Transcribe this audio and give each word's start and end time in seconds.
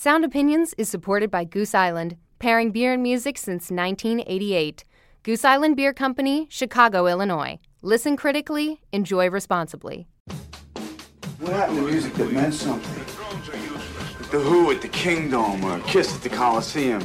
Sound 0.00 0.24
Opinions 0.24 0.76
is 0.78 0.88
supported 0.88 1.28
by 1.28 1.42
Goose 1.42 1.74
Island, 1.74 2.16
pairing 2.38 2.70
beer 2.70 2.92
and 2.92 3.02
music 3.02 3.36
since 3.36 3.68
1988. 3.68 4.84
Goose 5.24 5.44
Island 5.44 5.74
Beer 5.74 5.92
Company, 5.92 6.46
Chicago, 6.48 7.08
Illinois. 7.08 7.58
Listen 7.82 8.16
critically, 8.16 8.80
enjoy 8.92 9.28
responsibly. 9.28 10.06
What 11.40 11.52
happened 11.52 11.78
to 11.78 11.82
music 11.82 12.14
that 12.14 12.32
meant 12.32 12.54
something? 12.54 13.04
The 14.30 14.38
Who 14.38 14.70
at 14.70 14.82
the 14.82 14.88
Kingdom 14.88 15.64
or 15.64 15.80
Kiss 15.80 16.14
at 16.14 16.22
the 16.22 16.28
Coliseum. 16.28 17.02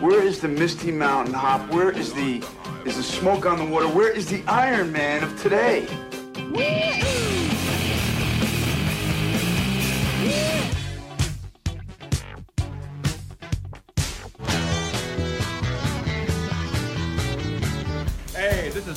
Where 0.00 0.22
is 0.22 0.40
the 0.40 0.48
Misty 0.48 0.92
Mountain 0.92 1.34
Hop? 1.34 1.70
Where 1.70 1.90
is 1.90 2.14
the 2.14 2.42
is 2.86 2.96
the 2.96 3.02
smoke 3.02 3.44
on 3.44 3.58
the 3.58 3.66
water? 3.66 3.86
Where 3.88 4.10
is 4.10 4.28
the 4.28 4.42
Iron 4.46 4.92
Man 4.92 5.22
of 5.22 5.38
today? 5.42 5.86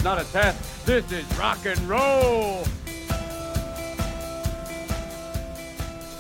Not 0.05 0.22
a 0.22 0.32
test. 0.32 0.86
This 0.86 1.12
is 1.12 1.26
rock 1.38 1.66
and 1.66 1.80
roll. 1.90 2.64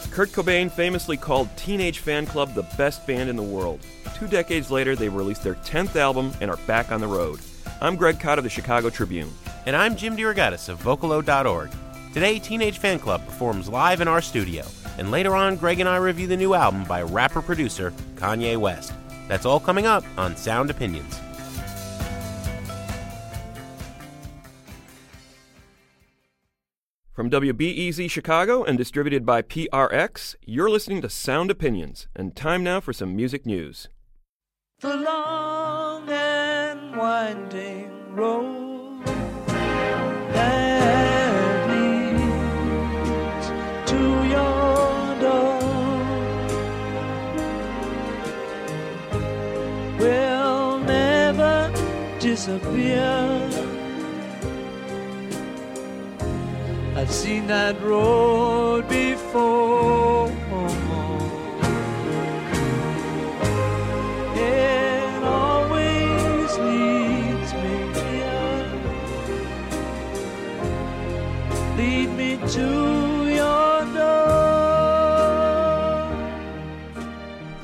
Kurt 0.09 0.29
Cobain 0.29 0.71
famously 0.71 1.17
called 1.17 1.49
Teenage 1.55 2.03
Fanclub 2.03 2.55
the 2.55 2.63
best 2.77 3.05
band 3.05 3.29
in 3.29 3.35
the 3.35 3.43
world. 3.43 3.79
Two 4.15 4.27
decades 4.27 4.71
later, 4.71 4.95
they 4.95 5.07
released 5.07 5.43
their 5.43 5.55
10th 5.55 5.95
album 5.95 6.33
and 6.41 6.49
are 6.49 6.57
back 6.65 6.91
on 6.91 6.99
the 6.99 7.07
road. 7.07 7.39
I'm 7.79 7.95
Greg 7.95 8.19
Kot 8.19 8.39
of 8.39 8.43
the 8.43 8.49
Chicago 8.49 8.89
Tribune. 8.89 9.31
And 9.67 9.75
I'm 9.75 9.95
Jim 9.95 10.17
DeRogatis 10.17 10.67
of 10.67 10.81
Vocalo.org. 10.81 11.69
Today, 12.13 12.39
Teenage 12.39 12.79
Fanclub 12.79 13.23
performs 13.25 13.69
live 13.69 14.01
in 14.01 14.07
our 14.07 14.21
studio, 14.21 14.65
and 14.97 15.11
later 15.11 15.35
on, 15.35 15.57
Greg 15.57 15.79
and 15.79 15.89
I 15.89 15.97
review 15.97 16.27
the 16.27 16.37
new 16.37 16.53
album 16.53 16.85
by 16.85 17.03
rapper 17.03 17.41
producer 17.41 17.91
Kanye 18.15 18.57
West. 18.57 18.93
That's 19.27 19.45
all 19.45 19.59
coming 19.59 19.85
up 19.85 20.05
on 20.17 20.37
Sound 20.37 20.69
Opinions. 20.69 21.19
From 27.15 27.29
WBEZ 27.29 28.11
Chicago 28.11 28.65
and 28.65 28.77
distributed 28.77 29.25
by 29.25 29.41
PRX, 29.41 30.35
you're 30.45 30.69
listening 30.69 31.01
to 31.01 31.09
Sound 31.09 31.49
Opinions, 31.49 32.09
and 32.13 32.35
time 32.35 32.61
now 32.61 32.81
for 32.81 32.91
some 32.91 33.15
music 33.15 33.45
news. 33.45 33.87
The 34.81 34.97
long 34.97 36.09
and 36.09 36.97
winding 36.97 38.13
road 38.13 39.05
that 40.33 41.69
leads 41.71 43.47
to 43.91 43.97
your 44.27 45.15
door 45.21 45.61
will 49.97 50.79
never 50.79 51.71
disappear. 52.19 53.44
I've 56.97 57.11
seen 57.11 57.47
that 57.47 57.81
road 57.81 58.87
before. 58.87 60.29
It 64.33 65.23
always 65.23 66.57
leads 66.57 67.53
me 67.53 67.93
here. 67.99 68.71
Lead 71.77 72.09
me 72.17 72.39
to 72.53 73.29
your. 73.29 73.65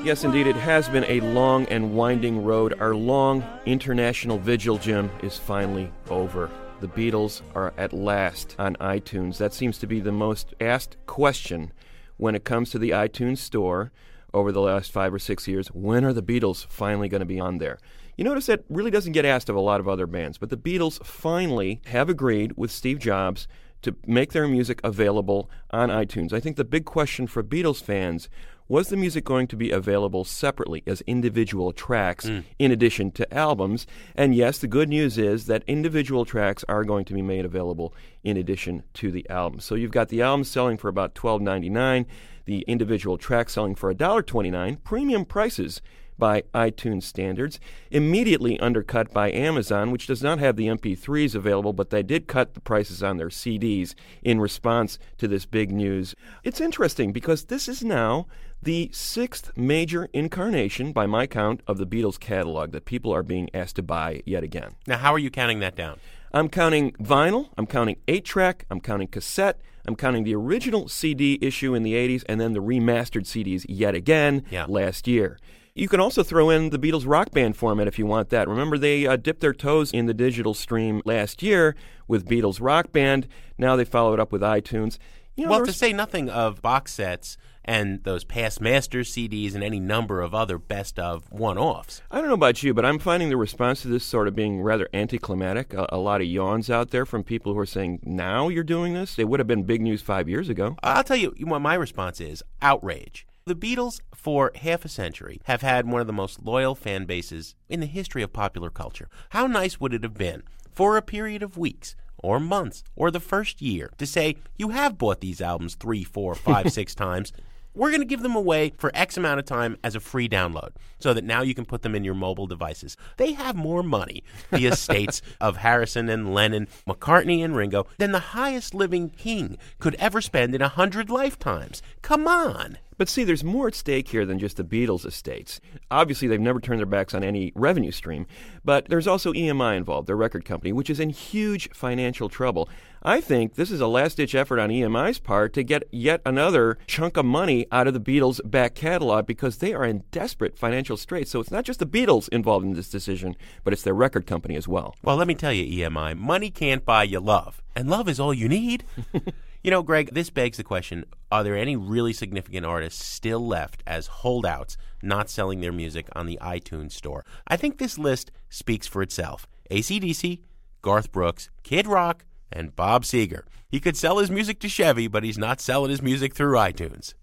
Yes, 0.04 0.24
indeed, 0.24 0.48
it 0.48 0.56
has 0.56 0.88
been 0.88 1.04
a 1.04 1.20
long 1.20 1.64
and 1.66 1.94
winding 1.94 2.44
road. 2.44 2.74
Our 2.80 2.94
long 2.94 3.44
international 3.66 4.36
vigil, 4.36 4.76
Jim, 4.76 5.10
is 5.22 5.38
finally 5.38 5.92
over. 6.10 6.50
The 6.82 6.88
Beatles 6.88 7.42
are 7.54 7.72
at 7.78 7.92
last 7.92 8.56
on 8.58 8.74
iTunes. 8.80 9.38
That 9.38 9.54
seems 9.54 9.78
to 9.78 9.86
be 9.86 10.00
the 10.00 10.10
most 10.10 10.52
asked 10.60 10.96
question 11.06 11.72
when 12.16 12.34
it 12.34 12.42
comes 12.42 12.70
to 12.70 12.78
the 12.80 12.90
iTunes 12.90 13.38
store 13.38 13.92
over 14.34 14.50
the 14.50 14.60
last 14.60 14.90
five 14.90 15.14
or 15.14 15.20
six 15.20 15.46
years. 15.46 15.68
When 15.68 16.04
are 16.04 16.12
the 16.12 16.24
Beatles 16.24 16.66
finally 16.66 17.08
going 17.08 17.20
to 17.20 17.24
be 17.24 17.38
on 17.38 17.58
there? 17.58 17.78
You 18.16 18.24
notice 18.24 18.46
that 18.46 18.64
really 18.68 18.90
doesn't 18.90 19.12
get 19.12 19.24
asked 19.24 19.48
of 19.48 19.54
a 19.54 19.60
lot 19.60 19.78
of 19.78 19.86
other 19.86 20.08
bands, 20.08 20.38
but 20.38 20.50
the 20.50 20.56
Beatles 20.56 21.00
finally 21.06 21.80
have 21.86 22.08
agreed 22.08 22.56
with 22.56 22.72
Steve 22.72 22.98
Jobs 22.98 23.46
to 23.82 23.94
make 24.04 24.32
their 24.32 24.48
music 24.48 24.80
available 24.82 25.48
on 25.70 25.88
iTunes. 25.88 26.32
I 26.32 26.40
think 26.40 26.56
the 26.56 26.64
big 26.64 26.84
question 26.84 27.28
for 27.28 27.44
Beatles 27.44 27.80
fans 27.80 28.28
was 28.72 28.88
the 28.88 28.96
music 28.96 29.22
going 29.22 29.46
to 29.46 29.54
be 29.54 29.70
available 29.70 30.24
separately 30.24 30.82
as 30.86 31.02
individual 31.02 31.74
tracks 31.74 32.24
mm. 32.24 32.42
in 32.58 32.72
addition 32.72 33.10
to 33.10 33.30
albums? 33.34 33.86
And 34.14 34.34
yes, 34.34 34.56
the 34.56 34.66
good 34.66 34.88
news 34.88 35.18
is 35.18 35.44
that 35.44 35.62
individual 35.66 36.24
tracks 36.24 36.64
are 36.70 36.82
going 36.82 37.04
to 37.04 37.12
be 37.12 37.20
made 37.20 37.44
available 37.44 37.92
in 38.24 38.38
addition 38.38 38.82
to 38.94 39.10
the 39.10 39.28
album. 39.28 39.60
So 39.60 39.74
you've 39.74 39.90
got 39.90 40.08
the 40.08 40.22
album 40.22 40.44
selling 40.44 40.78
for 40.78 40.88
about 40.88 41.14
$12.99, 41.14 42.06
the 42.46 42.60
individual 42.60 43.18
track 43.18 43.50
selling 43.50 43.74
for 43.74 43.92
$1.29, 43.92 44.82
premium 44.82 45.26
prices 45.26 45.82
by 46.18 46.42
iTunes 46.54 47.02
standards, 47.02 47.60
immediately 47.90 48.58
undercut 48.60 49.12
by 49.12 49.30
Amazon, 49.32 49.90
which 49.90 50.06
does 50.06 50.22
not 50.22 50.38
have 50.38 50.56
the 50.56 50.68
MP3s 50.68 51.34
available, 51.34 51.72
but 51.74 51.90
they 51.90 52.02
did 52.02 52.26
cut 52.26 52.54
the 52.54 52.60
prices 52.60 53.02
on 53.02 53.16
their 53.18 53.28
CDs 53.28 53.94
in 54.22 54.40
response 54.40 54.98
to 55.18 55.28
this 55.28 55.44
big 55.44 55.72
news. 55.72 56.14
It's 56.42 56.60
interesting 56.60 57.12
because 57.12 57.44
this 57.44 57.68
is 57.68 57.82
now 57.82 58.28
the 58.62 58.90
sixth 58.92 59.50
major 59.56 60.08
incarnation, 60.12 60.92
by 60.92 61.06
my 61.06 61.26
count, 61.26 61.60
of 61.66 61.78
the 61.78 61.86
Beatles 61.86 62.18
catalog 62.18 62.72
that 62.72 62.84
people 62.84 63.12
are 63.12 63.22
being 63.22 63.48
asked 63.52 63.76
to 63.76 63.82
buy 63.82 64.22
yet 64.24 64.42
again. 64.44 64.72
Now, 64.86 64.98
how 64.98 65.12
are 65.12 65.18
you 65.18 65.30
counting 65.30 65.60
that 65.60 65.74
down? 65.76 65.98
I'm 66.32 66.48
counting 66.48 66.92
vinyl, 66.92 67.48
I'm 67.58 67.66
counting 67.66 67.96
8 68.08 68.24
track, 68.24 68.64
I'm 68.70 68.80
counting 68.80 69.08
cassette, 69.08 69.60
I'm 69.86 69.96
counting 69.96 70.24
the 70.24 70.34
original 70.34 70.88
CD 70.88 71.38
issue 71.42 71.74
in 71.74 71.82
the 71.82 71.92
80s, 71.94 72.22
and 72.28 72.40
then 72.40 72.52
the 72.52 72.60
remastered 72.62 73.24
CDs 73.26 73.66
yet 73.68 73.94
again 73.94 74.44
Yeah. 74.50 74.64
last 74.68 75.06
year. 75.06 75.38
You 75.74 75.88
can 75.88 76.00
also 76.00 76.22
throw 76.22 76.50
in 76.50 76.70
the 76.70 76.78
Beatles 76.78 77.04
rock 77.06 77.32
band 77.32 77.56
format 77.56 77.88
if 77.88 77.98
you 77.98 78.06
want 78.06 78.28
that. 78.28 78.46
Remember, 78.48 78.78
they 78.78 79.06
uh, 79.06 79.16
dipped 79.16 79.40
their 79.40 79.54
toes 79.54 79.90
in 79.90 80.06
the 80.06 80.14
digital 80.14 80.54
stream 80.54 81.02
last 81.04 81.42
year 81.42 81.74
with 82.06 82.28
Beatles 82.28 82.58
rock 82.60 82.92
band. 82.92 83.26
Now 83.58 83.74
they 83.76 83.84
follow 83.86 84.12
it 84.14 84.20
up 84.20 84.32
with 84.32 84.42
iTunes. 84.42 84.98
You 85.34 85.46
know, 85.46 85.50
well, 85.52 85.64
to 85.66 85.72
say 85.72 85.94
nothing 85.94 86.28
of 86.28 86.60
box 86.60 86.92
sets 86.92 87.38
and 87.64 88.02
those 88.04 88.24
past 88.24 88.60
Masters 88.60 89.12
CDs 89.12 89.54
and 89.54 89.62
any 89.62 89.80
number 89.80 90.20
of 90.20 90.34
other 90.34 90.58
best 90.58 90.98
of 90.98 91.30
one 91.30 91.58
offs. 91.58 92.02
I 92.10 92.18
don't 92.18 92.28
know 92.28 92.34
about 92.34 92.62
you, 92.62 92.74
but 92.74 92.84
I'm 92.84 92.98
finding 92.98 93.28
the 93.28 93.36
response 93.36 93.82
to 93.82 93.88
this 93.88 94.04
sort 94.04 94.28
of 94.28 94.34
being 94.34 94.62
rather 94.62 94.88
anticlimactic. 94.92 95.74
A, 95.74 95.86
a 95.90 95.98
lot 95.98 96.20
of 96.20 96.26
yawns 96.26 96.70
out 96.70 96.90
there 96.90 97.06
from 97.06 97.24
people 97.24 97.52
who 97.52 97.58
are 97.58 97.66
saying, 97.66 98.00
now 98.02 98.48
you're 98.48 98.64
doing 98.64 98.94
this? 98.94 99.18
It 99.18 99.28
would 99.28 99.40
have 99.40 99.46
been 99.46 99.64
big 99.64 99.80
news 99.80 100.02
five 100.02 100.28
years 100.28 100.48
ago. 100.48 100.76
I'll 100.82 101.04
tell 101.04 101.16
you 101.16 101.34
what 101.40 101.60
my 101.60 101.74
response 101.74 102.20
is 102.20 102.42
outrage. 102.60 103.26
The 103.44 103.56
Beatles, 103.56 104.00
for 104.14 104.52
half 104.54 104.84
a 104.84 104.88
century, 104.88 105.40
have 105.44 105.62
had 105.62 105.90
one 105.90 106.00
of 106.00 106.06
the 106.06 106.12
most 106.12 106.44
loyal 106.44 106.76
fan 106.76 107.06
bases 107.06 107.56
in 107.68 107.80
the 107.80 107.86
history 107.86 108.22
of 108.22 108.32
popular 108.32 108.70
culture. 108.70 109.08
How 109.30 109.48
nice 109.48 109.80
would 109.80 109.92
it 109.92 110.04
have 110.04 110.14
been 110.14 110.44
for 110.72 110.96
a 110.96 111.02
period 111.02 111.42
of 111.42 111.58
weeks 111.58 111.96
or 112.18 112.38
months 112.38 112.84
or 112.94 113.10
the 113.10 113.20
first 113.20 113.60
year 113.60 113.90
to 113.98 114.06
say, 114.06 114.36
you 114.56 114.68
have 114.68 114.96
bought 114.96 115.20
these 115.20 115.40
albums 115.40 115.74
three, 115.74 116.04
four, 116.04 116.34
five, 116.34 116.72
six 116.72 116.94
times. 116.94 117.32
We're 117.74 117.90
going 117.90 118.02
to 118.02 118.06
give 118.06 118.22
them 118.22 118.36
away 118.36 118.72
for 118.76 118.90
X 118.94 119.16
amount 119.16 119.40
of 119.40 119.46
time 119.46 119.78
as 119.82 119.94
a 119.94 120.00
free 120.00 120.28
download 120.28 120.72
so 120.98 121.14
that 121.14 121.24
now 121.24 121.42
you 121.42 121.54
can 121.54 121.64
put 121.64 121.82
them 121.82 121.94
in 121.94 122.04
your 122.04 122.14
mobile 122.14 122.46
devices. 122.46 122.96
They 123.16 123.32
have 123.32 123.56
more 123.56 123.82
money, 123.82 124.22
the 124.50 124.66
estates 124.72 125.22
of 125.40 125.58
Harrison 125.58 126.08
and 126.08 126.34
Lennon, 126.34 126.68
McCartney 126.86 127.42
and 127.42 127.56
Ringo, 127.56 127.86
than 127.96 128.12
the 128.12 128.18
highest 128.18 128.74
living 128.74 129.08
king 129.08 129.56
could 129.78 129.94
ever 129.96 130.20
spend 130.20 130.54
in 130.54 130.62
a 130.62 130.68
hundred 130.68 131.08
lifetimes. 131.08 131.82
Come 132.02 132.28
on. 132.28 132.78
But 132.98 133.08
see, 133.08 133.24
there's 133.24 133.42
more 133.42 133.68
at 133.68 133.74
stake 133.74 134.08
here 134.08 134.24
than 134.24 134.38
just 134.38 134.58
the 134.58 134.64
Beatles' 134.64 135.06
estates. 135.06 135.60
Obviously, 135.90 136.28
they've 136.28 136.38
never 136.38 136.60
turned 136.60 136.78
their 136.78 136.86
backs 136.86 137.14
on 137.14 137.24
any 137.24 137.50
revenue 137.54 137.90
stream, 137.90 138.26
but 138.64 138.86
there's 138.88 139.08
also 139.08 139.32
EMI 139.32 139.76
involved, 139.76 140.06
their 140.06 140.16
record 140.16 140.44
company, 140.44 140.72
which 140.72 140.90
is 140.90 141.00
in 141.00 141.10
huge 141.10 141.68
financial 141.70 142.28
trouble. 142.28 142.68
I 143.04 143.20
think 143.20 143.54
this 143.54 143.72
is 143.72 143.80
a 143.80 143.88
last 143.88 144.18
ditch 144.18 144.32
effort 144.32 144.60
on 144.60 144.70
EMI's 144.70 145.18
part 145.18 145.52
to 145.54 145.64
get 145.64 145.88
yet 145.90 146.20
another 146.24 146.78
chunk 146.86 147.16
of 147.16 147.24
money 147.24 147.66
out 147.72 147.88
of 147.88 147.94
the 147.94 148.00
Beatles' 148.00 148.40
back 148.48 148.76
catalog 148.76 149.26
because 149.26 149.58
they 149.58 149.74
are 149.74 149.84
in 149.84 150.04
desperate 150.12 150.56
financial 150.56 150.96
straits. 150.96 151.32
So 151.32 151.40
it's 151.40 151.50
not 151.50 151.64
just 151.64 151.80
the 151.80 151.86
Beatles 151.86 152.28
involved 152.28 152.64
in 152.64 152.74
this 152.74 152.88
decision, 152.88 153.34
but 153.64 153.72
it's 153.72 153.82
their 153.82 153.92
record 153.92 154.24
company 154.28 154.54
as 154.54 154.68
well. 154.68 154.94
Well, 155.02 155.16
let 155.16 155.26
me 155.26 155.34
tell 155.34 155.52
you, 155.52 155.84
EMI, 155.84 156.16
money 156.16 156.48
can't 156.50 156.84
buy 156.84 157.02
you 157.02 157.18
love, 157.18 157.60
and 157.74 157.90
love 157.90 158.08
is 158.08 158.20
all 158.20 158.32
you 158.32 158.48
need. 158.48 158.84
you 159.64 159.72
know, 159.72 159.82
Greg, 159.82 160.14
this 160.14 160.30
begs 160.30 160.56
the 160.56 160.62
question 160.62 161.04
are 161.32 161.42
there 161.42 161.56
any 161.56 161.74
really 161.74 162.12
significant 162.12 162.64
artists 162.64 163.04
still 163.04 163.44
left 163.44 163.82
as 163.84 164.06
holdouts 164.06 164.76
not 165.02 165.28
selling 165.28 165.60
their 165.60 165.72
music 165.72 166.06
on 166.12 166.26
the 166.26 166.38
iTunes 166.40 166.92
store? 166.92 167.24
I 167.48 167.56
think 167.56 167.78
this 167.78 167.98
list 167.98 168.30
speaks 168.48 168.86
for 168.86 169.02
itself 169.02 169.48
ACDC, 169.72 170.38
Garth 170.82 171.10
Brooks, 171.10 171.50
Kid 171.64 171.88
Rock, 171.88 172.24
and 172.54 172.76
Bob 172.76 173.04
Seger. 173.04 173.42
He 173.68 173.80
could 173.80 173.96
sell 173.96 174.18
his 174.18 174.30
music 174.30 174.60
to 174.60 174.68
Chevy, 174.68 175.08
but 175.08 175.24
he's 175.24 175.38
not 175.38 175.60
selling 175.60 175.90
his 175.90 176.02
music 176.02 176.34
through 176.34 176.54
iTunes. 176.56 177.14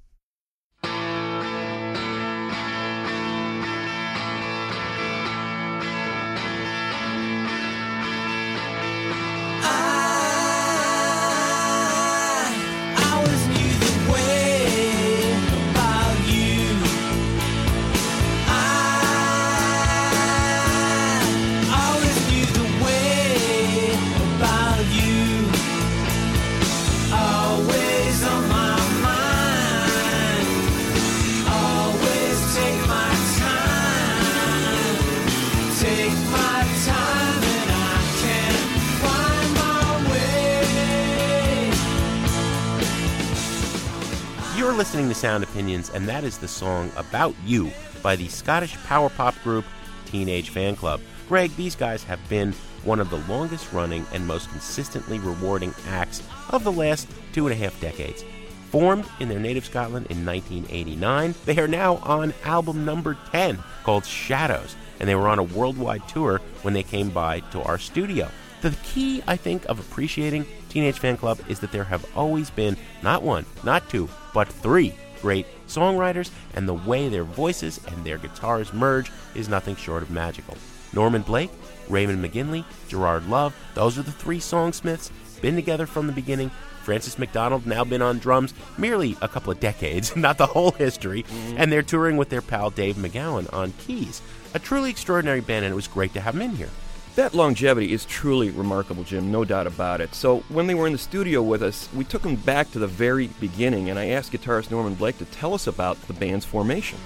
You're 44.56 44.74
listening 44.74 45.08
to 45.10 45.16
Sound 45.16 45.44
Opinions, 45.44 45.90
and 45.90 46.08
that 46.08 46.24
is 46.24 46.38
the 46.38 46.48
song 46.48 46.92
About 46.98 47.34
You 47.46 47.72
by 48.04 48.16
the 48.16 48.28
Scottish 48.28 48.76
power 48.84 49.10
pop 49.10 49.34
group 49.44 49.66
Teenage 50.06 50.50
Fan 50.50 50.76
Club. 50.76 51.02
Greg, 51.28 51.56
these 51.56 51.76
guys 51.76 52.04
have 52.04 52.20
been 52.28 52.54
one 52.84 53.00
of 53.00 53.10
the 53.10 53.18
longest 53.32 53.72
running 53.72 54.06
and 54.14 54.28
most 54.28 54.50
consistently 54.50 55.18
rewarding 55.20 55.74
acts 55.88 56.22
of 56.50 56.64
the 56.64 56.72
last 56.72 57.08
two 57.34 57.48
and 57.48 57.54
a 57.54 57.58
half 57.58 57.80
decades. 57.80 58.26
Formed 58.70 59.06
in 59.20 59.30
their 59.30 59.40
native 59.40 59.66
Scotland 59.66 60.08
in 60.10 60.26
1989, 60.26 61.36
they 61.46 61.58
are 61.58 61.68
now 61.68 61.96
on 61.98 62.34
album 62.44 62.86
number 62.86 63.18
10 63.32 63.58
called 63.84 64.06
Shadows 64.06 64.76
and 65.00 65.08
they 65.08 65.16
were 65.16 65.28
on 65.28 65.40
a 65.40 65.44
worldwide 65.44 66.08
tour 66.08 66.42
when 66.62 66.74
they 66.74 66.84
came 66.84 67.10
by 67.10 67.40
to 67.52 67.62
our 67.64 67.78
studio. 67.78 68.30
The 68.62 68.76
key, 68.84 69.24
I 69.28 69.38
think, 69.38 69.66
of 69.66 69.80
appreciating 69.80 70.46
Teenage 70.70 71.00
Fanclub 71.00 71.50
is 71.50 71.60
that 71.62 71.72
there 71.72 71.86
have 71.86 72.06
always 72.16 72.50
been 72.50 72.78
not 73.02 73.24
one, 73.24 73.46
not 73.64 73.90
two, 73.90 74.10
but 74.34 74.48
three 74.48 74.94
great 75.22 75.46
songwriters, 75.68 76.32
and 76.54 76.68
the 76.68 76.74
way 76.74 77.10
their 77.10 77.24
voices 77.24 77.80
and 77.88 78.06
their 78.06 78.18
guitars 78.18 78.74
merge 78.74 79.12
is 79.36 79.50
nothing 79.50 79.76
short 79.76 80.04
of 80.04 80.10
magical. 80.10 80.58
Norman 80.94 81.22
Blake, 81.22 81.52
Raymond 81.88 82.24
McGinley, 82.24 82.66
Gerard 82.88 83.28
Love, 83.28 83.56
those 83.76 83.98
are 83.98 84.04
the 84.04 84.12
three 84.12 84.40
songsmiths, 84.40 85.12
been 85.42 85.56
together 85.56 85.86
from 85.86 86.08
the 86.08 86.14
beginning. 86.14 86.52
Francis 86.84 87.20
McDonald 87.20 87.68
now 87.68 87.84
been 87.84 88.02
on 88.02 88.18
drums 88.18 88.54
merely 88.78 89.16
a 89.22 89.28
couple 89.28 89.52
of 89.52 89.60
decades, 89.60 90.16
not 90.16 90.38
the 90.38 90.48
whole 90.48 90.72
history, 90.72 91.24
mm-hmm. 91.24 91.56
and 91.58 91.72
they're 91.72 91.84
touring 91.84 92.18
with 92.18 92.30
their 92.30 92.42
pal 92.42 92.70
Dave 92.70 92.96
McGowan 92.96 93.52
on 93.54 93.74
keys. 93.74 94.22
A 94.54 94.60
truly 94.60 94.90
extraordinary 94.90 95.42
band, 95.42 95.66
and 95.66 95.72
it 95.72 95.76
was 95.76 95.88
great 95.88 96.14
to 96.14 96.22
have 96.22 96.34
them 96.34 96.42
in 96.42 96.56
here. 96.56 96.70
That 97.16 97.34
longevity 97.34 97.92
is 97.92 98.06
truly 98.06 98.50
remarkable, 98.50 99.04
Jim, 99.04 99.32
no 99.32 99.44
doubt 99.44 99.68
about 99.68 100.02
it. 100.02 100.16
So, 100.16 100.40
when 100.50 100.68
they 100.68 100.74
were 100.74 100.88
in 100.88 100.94
the 100.94 101.00
studio 101.00 101.42
with 101.42 101.62
us, 101.62 101.90
we 101.94 102.04
took 102.04 102.22
them 102.22 102.36
back 102.36 102.72
to 102.72 102.80
the 102.80 102.88
very 102.88 103.28
beginning, 103.40 103.90
and 103.90 104.00
I 104.00 104.08
asked 104.08 104.32
guitarist 104.32 104.72
Norman 104.72 104.96
Blake 104.96 105.18
to 105.20 105.26
tell 105.26 105.54
us 105.54 105.68
about 105.68 106.02
the 106.08 106.14
band's 106.14 106.46
formation. 106.46 106.98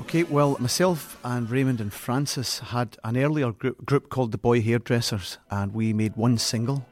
Okay, 0.00 0.22
well, 0.22 0.56
myself 0.58 1.18
and 1.22 1.50
Raymond 1.50 1.82
and 1.82 1.92
Francis 1.92 2.60
had 2.60 2.96
an 3.04 3.18
earlier 3.18 3.52
group, 3.52 3.84
group 3.84 4.08
called 4.08 4.32
the 4.32 4.38
Boy 4.38 4.62
Hairdressers, 4.62 5.36
and 5.50 5.74
we 5.74 5.92
made 5.92 6.16
one 6.16 6.38
single, 6.38 6.86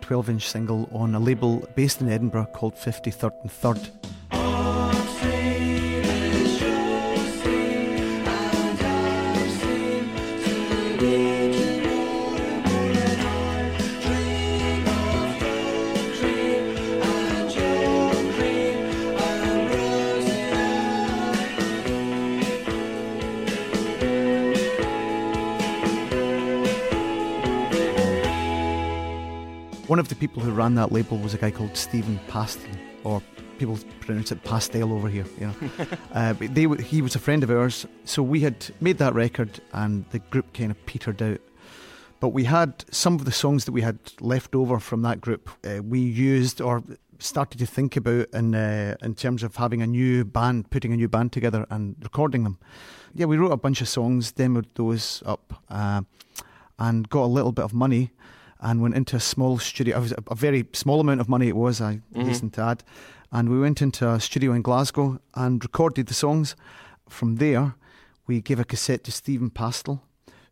12 0.00 0.30
inch 0.30 0.48
single, 0.48 0.90
on 0.92 1.14
a 1.14 1.20
label 1.20 1.68
based 1.76 2.00
in 2.00 2.08
Edinburgh 2.08 2.48
called 2.54 2.74
53rd 2.74 3.32
and 3.42 3.50
3rd. 3.52 4.75
One 29.86 30.00
of 30.00 30.08
the 30.08 30.16
people 30.16 30.42
who 30.42 30.50
ran 30.50 30.74
that 30.74 30.90
label 30.90 31.16
was 31.16 31.32
a 31.32 31.38
guy 31.38 31.52
called 31.52 31.76
Stephen 31.76 32.18
Pastel, 32.26 32.72
or 33.04 33.22
people 33.56 33.78
pronounce 34.00 34.32
it 34.32 34.42
pastel 34.42 34.92
over 34.92 35.08
here. 35.08 35.24
You 35.38 35.46
know, 35.46 35.54
uh, 36.12 36.32
they 36.40 36.66
he 36.82 37.02
was 37.02 37.14
a 37.14 37.20
friend 37.20 37.44
of 37.44 37.52
ours, 37.52 37.86
so 38.04 38.20
we 38.20 38.40
had 38.40 38.66
made 38.80 38.98
that 38.98 39.14
record, 39.14 39.60
and 39.72 40.04
the 40.10 40.18
group 40.18 40.52
kind 40.52 40.72
of 40.72 40.86
petered 40.86 41.22
out. 41.22 41.40
But 42.18 42.30
we 42.30 42.42
had 42.42 42.84
some 42.90 43.14
of 43.14 43.26
the 43.26 43.30
songs 43.30 43.64
that 43.66 43.70
we 43.70 43.82
had 43.82 44.00
left 44.20 44.56
over 44.56 44.80
from 44.80 45.02
that 45.02 45.20
group. 45.20 45.48
Uh, 45.64 45.84
we 45.84 46.00
used 46.00 46.60
or 46.60 46.82
started 47.20 47.58
to 47.58 47.66
think 47.66 47.96
about 47.96 48.26
in 48.32 48.56
uh, 48.56 48.96
in 49.02 49.14
terms 49.14 49.44
of 49.44 49.54
having 49.54 49.82
a 49.82 49.86
new 49.86 50.24
band, 50.24 50.68
putting 50.70 50.92
a 50.92 50.96
new 50.96 51.08
band 51.08 51.30
together 51.30 51.64
and 51.70 51.94
recording 52.02 52.42
them. 52.42 52.58
Yeah, 53.14 53.26
we 53.26 53.36
wrote 53.36 53.52
a 53.52 53.56
bunch 53.56 53.80
of 53.80 53.88
songs, 53.88 54.32
demoed 54.32 54.66
those 54.74 55.22
up, 55.24 55.62
uh, 55.70 56.02
and 56.76 57.08
got 57.08 57.22
a 57.22 57.26
little 57.26 57.52
bit 57.52 57.64
of 57.64 57.72
money 57.72 58.10
and 58.66 58.82
went 58.82 58.96
into 58.96 59.14
a 59.14 59.20
small 59.20 59.58
studio. 59.58 60.00
Was 60.00 60.12
a 60.12 60.34
very 60.34 60.66
small 60.72 60.98
amount 61.00 61.20
of 61.20 61.28
money 61.28 61.48
it 61.48 61.56
was, 61.56 61.80
I 61.80 62.00
mm-hmm. 62.12 62.26
hasten 62.26 62.50
to 62.50 62.62
add. 62.62 62.82
And 63.30 63.48
we 63.48 63.60
went 63.60 63.80
into 63.80 64.10
a 64.10 64.18
studio 64.18 64.52
in 64.52 64.62
Glasgow 64.62 65.20
and 65.34 65.62
recorded 65.62 66.06
the 66.08 66.14
songs. 66.14 66.56
From 67.08 67.36
there, 67.36 67.76
we 68.26 68.40
gave 68.40 68.58
a 68.58 68.64
cassette 68.64 69.04
to 69.04 69.12
Stephen 69.12 69.50
Pastel, 69.50 70.02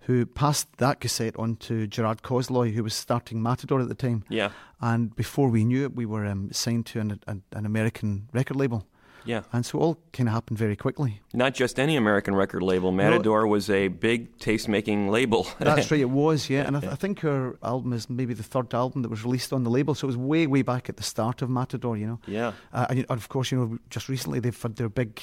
who 0.02 0.26
passed 0.26 0.68
that 0.78 1.00
cassette 1.00 1.36
on 1.36 1.56
to 1.56 1.88
Gerard 1.88 2.22
Cosloy, 2.22 2.72
who 2.72 2.84
was 2.84 2.94
starting 2.94 3.42
Matador 3.42 3.80
at 3.80 3.88
the 3.88 3.96
time. 3.96 4.22
Yeah. 4.28 4.50
And 4.80 5.14
before 5.16 5.48
we 5.48 5.64
knew 5.64 5.84
it, 5.84 5.96
we 5.96 6.06
were 6.06 6.24
um, 6.24 6.52
signed 6.52 6.86
to 6.86 7.00
an, 7.00 7.20
an, 7.26 7.42
an 7.52 7.66
American 7.66 8.28
record 8.32 8.56
label. 8.56 8.86
Yeah. 9.24 9.42
And 9.52 9.64
so 9.64 9.78
it 9.78 9.82
all 9.82 9.98
can 10.12 10.26
happen 10.26 10.56
very 10.56 10.76
quickly. 10.76 11.20
Not 11.32 11.54
just 11.54 11.80
any 11.80 11.96
American 11.96 12.34
record 12.34 12.62
label. 12.62 12.92
Matador 12.92 13.42
no, 13.42 13.48
was 13.48 13.70
a 13.70 13.88
big 13.88 14.38
taste 14.38 14.68
making 14.68 15.08
label. 15.08 15.46
that's 15.58 15.90
right, 15.90 16.00
it 16.00 16.10
was, 16.10 16.50
yeah. 16.50 16.66
And 16.66 16.76
I, 16.76 16.80
th- 16.80 16.92
I, 16.92 16.96
think 16.96 17.20
her 17.20 17.58
album 17.62 17.92
is 17.92 18.08
maybe 18.10 18.34
the 18.34 18.42
third 18.42 18.72
album 18.74 19.02
that 19.02 19.08
was 19.08 19.24
released 19.24 19.52
on 19.52 19.64
the 19.64 19.70
label. 19.70 19.94
So 19.94 20.06
it 20.06 20.08
was 20.08 20.16
way, 20.16 20.46
way 20.46 20.62
back 20.62 20.88
at 20.88 20.96
the 20.96 21.02
start 21.02 21.42
of 21.42 21.50
Matador, 21.50 21.96
you 21.96 22.06
know. 22.06 22.20
Yeah. 22.26 22.52
Uh, 22.72 22.86
and 22.90 23.06
of 23.08 23.28
course, 23.28 23.50
you 23.50 23.58
know, 23.58 23.78
just 23.90 24.08
recently 24.08 24.40
they've 24.40 24.62
had 24.62 24.76
their 24.76 24.88
big 24.88 25.20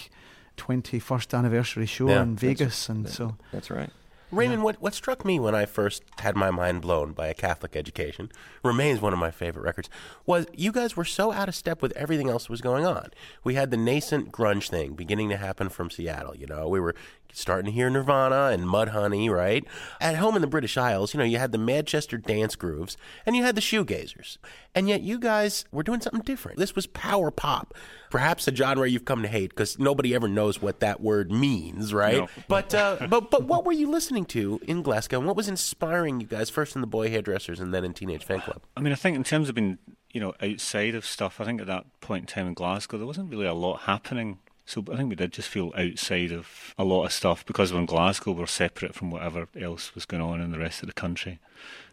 21st 0.57 1.37
anniversary 1.37 1.85
show 1.85 2.09
yeah, 2.09 2.23
in 2.23 2.35
Vegas. 2.35 2.89
and 2.89 3.07
so. 3.07 3.35
That's 3.51 3.69
right. 3.69 3.89
Raymond, 4.31 4.63
what, 4.63 4.81
what 4.81 4.93
struck 4.93 5.25
me 5.25 5.39
when 5.39 5.53
I 5.53 5.65
first 5.65 6.03
had 6.19 6.35
my 6.35 6.51
mind 6.51 6.81
blown 6.81 7.11
by 7.11 7.27
a 7.27 7.33
Catholic 7.33 7.75
education, 7.75 8.31
remains 8.63 9.01
one 9.01 9.13
of 9.13 9.19
my 9.19 9.31
favorite 9.31 9.63
records, 9.63 9.89
was 10.25 10.45
you 10.53 10.71
guys 10.71 10.95
were 10.95 11.05
so 11.05 11.31
out 11.31 11.49
of 11.49 11.55
step 11.55 11.81
with 11.81 11.91
everything 11.93 12.29
else 12.29 12.43
that 12.43 12.51
was 12.51 12.61
going 12.61 12.85
on. 12.85 13.11
We 13.43 13.55
had 13.55 13.71
the 13.71 13.77
nascent 13.77 14.31
grunge 14.31 14.69
thing 14.69 14.93
beginning 14.93 15.29
to 15.29 15.37
happen 15.37 15.69
from 15.69 15.89
Seattle. 15.89 16.35
You 16.35 16.47
know, 16.47 16.67
we 16.67 16.79
were 16.79 16.95
starting 17.33 17.65
to 17.65 17.71
hear 17.71 17.89
Nirvana 17.89 18.49
and 18.53 18.63
Mudhoney, 18.63 19.29
right? 19.29 19.65
At 19.99 20.15
home 20.15 20.35
in 20.35 20.41
the 20.41 20.47
British 20.47 20.77
Isles, 20.77 21.13
you 21.13 21.17
know, 21.17 21.23
you 21.23 21.37
had 21.37 21.51
the 21.51 21.57
Manchester 21.57 22.17
dance 22.17 22.55
grooves 22.55 22.97
and 23.25 23.35
you 23.35 23.43
had 23.43 23.55
the 23.55 23.61
shoegazers. 23.61 24.37
And 24.73 24.87
yet 24.87 25.01
you 25.01 25.19
guys 25.19 25.65
were 25.71 25.83
doing 25.83 26.01
something 26.01 26.21
different. 26.21 26.57
This 26.57 26.75
was 26.75 26.87
power 26.87 27.31
pop. 27.31 27.73
Perhaps 28.09 28.47
a 28.47 28.55
genre 28.55 28.87
you've 28.89 29.05
come 29.05 29.21
to 29.21 29.27
hate 29.27 29.49
because 29.51 29.79
nobody 29.79 30.13
ever 30.15 30.27
knows 30.27 30.61
what 30.61 30.79
that 30.81 31.01
word 31.01 31.31
means, 31.31 31.93
right? 31.93 32.17
No. 32.17 32.27
But 32.47 32.73
uh, 32.73 33.07
but 33.09 33.31
but 33.31 33.43
what 33.43 33.65
were 33.65 33.71
you 33.71 33.89
listening 33.89 34.25
to 34.25 34.59
in 34.67 34.81
Glasgow? 34.81 35.19
And 35.19 35.27
what 35.27 35.37
was 35.37 35.47
inspiring 35.47 36.19
you 36.19 36.27
guys 36.27 36.49
first 36.49 36.75
in 36.75 36.81
the 36.81 36.87
Boy 36.87 37.09
Hairdressers 37.09 37.59
and 37.59 37.73
then 37.73 37.85
in 37.85 37.93
Teenage 37.93 38.27
Fanclub? 38.27 38.59
I 38.75 38.81
mean, 38.81 38.91
I 38.91 38.95
think 38.95 39.15
in 39.15 39.23
terms 39.23 39.47
of 39.47 39.55
being 39.55 39.77
you 40.11 40.19
know 40.19 40.33
outside 40.41 40.95
of 40.95 41.05
stuff, 41.05 41.39
I 41.39 41.45
think 41.45 41.61
at 41.61 41.67
that 41.67 41.85
point 42.01 42.23
in 42.23 42.27
time 42.27 42.47
in 42.47 42.53
Glasgow 42.53 42.97
there 42.97 43.07
wasn't 43.07 43.29
really 43.29 43.45
a 43.45 43.53
lot 43.53 43.81
happening 43.81 44.39
so 44.65 44.83
I 44.91 44.97
think 44.97 45.09
we 45.09 45.15
did 45.15 45.33
just 45.33 45.49
feel 45.49 45.73
outside 45.77 46.31
of 46.31 46.73
a 46.77 46.83
lot 46.83 47.05
of 47.05 47.13
stuff 47.13 47.45
because 47.45 47.73
we're 47.73 47.79
in 47.79 47.85
Glasgow, 47.85 48.31
we're 48.31 48.45
separate 48.45 48.95
from 48.95 49.11
whatever 49.11 49.47
else 49.59 49.93
was 49.95 50.05
going 50.05 50.21
on 50.21 50.41
in 50.41 50.51
the 50.51 50.59
rest 50.59 50.81
of 50.81 50.87
the 50.87 50.93
country. 50.93 51.39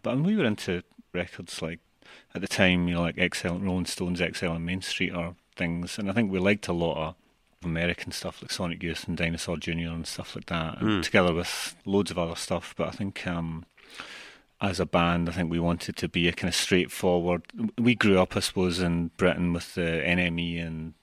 But 0.03 0.15
when 0.15 0.25
we 0.25 0.37
were 0.37 0.45
into 0.45 0.83
records 1.13 1.61
like 1.63 1.81
at 2.35 2.41
the 2.41 2.49
time, 2.49 2.89
you 2.89 2.95
know, 2.95 3.03
like 3.03 3.19
Exile, 3.19 3.59
Rolling 3.59 3.87
Stones, 3.87 4.21
Exile 4.21 4.53
on 4.53 4.65
Main 4.65 4.83
Street 4.83 5.15
or 5.15 5.35
things, 5.57 5.99
and 5.99 6.11
I 6.11 6.13
think 6.13 6.31
we 6.31 6.39
liked 6.39 6.69
a 6.69 6.73
lot 6.73 7.09
of 7.09 7.15
American 7.65 8.13
stuff 8.13 8.41
like 8.43 8.53
Sonic 8.53 8.83
Youth 8.83 9.09
and 9.09 9.17
Dinosaur 9.17 9.57
Jr. 9.57 9.71
and 9.71 10.07
stuff 10.07 10.37
like 10.37 10.47
that, 10.47 10.79
mm. 10.79 11.03
together 11.03 11.35
with 11.35 11.75
loads 11.85 12.11
of 12.11 12.19
other 12.19 12.37
stuff. 12.37 12.75
But 12.77 12.89
I 12.89 12.91
think 12.93 13.27
um, 13.27 13.65
as 14.61 14.81
a 14.81 14.87
band, 14.87 15.29
I 15.29 15.33
think 15.33 15.51
we 15.51 15.59
wanted 15.59 15.97
to 15.97 16.09
be 16.09 16.29
a 16.29 16.33
kind 16.33 16.49
of 16.49 16.55
straightforward. 16.55 17.43
We 17.77 17.95
grew 17.95 18.19
up, 18.21 18.37
I 18.37 18.41
suppose, 18.41 18.81
in 18.81 19.09
Britain 19.17 19.53
with 19.53 19.75
the 19.75 20.03
NME 20.05 20.65
and 20.65 20.95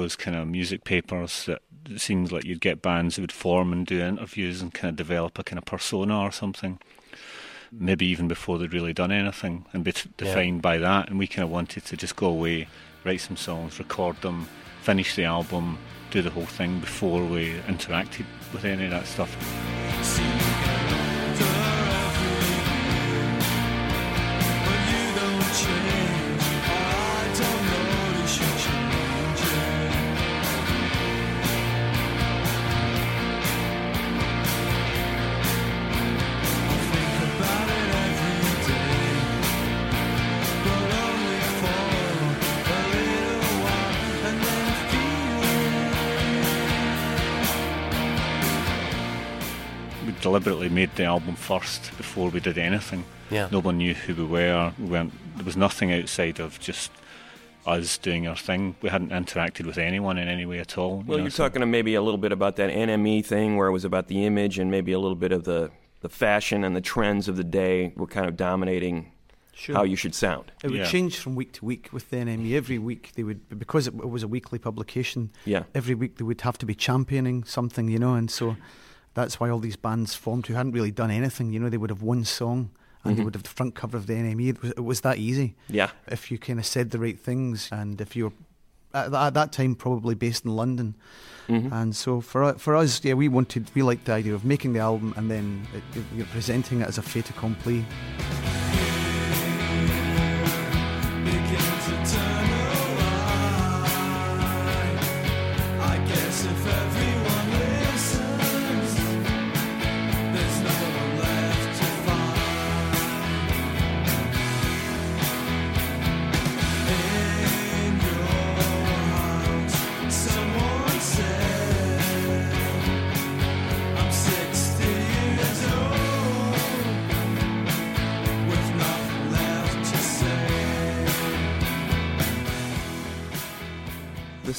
those 0.00 0.16
kind 0.16 0.36
of 0.36 0.46
music 0.46 0.84
papers 0.84 1.44
that 1.46 1.62
it 1.90 2.00
seems 2.00 2.32
like 2.32 2.44
you'd 2.44 2.60
get 2.60 2.82
bands 2.82 3.16
that 3.16 3.22
would 3.22 3.32
form 3.32 3.72
and 3.72 3.86
do 3.86 4.00
interviews 4.00 4.60
and 4.60 4.72
kind 4.74 4.90
of 4.90 4.96
develop 4.96 5.38
a 5.38 5.44
kind 5.44 5.58
of 5.58 5.64
persona 5.64 6.20
or 6.20 6.30
something. 6.30 6.78
Maybe 7.70 8.06
even 8.06 8.28
before 8.28 8.58
they'd 8.58 8.72
really 8.72 8.94
done 8.94 9.12
anything 9.12 9.66
and 9.72 9.84
be 9.84 9.92
t- 9.92 10.10
defined 10.16 10.56
yeah. 10.56 10.62
by 10.62 10.78
that. 10.78 11.08
And 11.08 11.18
we 11.18 11.26
kind 11.26 11.44
of 11.44 11.50
wanted 11.50 11.84
to 11.86 11.96
just 11.96 12.16
go 12.16 12.28
away, 12.28 12.68
write 13.04 13.20
some 13.20 13.36
songs, 13.36 13.78
record 13.78 14.20
them, 14.22 14.48
finish 14.82 15.16
the 15.16 15.24
album, 15.24 15.78
do 16.10 16.22
the 16.22 16.30
whole 16.30 16.46
thing 16.46 16.80
before 16.80 17.24
we 17.24 17.54
interacted 17.66 18.24
with 18.52 18.64
any 18.64 18.84
of 18.84 18.90
that 18.90 19.06
stuff. 19.06 20.47
Made 50.78 50.94
the 50.94 51.04
album 51.04 51.34
first 51.34 51.90
before 51.96 52.30
we 52.30 52.38
did 52.38 52.56
anything. 52.56 53.04
Yeah. 53.30 53.48
No 53.50 53.60
one 53.60 53.78
knew 53.78 53.94
who 53.94 54.14
we 54.14 54.24
were. 54.24 54.72
We 54.78 54.86
weren't, 54.86 55.12
there 55.36 55.44
was 55.44 55.56
nothing 55.56 55.92
outside 55.92 56.38
of 56.38 56.60
just 56.60 56.92
us 57.66 57.98
doing 57.98 58.28
our 58.28 58.36
thing. 58.36 58.76
We 58.80 58.88
hadn't 58.88 59.10
interacted 59.10 59.66
with 59.66 59.76
anyone 59.76 60.18
in 60.18 60.28
any 60.28 60.46
way 60.46 60.60
at 60.60 60.78
all. 60.78 61.02
Well, 61.04 61.18
know, 61.18 61.24
you're 61.24 61.30
so- 61.30 61.48
talking 61.48 61.68
maybe 61.68 61.96
a 61.96 62.02
little 62.02 62.18
bit 62.26 62.30
about 62.32 62.54
that 62.56 62.70
NME 62.70 63.24
thing 63.24 63.56
where 63.56 63.66
it 63.66 63.72
was 63.72 63.84
about 63.84 64.06
the 64.06 64.24
image 64.24 64.58
and 64.60 64.70
maybe 64.70 64.92
a 64.92 65.00
little 65.00 65.16
bit 65.16 65.32
of 65.32 65.42
the, 65.44 65.70
the 66.00 66.08
fashion 66.08 66.62
and 66.62 66.76
the 66.76 66.80
trends 66.80 67.26
of 67.28 67.36
the 67.36 67.44
day 67.44 67.92
were 67.96 68.06
kind 68.06 68.26
of 68.26 68.36
dominating 68.36 69.10
Sure. 69.52 69.74
how 69.74 69.82
you 69.82 69.96
should 69.96 70.14
sound. 70.14 70.52
It 70.62 70.70
would 70.70 70.78
Yeah. 70.78 70.84
change 70.84 71.16
from 71.18 71.34
week 71.34 71.50
to 71.54 71.64
week 71.64 71.88
with 71.92 72.10
the 72.10 72.18
NME. 72.18 72.54
Every 72.54 72.78
week 72.78 73.10
they 73.16 73.24
would, 73.24 73.40
because 73.58 73.88
it, 73.88 73.94
it 73.94 74.08
was 74.08 74.22
a 74.22 74.28
weekly 74.28 74.60
publication. 74.60 75.30
Yeah. 75.44 75.64
Every 75.74 75.96
week 75.96 76.18
they 76.18 76.24
would 76.24 76.40
have 76.42 76.56
to 76.58 76.66
be 76.66 76.76
championing 76.76 77.42
something, 77.42 77.88
you 77.88 77.98
know, 77.98 78.14
and 78.14 78.30
so 78.30 78.56
that's 79.18 79.38
why 79.40 79.50
all 79.50 79.58
these 79.58 79.76
bands 79.76 80.14
formed 80.14 80.46
who 80.46 80.54
hadn't 80.54 80.72
really 80.72 80.90
done 80.92 81.10
anything. 81.10 81.52
You 81.52 81.60
know, 81.60 81.68
they 81.68 81.76
would 81.82 81.90
have 81.90 82.02
one 82.02 82.24
song 82.24 82.70
and 83.04 83.16
they 83.16 83.20
Mhm. 83.20 83.24
would 83.26 83.34
have 83.34 83.42
the 83.42 83.48
front 83.60 83.74
cover 83.74 83.96
of 83.96 84.06
the 84.06 84.14
NME. 84.14 84.48
It 84.48 84.62
was, 84.62 84.70
it 84.72 84.84
was 84.84 85.00
that 85.02 85.18
easy. 85.18 85.54
Yeah. 85.68 85.90
If 86.06 86.30
you 86.30 86.38
kind 86.38 86.58
of 86.58 86.66
said 86.66 86.90
the 86.90 86.98
right 86.98 87.18
things, 87.18 87.68
and 87.72 88.00
if 88.00 88.14
you 88.16 88.24
were 88.26 88.32
at, 88.94 89.12
at 89.12 89.34
that 89.34 89.52
time 89.52 89.74
probably 89.74 90.14
based 90.14 90.44
in 90.44 90.52
London, 90.56 90.94
Mhm. 91.48 91.72
and 91.72 91.96
so 91.96 92.20
for 92.20 92.52
for 92.58 92.74
us, 92.76 93.00
yeah, 93.04 93.14
we 93.14 93.28
wanted 93.28 93.70
we 93.74 93.82
liked 93.82 94.04
the 94.06 94.12
idea 94.12 94.34
of 94.34 94.44
making 94.44 94.72
the 94.74 94.80
album 94.80 95.12
and 95.16 95.30
then 95.30 95.66
it, 95.74 95.82
it- 96.18 96.30
presenting 96.30 96.80
it 96.82 96.88
as 96.88 96.98
a 96.98 97.02
fait 97.02 97.28
accompli. 97.30 97.84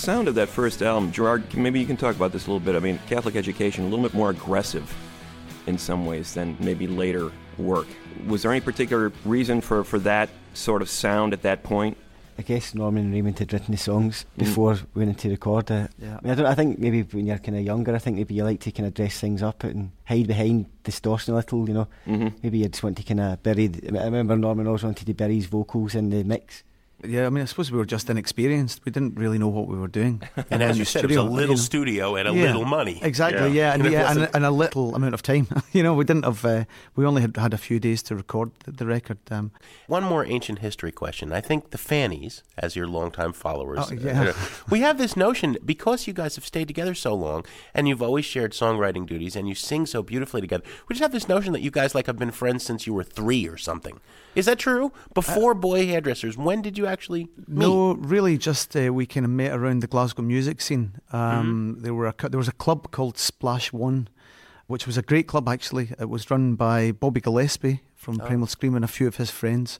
Sound 0.09 0.27
of 0.27 0.33
that 0.33 0.49
first 0.49 0.81
album, 0.81 1.11
Gerard, 1.11 1.55
maybe 1.55 1.79
you 1.79 1.85
can 1.85 1.95
talk 1.95 2.15
about 2.15 2.31
this 2.31 2.47
a 2.47 2.49
little 2.49 2.59
bit. 2.59 2.75
I 2.75 2.79
mean, 2.79 2.99
Catholic 3.07 3.35
Education, 3.35 3.85
a 3.85 3.87
little 3.89 4.01
bit 4.01 4.15
more 4.15 4.31
aggressive 4.31 4.91
in 5.67 5.77
some 5.77 6.03
ways 6.07 6.33
than 6.33 6.57
maybe 6.59 6.87
later 6.87 7.31
work. 7.59 7.85
Was 8.25 8.41
there 8.41 8.51
any 8.51 8.59
particular 8.59 9.11
reason 9.23 9.61
for, 9.61 9.83
for 9.83 9.99
that 9.99 10.29
sort 10.55 10.81
of 10.81 10.89
sound 10.89 11.31
at 11.33 11.43
that 11.43 11.61
point? 11.61 11.95
I 12.39 12.41
guess 12.41 12.73
Norman 12.73 13.03
and 13.03 13.13
Raymond 13.13 13.37
had 13.37 13.53
written 13.53 13.71
the 13.71 13.77
songs 13.77 14.25
before 14.35 14.79
we 14.95 15.01
went 15.05 15.09
in 15.09 15.15
to 15.17 15.29
record 15.29 15.69
it. 15.69 15.91
Yeah. 15.99 16.17
I, 16.17 16.21
mean, 16.23 16.31
I, 16.31 16.35
don't, 16.35 16.45
I 16.47 16.55
think 16.55 16.79
maybe 16.79 17.03
when 17.03 17.27
you're 17.27 17.37
kind 17.37 17.59
of 17.59 17.63
younger, 17.63 17.93
I 17.93 17.99
think 17.99 18.15
maybe 18.15 18.33
you 18.33 18.43
like 18.43 18.61
to 18.61 18.71
kind 18.71 18.87
of 18.87 18.95
dress 18.95 19.19
things 19.19 19.43
up 19.43 19.63
and 19.63 19.91
hide 20.05 20.25
behind 20.25 20.65
distortion 20.83 21.33
a 21.35 21.37
little, 21.37 21.67
you 21.67 21.75
know. 21.75 21.87
Mhm. 22.07 22.33
Maybe 22.41 22.57
you 22.57 22.67
just 22.67 22.81
want 22.81 22.97
to 22.97 23.03
kind 23.03 23.19
of 23.19 23.43
bury. 23.43 23.67
The, 23.67 23.99
I 23.99 24.05
remember 24.05 24.35
Norman 24.35 24.65
always 24.65 24.83
wanted 24.83 25.05
to 25.05 25.13
bury 25.13 25.35
his 25.35 25.45
vocals 25.45 25.93
in 25.93 26.09
the 26.09 26.23
mix. 26.23 26.63
Yeah, 27.03 27.25
I 27.25 27.29
mean, 27.29 27.41
I 27.41 27.45
suppose 27.45 27.71
we 27.71 27.77
were 27.77 27.85
just 27.85 28.09
inexperienced. 28.09 28.81
We 28.85 28.91
didn't 28.91 29.15
really 29.17 29.37
know 29.37 29.47
what 29.47 29.67
we 29.67 29.77
were 29.77 29.87
doing. 29.87 30.21
And 30.51 30.61
as 30.63 30.77
you 30.77 30.85
said, 30.85 31.03
it 31.03 31.07
was 31.07 31.17
a 31.17 31.23
little 31.23 31.41
you 31.41 31.47
know. 31.49 31.55
studio 31.55 32.15
and 32.15 32.27
a 32.27 32.33
Yeah, 32.33 32.47
little 32.47 32.65
money. 32.65 32.99
Exactly, 33.01 33.51
yeah, 33.51 33.73
and, 33.73 33.83
And 33.85 33.91
yeah, 33.93 34.11
and, 34.11 34.29
and 34.33 34.45
a 34.45 34.51
little 34.51 34.95
amount 34.95 35.13
of 35.13 35.21
time. 35.21 35.47
you 35.71 35.83
know, 35.83 35.93
we 35.93 36.03
didn't 36.03 36.25
have. 36.25 36.43
Uh, 36.43 36.65
we 36.95 37.05
only 37.05 37.21
had 37.21 37.37
had 37.37 37.53
a 37.53 37.57
few 37.57 37.79
days 37.79 38.03
to 38.03 38.15
record 38.15 38.51
the, 38.65 38.71
the 38.71 38.85
record. 38.85 39.17
Um, 39.31 39.51
One 39.87 40.03
more 40.03 40.25
ancient 40.25 40.59
history 40.59 40.91
question. 40.91 41.31
I 41.31 41.41
think 41.41 41.69
the 41.71 41.77
Fannies, 41.77 42.43
as 42.57 42.75
your 42.75 42.87
longtime 42.87 43.33
followers, 43.33 43.79
Oh, 43.81 43.93
yeah. 43.93 44.29
uh, 44.29 44.33
we 44.69 44.81
have 44.81 44.97
this 44.97 45.15
notion 45.15 45.57
because 45.65 46.07
you 46.07 46.13
guys 46.13 46.35
have 46.35 46.45
stayed 46.45 46.67
together 46.67 46.93
so 46.95 47.13
long 47.13 47.45
and 47.73 47.87
you've 47.87 48.01
always 48.01 48.25
shared 48.25 48.51
songwriting 48.53 49.05
duties 49.05 49.35
and 49.35 49.47
you 49.47 49.55
sing 49.55 49.85
so 49.85 50.01
beautifully 50.03 50.41
together. 50.41 50.63
We 50.87 50.93
just 50.95 51.01
have 51.03 51.11
this 51.13 51.27
notion 51.29 51.53
that 51.53 51.61
you 51.61 51.71
guys 51.71 51.95
like 51.95 52.07
have 52.07 52.17
been 52.19 52.31
friends 52.31 52.63
since 52.65 52.85
you 52.87 52.93
were 52.93 53.03
three 53.05 53.47
or 53.47 53.57
something. 53.57 53.99
Is 54.35 54.45
that 54.45 54.59
true? 54.59 54.91
Before 55.13 55.53
Boy 55.53 55.87
Hairdressers, 55.87 56.37
when 56.37 56.61
did 56.61 56.77
you 56.77 56.85
actually 56.91 57.27
meet? 57.47 57.59
no, 57.59 57.93
really, 57.95 58.37
just 58.37 58.75
uh, 58.75 58.93
we 58.93 59.05
kind 59.05 59.25
of 59.25 59.31
met 59.31 59.51
around 59.53 59.81
the 59.81 59.87
Glasgow 59.87 60.21
music 60.23 60.61
scene. 60.61 60.93
Um, 61.11 61.77
There 61.81 61.93
were 61.93 62.07
a, 62.07 62.29
there 62.29 62.37
was 62.37 62.47
a 62.47 62.53
club 62.53 62.91
called 62.91 63.17
Splash 63.17 63.71
One, 63.73 64.07
which 64.67 64.85
was 64.85 64.97
a 64.97 65.01
great 65.01 65.27
club 65.27 65.47
actually. 65.49 65.91
It 65.99 66.09
was 66.09 66.29
run 66.29 66.55
by 66.55 66.91
Bobby 66.91 67.21
Gillespie 67.21 67.81
from 67.95 68.17
Primal 68.17 68.47
Scream 68.47 68.75
and 68.75 68.85
a 68.85 68.87
few 68.87 69.07
of 69.07 69.17
his 69.17 69.29
friends. 69.31 69.79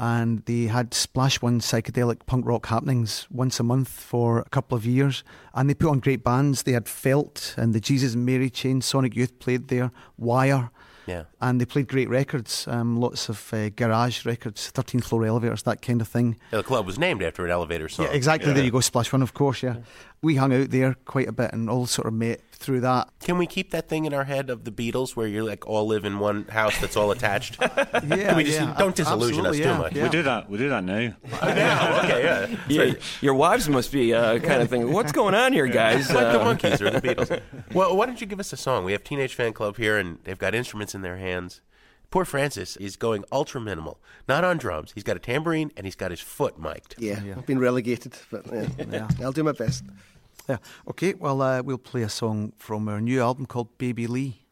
And 0.00 0.44
they 0.44 0.66
had 0.66 0.94
Splash 0.94 1.42
One 1.42 1.58
psychedelic 1.60 2.24
punk 2.26 2.46
rock 2.46 2.66
happenings 2.66 3.26
once 3.30 3.58
a 3.58 3.64
month 3.64 3.88
for 3.88 4.38
a 4.38 4.48
couple 4.48 4.78
of 4.78 4.86
years. 4.86 5.24
And 5.54 5.68
they 5.68 5.74
put 5.74 5.90
on 5.90 5.98
great 5.98 6.22
bands. 6.22 6.62
They 6.62 6.72
had 6.72 6.88
Felt 6.88 7.54
and 7.56 7.74
the 7.74 7.80
Jesus 7.80 8.14
and 8.14 8.24
Mary 8.24 8.48
Chain, 8.48 8.80
Sonic 8.80 9.16
Youth 9.16 9.38
played 9.40 9.66
there, 9.68 9.90
Wire. 10.16 10.70
Yeah. 11.08 11.24
And 11.40 11.60
they 11.60 11.64
played 11.64 11.88
great 11.88 12.08
records, 12.08 12.68
um, 12.68 13.00
lots 13.00 13.28
of 13.28 13.52
uh, 13.52 13.70
garage 13.70 14.24
records, 14.26 14.70
13th 14.72 15.04
floor 15.04 15.24
elevators, 15.24 15.62
that 15.62 15.82
kind 15.82 16.00
of 16.00 16.08
thing. 16.08 16.36
The 16.50 16.62
club 16.62 16.86
was 16.86 16.98
named 16.98 17.22
after 17.22 17.44
an 17.44 17.50
elevator 17.50 17.88
song. 17.88 18.06
Yeah, 18.06 18.12
exactly. 18.12 18.52
There 18.52 18.64
you 18.64 18.70
go, 18.70 18.80
Splash 18.80 19.12
One, 19.12 19.22
of 19.22 19.34
course. 19.34 19.62
Yeah, 19.62 19.76
we 20.22 20.36
hung 20.36 20.52
out 20.52 20.70
there 20.70 20.94
quite 21.04 21.28
a 21.28 21.32
bit 21.32 21.52
and 21.52 21.70
all 21.70 21.86
sort 21.86 22.06
of 22.06 22.14
met 22.14 22.40
through 22.58 22.80
that. 22.80 23.08
Can 23.20 23.38
we 23.38 23.46
keep 23.46 23.70
that 23.70 23.88
thing 23.88 24.04
in 24.04 24.12
our 24.12 24.24
head 24.24 24.50
of 24.50 24.64
the 24.64 24.72
Beatles 24.72 25.14
where 25.14 25.28
you're 25.28 25.44
like 25.44 25.66
all 25.66 25.86
live 25.86 26.04
in 26.04 26.18
one 26.18 26.44
house 26.48 26.78
that's 26.80 26.96
all 26.96 27.10
attached? 27.12 27.56
Yeah, 28.08 28.28
Can 28.28 28.36
we 28.36 28.44
just 28.44 28.58
yeah, 28.60 28.74
don't 28.78 28.94
disillusion 28.96 29.46
us 29.46 29.56
absolutely, 29.58 29.62
too 29.64 29.78
much? 29.78 29.92
yeah. 29.94 30.02
We 30.04 30.08
do 30.08 30.22
that. 30.24 30.50
We 30.50 30.58
do 30.58 30.68
that 30.70 30.82
now. 30.84 31.14
now, 31.42 31.98
okay, 32.04 32.24
yeah. 32.24 32.56
Yeah, 32.68 32.92
your 33.20 33.34
wives 33.34 33.68
must 33.68 33.92
be 33.92 34.12
uh, 34.14 34.38
kind 34.40 34.62
of 34.62 34.68
thinking, 34.70 34.92
what's 34.92 35.12
going 35.12 35.34
on 35.34 35.52
here, 35.52 35.66
guys? 35.66 36.12
like 36.12 36.32
the 36.32 36.40
Uh, 36.40 36.44
Monkees 36.54 36.80
or 36.80 36.90
the 36.90 37.00
Beatles. 37.02 37.40
Well, 37.74 37.96
why 37.96 38.06
don't 38.06 38.20
you 38.20 38.26
give 38.26 38.40
us 38.40 38.52
a 38.52 38.56
song? 38.56 38.84
We 38.84 38.92
have 38.92 39.04
Teenage 39.04 39.34
Fan 39.34 39.52
Club 39.52 39.76
here, 39.76 39.96
and 39.98 40.18
they've 40.24 40.38
got 40.38 40.54
instruments 40.54 40.94
in 40.94 41.02
their 41.02 41.16
hands. 41.18 41.60
Poor 42.10 42.24
Francis 42.24 42.76
is 42.76 42.96
going 42.96 43.24
ultra 43.30 43.60
minimal, 43.60 44.00
not 44.28 44.42
on 44.42 44.56
drums. 44.56 44.92
He's 44.94 45.04
got 45.04 45.16
a 45.16 45.20
tambourine 45.20 45.70
and 45.76 45.86
he's 45.86 45.94
got 45.96 46.10
his 46.10 46.20
foot 46.20 46.58
mic'd. 46.58 46.94
Yeah, 46.98 47.20
I've 47.36 47.44
been 47.46 47.58
relegated, 47.58 48.14
but 48.30 48.46
yeah, 48.90 49.08
I'll 49.22 49.32
do 49.32 49.44
my 49.44 49.52
best. 49.52 49.84
Yeah. 50.48 50.58
Okay. 50.88 51.14
Well, 51.14 51.42
uh, 51.42 51.62
we'll 51.62 51.78
play 51.78 52.02
a 52.02 52.08
song 52.08 52.52
from 52.56 52.88
our 52.88 53.00
new 53.00 53.20
album 53.20 53.46
called 53.46 53.76
Baby 53.78 54.06
Lee. 54.06 54.47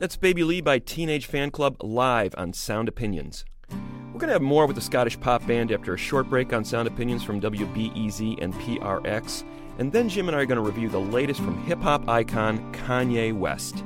That's 0.00 0.16
Baby 0.16 0.44
Lee 0.44 0.62
by 0.62 0.78
Teenage 0.78 1.26
Fan 1.26 1.50
Club 1.50 1.76
live 1.82 2.34
on 2.38 2.54
Sound 2.54 2.88
Opinions. 2.88 3.44
We're 3.70 4.18
going 4.18 4.28
to 4.28 4.32
have 4.32 4.40
more 4.40 4.64
with 4.64 4.76
the 4.76 4.80
Scottish 4.80 5.20
pop 5.20 5.46
band 5.46 5.70
after 5.70 5.92
a 5.92 5.98
short 5.98 6.30
break 6.30 6.54
on 6.54 6.64
Sound 6.64 6.88
Opinions 6.88 7.22
from 7.22 7.38
WBEZ 7.38 8.42
and 8.42 8.54
PRX. 8.54 9.44
And 9.78 9.92
then 9.92 10.08
Jim 10.08 10.28
and 10.28 10.34
I 10.34 10.40
are 10.40 10.46
going 10.46 10.56
to 10.56 10.62
review 10.62 10.88
the 10.88 10.98
latest 10.98 11.42
from 11.42 11.62
hip 11.64 11.82
hop 11.82 12.08
icon 12.08 12.72
Kanye 12.72 13.38
West. 13.38 13.84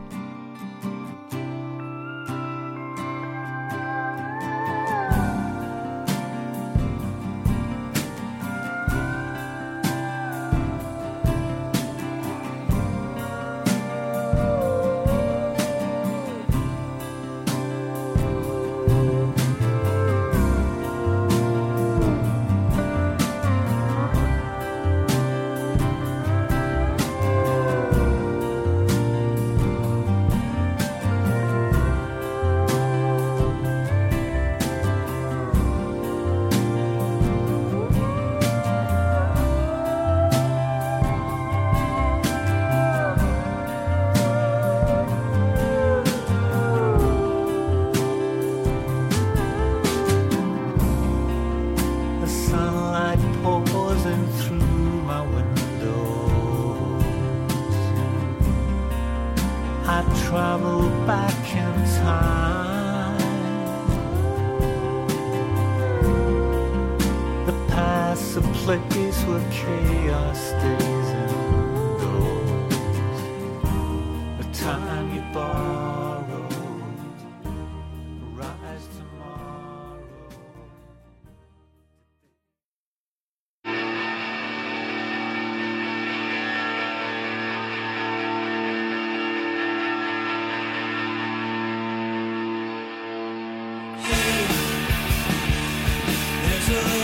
There's 96.66 97.04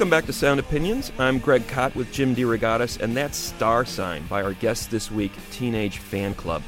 Welcome 0.00 0.10
back 0.12 0.24
to 0.24 0.32
Sound 0.32 0.58
Opinions. 0.58 1.12
I'm 1.18 1.38
Greg 1.38 1.68
Kot 1.68 1.94
with 1.94 2.10
Jim 2.10 2.34
DeRogatis, 2.34 2.98
and 3.02 3.14
that's 3.14 3.36
Star 3.36 3.84
Sign 3.84 4.26
by 4.28 4.42
our 4.42 4.54
guest 4.54 4.90
this 4.90 5.10
week, 5.10 5.30
Teenage 5.50 5.98
Fan 5.98 6.32
Club. 6.32 6.62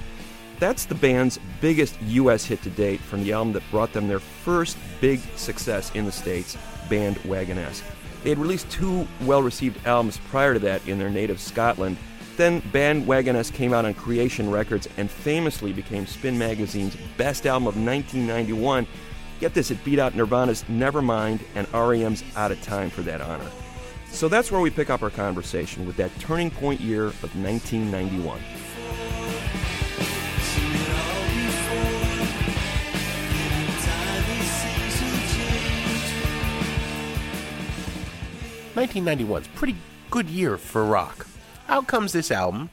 That's 0.58 0.84
the 0.84 0.94
band's 0.94 1.40
biggest 1.62 1.96
U.S. 2.02 2.44
hit 2.44 2.60
to 2.60 2.68
date 2.68 3.00
from 3.00 3.24
the 3.24 3.32
album 3.32 3.54
that 3.54 3.62
brought 3.70 3.94
them 3.94 4.06
their 4.06 4.18
first 4.18 4.76
big 5.00 5.18
success 5.34 5.90
in 5.94 6.04
the 6.04 6.12
States, 6.12 6.58
Bandwagonesque. 6.90 7.82
They 8.22 8.28
had 8.28 8.38
released 8.38 8.70
two 8.70 9.08
well 9.22 9.42
received 9.42 9.86
albums 9.86 10.18
prior 10.28 10.52
to 10.52 10.60
that 10.60 10.86
in 10.86 10.98
their 10.98 11.08
native 11.08 11.40
Scotland. 11.40 11.96
Then 12.36 12.60
Bandwagonesque 12.60 13.54
came 13.54 13.72
out 13.72 13.86
on 13.86 13.94
Creation 13.94 14.50
Records 14.50 14.90
and 14.98 15.10
famously 15.10 15.72
became 15.72 16.06
Spin 16.06 16.36
Magazine's 16.36 16.98
best 17.16 17.46
album 17.46 17.66
of 17.66 17.76
1991. 17.76 18.86
Get 19.42 19.54
this, 19.54 19.72
it 19.72 19.82
beat 19.82 19.98
out 19.98 20.14
Nirvana's 20.14 20.62
Nevermind 20.70 21.40
and 21.56 21.66
REM's 21.74 22.22
Out 22.36 22.52
of 22.52 22.62
Time 22.62 22.90
for 22.90 23.02
that 23.02 23.20
honor. 23.20 23.50
So 24.08 24.28
that's 24.28 24.52
where 24.52 24.60
we 24.60 24.70
pick 24.70 24.88
up 24.88 25.02
our 25.02 25.10
conversation 25.10 25.84
with 25.84 25.96
that 25.96 26.16
turning 26.20 26.48
point 26.48 26.80
year 26.80 27.06
of 27.06 27.34
1991. 27.34 28.40
Nineteen 38.76 39.04
ninety 39.04 39.24
one's 39.24 39.48
pretty 39.48 39.74
good 40.08 40.30
year 40.30 40.56
for 40.56 40.84
rock. 40.84 41.26
Out 41.68 41.88
comes 41.88 42.12
this 42.12 42.30
album. 42.30 42.70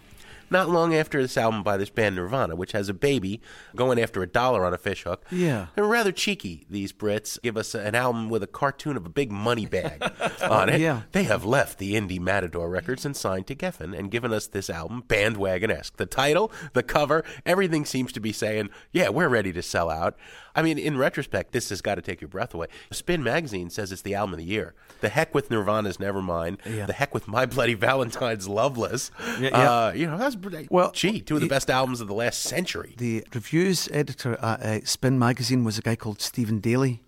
Not 0.49 0.69
long 0.69 0.93
after 0.95 1.21
this 1.21 1.37
album 1.37 1.63
by 1.63 1.77
this 1.77 1.89
band 1.89 2.15
Nirvana, 2.15 2.55
which 2.55 2.71
has 2.71 2.89
a 2.89 2.93
baby 2.93 3.41
going 3.75 3.99
after 3.99 4.21
a 4.23 4.27
dollar 4.27 4.65
on 4.65 4.73
a 4.73 4.77
fishhook. 4.77 5.23
Yeah. 5.31 5.67
They're 5.75 5.83
rather 5.85 6.11
cheeky, 6.11 6.65
these 6.69 6.91
Brits. 6.93 7.39
Give 7.41 7.57
us 7.57 7.75
an 7.75 7.95
album 7.95 8.29
with 8.29 8.43
a 8.43 8.47
cartoon 8.47 8.97
of 8.97 9.05
a 9.05 9.09
big 9.09 9.31
money 9.31 9.65
bag 9.65 10.01
on 10.41 10.69
it. 10.69 10.81
Yeah. 10.81 11.01
They 11.11 11.23
have 11.23 11.45
left 11.45 11.77
the 11.77 11.93
indie 11.93 12.19
Matador 12.19 12.69
Records 12.69 13.05
and 13.05 13.15
signed 13.15 13.47
to 13.47 13.55
Geffen 13.55 13.97
and 13.97 14.11
given 14.11 14.33
us 14.33 14.47
this 14.47 14.69
album, 14.69 15.03
Bandwagon-esque. 15.07 15.97
The 15.97 16.05
title, 16.05 16.51
the 16.73 16.83
cover, 16.83 17.23
everything 17.45 17.85
seems 17.85 18.11
to 18.13 18.19
be 18.19 18.31
saying, 18.31 18.69
yeah, 18.91 19.09
we're 19.09 19.29
ready 19.29 19.51
to 19.53 19.61
sell 19.61 19.89
out. 19.89 20.17
I 20.55 20.61
mean, 20.61 20.77
in 20.77 20.97
retrospect, 20.97 21.51
this 21.51 21.69
has 21.69 21.81
got 21.81 21.95
to 21.95 22.01
take 22.01 22.21
your 22.21 22.27
breath 22.27 22.53
away. 22.53 22.67
Spin 22.91 23.23
Magazine 23.23 23.69
says 23.69 23.91
it's 23.91 24.01
the 24.01 24.15
album 24.15 24.33
of 24.33 24.39
the 24.39 24.45
year. 24.45 24.73
The 25.01 25.09
heck 25.09 25.33
with 25.33 25.49
Nirvana's 25.49 25.97
Nevermind. 25.97 26.57
Yeah. 26.65 26.85
The 26.85 26.93
heck 26.93 27.13
with 27.13 27.27
My 27.27 27.45
Bloody 27.45 27.75
Valentine's 27.75 28.47
Loveless. 28.47 29.11
Yeah, 29.39 29.49
yeah. 29.51 29.71
Uh, 29.87 29.91
you 29.93 30.07
know, 30.07 30.17
that's 30.17 30.35
Well, 30.69 30.91
gee, 30.91 31.21
two 31.21 31.35
of 31.35 31.41
the 31.41 31.45
it- 31.45 31.49
best 31.49 31.69
albums 31.69 32.01
of 32.01 32.07
the 32.07 32.13
last 32.13 32.41
century. 32.41 32.95
The 32.97 33.23
reviews 33.33 33.87
editor 33.91 34.33
at 34.41 34.61
uh, 34.61 34.85
Spin 34.85 35.17
Magazine 35.19 35.63
was 35.63 35.77
a 35.77 35.81
guy 35.81 35.95
called 35.95 36.21
Steven 36.21 36.59
Daly 36.59 37.01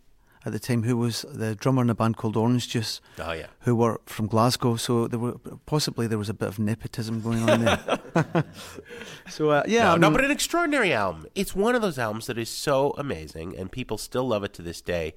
at 0.46 0.52
the 0.52 0.60
time, 0.60 0.84
who 0.84 0.98
was 0.98 1.24
the 1.32 1.56
drummer 1.56 1.82
in 1.84 1.90
a 1.90 1.96
band 1.96 2.18
called 2.18 2.36
Orange 2.36 2.68
Juice. 2.70 3.00
Oh, 3.20 3.32
yeah. 3.32 3.48
Who 3.62 3.76
were 3.76 4.02
from 4.06 4.28
Glasgow, 4.28 4.76
so 4.76 5.08
there 5.08 5.20
were 5.20 5.36
possibly 5.66 6.08
there 6.08 6.18
was 6.18 6.30
a 6.30 6.34
bit 6.34 6.48
of 6.50 6.58
nepotism 6.60 7.22
going 7.22 7.48
on 7.50 7.64
there. 7.64 8.44
so 9.30 9.52
uh, 9.52 9.64
yeah, 9.68 9.84
no, 9.84 9.92
I 9.94 9.98
no, 9.98 10.12
but 10.12 10.24
an 10.24 10.32
extraordinary 10.32 10.94
album. 10.94 11.28
It's 11.36 11.56
one 11.56 11.76
of 11.76 11.82
those 11.82 12.00
albums 12.00 12.26
that 12.28 12.38
is 12.38 12.50
so 12.50 12.96
amazing, 12.98 13.56
and 13.58 13.72
people 13.72 13.98
still 13.98 14.28
love 14.28 14.44
it 14.44 14.54
to 14.54 14.62
this 14.62 14.82
day. 14.82 15.14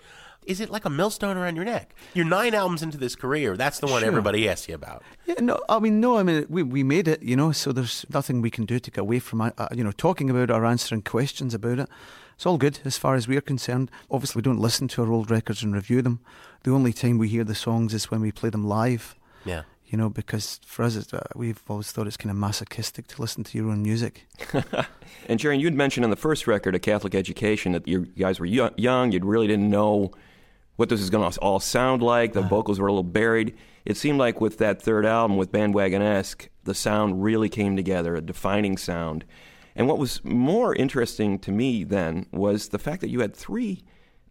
Is 0.46 0.60
it 0.60 0.68
like 0.68 0.84
a 0.84 0.90
millstone 0.90 1.38
around 1.38 1.56
your 1.56 1.64
neck? 1.64 1.94
You're 2.12 2.26
nine 2.26 2.52
albums 2.54 2.82
into 2.82 2.98
this 2.98 3.16
career. 3.16 3.56
That's 3.56 3.78
the 3.78 3.87
one 3.87 4.00
Sure. 4.00 4.08
everybody 4.08 4.46
asks 4.46 4.68
you 4.68 4.74
about. 4.74 5.02
Yeah, 5.24 5.37
no, 5.40 5.58
I 5.70 5.78
mean, 5.78 6.00
no, 6.00 6.18
I 6.18 6.22
mean, 6.22 6.44
we, 6.50 6.62
we 6.62 6.82
made 6.82 7.08
it, 7.08 7.22
you 7.22 7.34
know, 7.34 7.50
so 7.50 7.72
there's 7.72 8.04
nothing 8.12 8.42
we 8.42 8.50
can 8.50 8.66
do 8.66 8.78
to 8.78 8.90
get 8.90 9.00
away 9.00 9.20
from, 9.20 9.40
uh, 9.40 9.50
uh, 9.56 9.68
you 9.72 9.82
know, 9.82 9.92
talking 9.92 10.28
about 10.28 10.50
it 10.50 10.50
or 10.50 10.66
answering 10.66 11.00
questions 11.00 11.54
about 11.54 11.78
it. 11.78 11.88
It's 12.35 12.47
all 12.47 12.59
good 12.59 12.81
as 12.85 12.97
far 12.99 13.14
as 13.14 13.29
we're 13.29 13.40
concerned. 13.40 13.90
Obviously, 14.11 14.40
we 14.40 14.42
don't 14.42 14.61
listen 14.61 14.88
to 14.88 15.03
our 15.03 15.12
old 15.12 15.31
records 15.31 15.62
and 15.62 15.75
review 15.75 16.03
them. 16.03 16.20
The 16.64 16.73
only 16.73 16.92
time 16.92 17.18
we 17.18 17.29
hear 17.29 17.44
the 17.44 17.55
songs 17.55 17.94
is 17.94 18.11
when 18.11 18.20
we 18.20 18.33
play 18.33 18.51
them 18.51 18.66
live, 18.66 19.14
Yeah. 19.44 19.62
you 19.87 19.97
know, 19.99 20.09
because 20.11 20.61
for 20.66 20.83
us, 20.85 20.97
it's, 20.97 21.12
uh, 21.14 21.23
we've 21.37 21.62
always 21.68 21.92
thought 21.92 22.07
it's 22.07 22.16
kind 22.16 22.31
of 22.31 22.37
masochistic 22.37 23.07
to 23.09 23.20
listen 23.20 23.44
to 23.44 23.59
your 23.59 23.70
own 23.70 23.83
music. 23.83 24.27
And 25.29 25.40
Sharon, 25.40 25.61
you'd 25.61 25.75
mentioned 25.75 26.05
on 26.05 26.11
the 26.11 26.16
first 26.16 26.47
record, 26.47 26.75
A 26.75 26.79
Catholic 26.79 27.14
Education, 27.14 27.73
that 27.73 27.87
you 27.88 28.07
guys 28.07 28.40
were 28.40 28.47
yo- 28.47 28.70
young, 28.77 29.12
you 29.12 29.20
really 29.23 29.47
didn't 29.47 29.70
know 29.70 30.11
what 30.77 30.88
this 30.88 31.01
was 31.01 31.09
going 31.09 31.31
to 31.31 31.40
all 31.40 31.61
sound 31.61 32.03
like. 32.03 32.33
The 32.33 32.42
vocals 32.42 32.79
were 32.81 32.88
a 32.88 32.92
little 32.92 33.05
buried. 33.05 33.55
It 33.85 33.97
seemed 33.97 34.18
like 34.18 34.40
with 34.40 34.59
that 34.59 34.83
third 34.83 35.07
album, 35.07 35.37
with 35.37 35.53
Bandwagon 35.53 36.03
esque, 36.03 36.49
the 36.64 36.75
sound 36.75 37.23
really 37.23 37.49
came 37.49 37.77
together, 37.77 38.16
a 38.16 38.20
defining 38.20 38.77
sound. 38.77 39.25
And 39.76 39.88
what 39.88 39.98
was 39.98 40.24
more 40.24 40.74
interesting 40.74 41.38
to 41.40 41.52
me 41.52 41.84
then 41.84 42.26
was 42.32 42.68
the 42.68 42.78
fact 42.78 43.00
that 43.00 43.10
you 43.10 43.20
had 43.20 43.34
three 43.34 43.82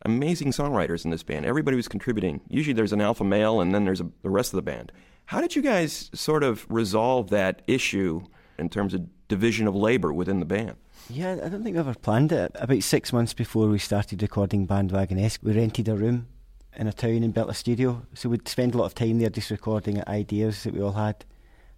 amazing 0.05 0.51
songwriters 0.51 1.05
in 1.05 1.11
this 1.11 1.23
band. 1.23 1.45
Everybody 1.45 1.75
was 1.75 1.87
contributing. 1.87 2.41
Usually 2.49 2.73
there's 2.73 2.93
an 2.93 3.01
alpha 3.01 3.23
male 3.23 3.61
and 3.61 3.73
then 3.73 3.85
there's 3.85 4.01
a, 4.01 4.09
the 4.21 4.29
rest 4.29 4.53
of 4.53 4.57
the 4.57 4.61
band. 4.61 4.91
How 5.27 5.41
did 5.41 5.55
you 5.55 5.61
guys 5.61 6.09
sort 6.13 6.43
of 6.43 6.65
resolve 6.69 7.29
that 7.29 7.61
issue 7.67 8.23
in 8.57 8.69
terms 8.69 8.93
of 8.93 9.07
division 9.27 9.67
of 9.67 9.75
labor 9.75 10.13
within 10.13 10.39
the 10.39 10.45
band? 10.45 10.75
Yeah, 11.09 11.33
I 11.43 11.49
don't 11.49 11.63
think 11.63 11.75
we 11.75 11.79
ever 11.79 11.93
planned 11.95 12.31
it. 12.31 12.51
About 12.55 12.83
six 12.83 13.11
months 13.11 13.33
before 13.33 13.67
we 13.67 13.79
started 13.79 14.21
recording 14.21 14.65
Bandwagon 14.65 15.19
Esque, 15.19 15.41
we 15.43 15.53
rented 15.53 15.87
a 15.89 15.95
room 15.95 16.27
in 16.75 16.87
a 16.87 16.93
town 16.93 17.23
and 17.23 17.33
built 17.33 17.49
a 17.49 17.53
studio. 17.53 18.05
So 18.13 18.29
we'd 18.29 18.47
spend 18.47 18.75
a 18.75 18.77
lot 18.77 18.85
of 18.85 18.95
time 18.95 19.19
there 19.19 19.29
just 19.29 19.51
recording 19.51 20.01
ideas 20.07 20.63
that 20.63 20.73
we 20.73 20.81
all 20.81 20.93
had. 20.93 21.25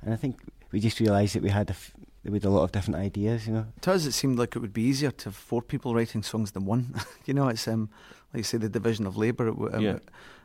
And 0.01 0.13
I 0.13 0.17
think 0.17 0.39
we 0.71 0.79
just 0.79 0.99
realised 0.99 1.35
that 1.35 1.43
we 1.43 1.49
had 1.49 1.69
a 1.69 1.73
f- 1.73 1.93
that 2.25 2.31
we 2.31 2.37
had 2.37 2.45
a 2.45 2.49
lot 2.49 2.63
of 2.63 2.71
different 2.71 2.99
ideas, 2.99 3.45
you 3.45 3.53
know. 3.53 3.67
To 3.81 3.91
us, 3.93 4.07
it 4.07 4.13
seemed 4.13 4.39
like 4.39 4.55
it 4.55 4.59
would 4.59 4.73
be 4.73 4.81
easier 4.81 5.11
to 5.11 5.25
have 5.25 5.35
four 5.35 5.61
people 5.61 5.93
writing 5.93 6.23
songs 6.23 6.51
than 6.53 6.65
one. 6.65 6.99
you 7.25 7.35
know, 7.35 7.47
it's 7.49 7.67
um, 7.67 7.87
like 8.33 8.39
you 8.39 8.43
say, 8.43 8.57
the 8.57 8.67
division 8.67 9.05
of 9.05 9.15
labour. 9.15 9.49
Um, 9.49 9.79
Yeah. 9.79 9.99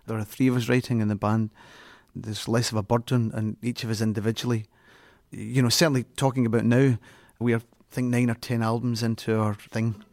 There 0.07 0.19
are 0.19 0.25
three 0.25 0.49
of 0.49 0.57
us 0.57 0.69
writing 0.69 1.01
in 1.01 1.09
the 1.09 1.15
band. 1.15 1.49
There's 2.15 2.47
less 2.47 2.71
of 2.71 2.77
a 2.77 2.83
burden, 2.83 3.31
and 3.33 3.57
each 3.63 3.83
of 3.83 3.89
us 3.89 4.03
individually. 4.03 4.67
You 5.31 5.63
know, 5.63 5.71
certainly 5.71 6.05
talking 6.17 6.45
about 6.45 6.67
now, 6.67 6.99
we 7.39 7.55
are 7.55 7.63
I 7.63 7.95
think 7.95 8.09
nine 8.11 8.29
or 8.29 8.35
ten 8.35 8.63
albums 8.63 9.03
into 9.03 9.41
our 9.41 9.55
thing. 9.55 10.05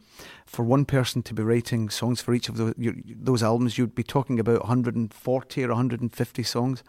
For 0.46 0.64
one 0.64 0.86
person 0.86 1.22
to 1.24 1.34
be 1.34 1.42
writing 1.42 1.90
songs 1.90 2.22
for 2.22 2.32
each 2.32 2.48
of 2.48 2.56
those, 2.56 2.72
you, 2.78 3.02
those 3.04 3.42
albums, 3.42 3.76
you'd 3.76 3.94
be 3.94 4.02
talking 4.02 4.40
about 4.40 4.60
140 4.60 5.64
or 5.64 5.68
150 5.68 6.42
songs. 6.42 6.82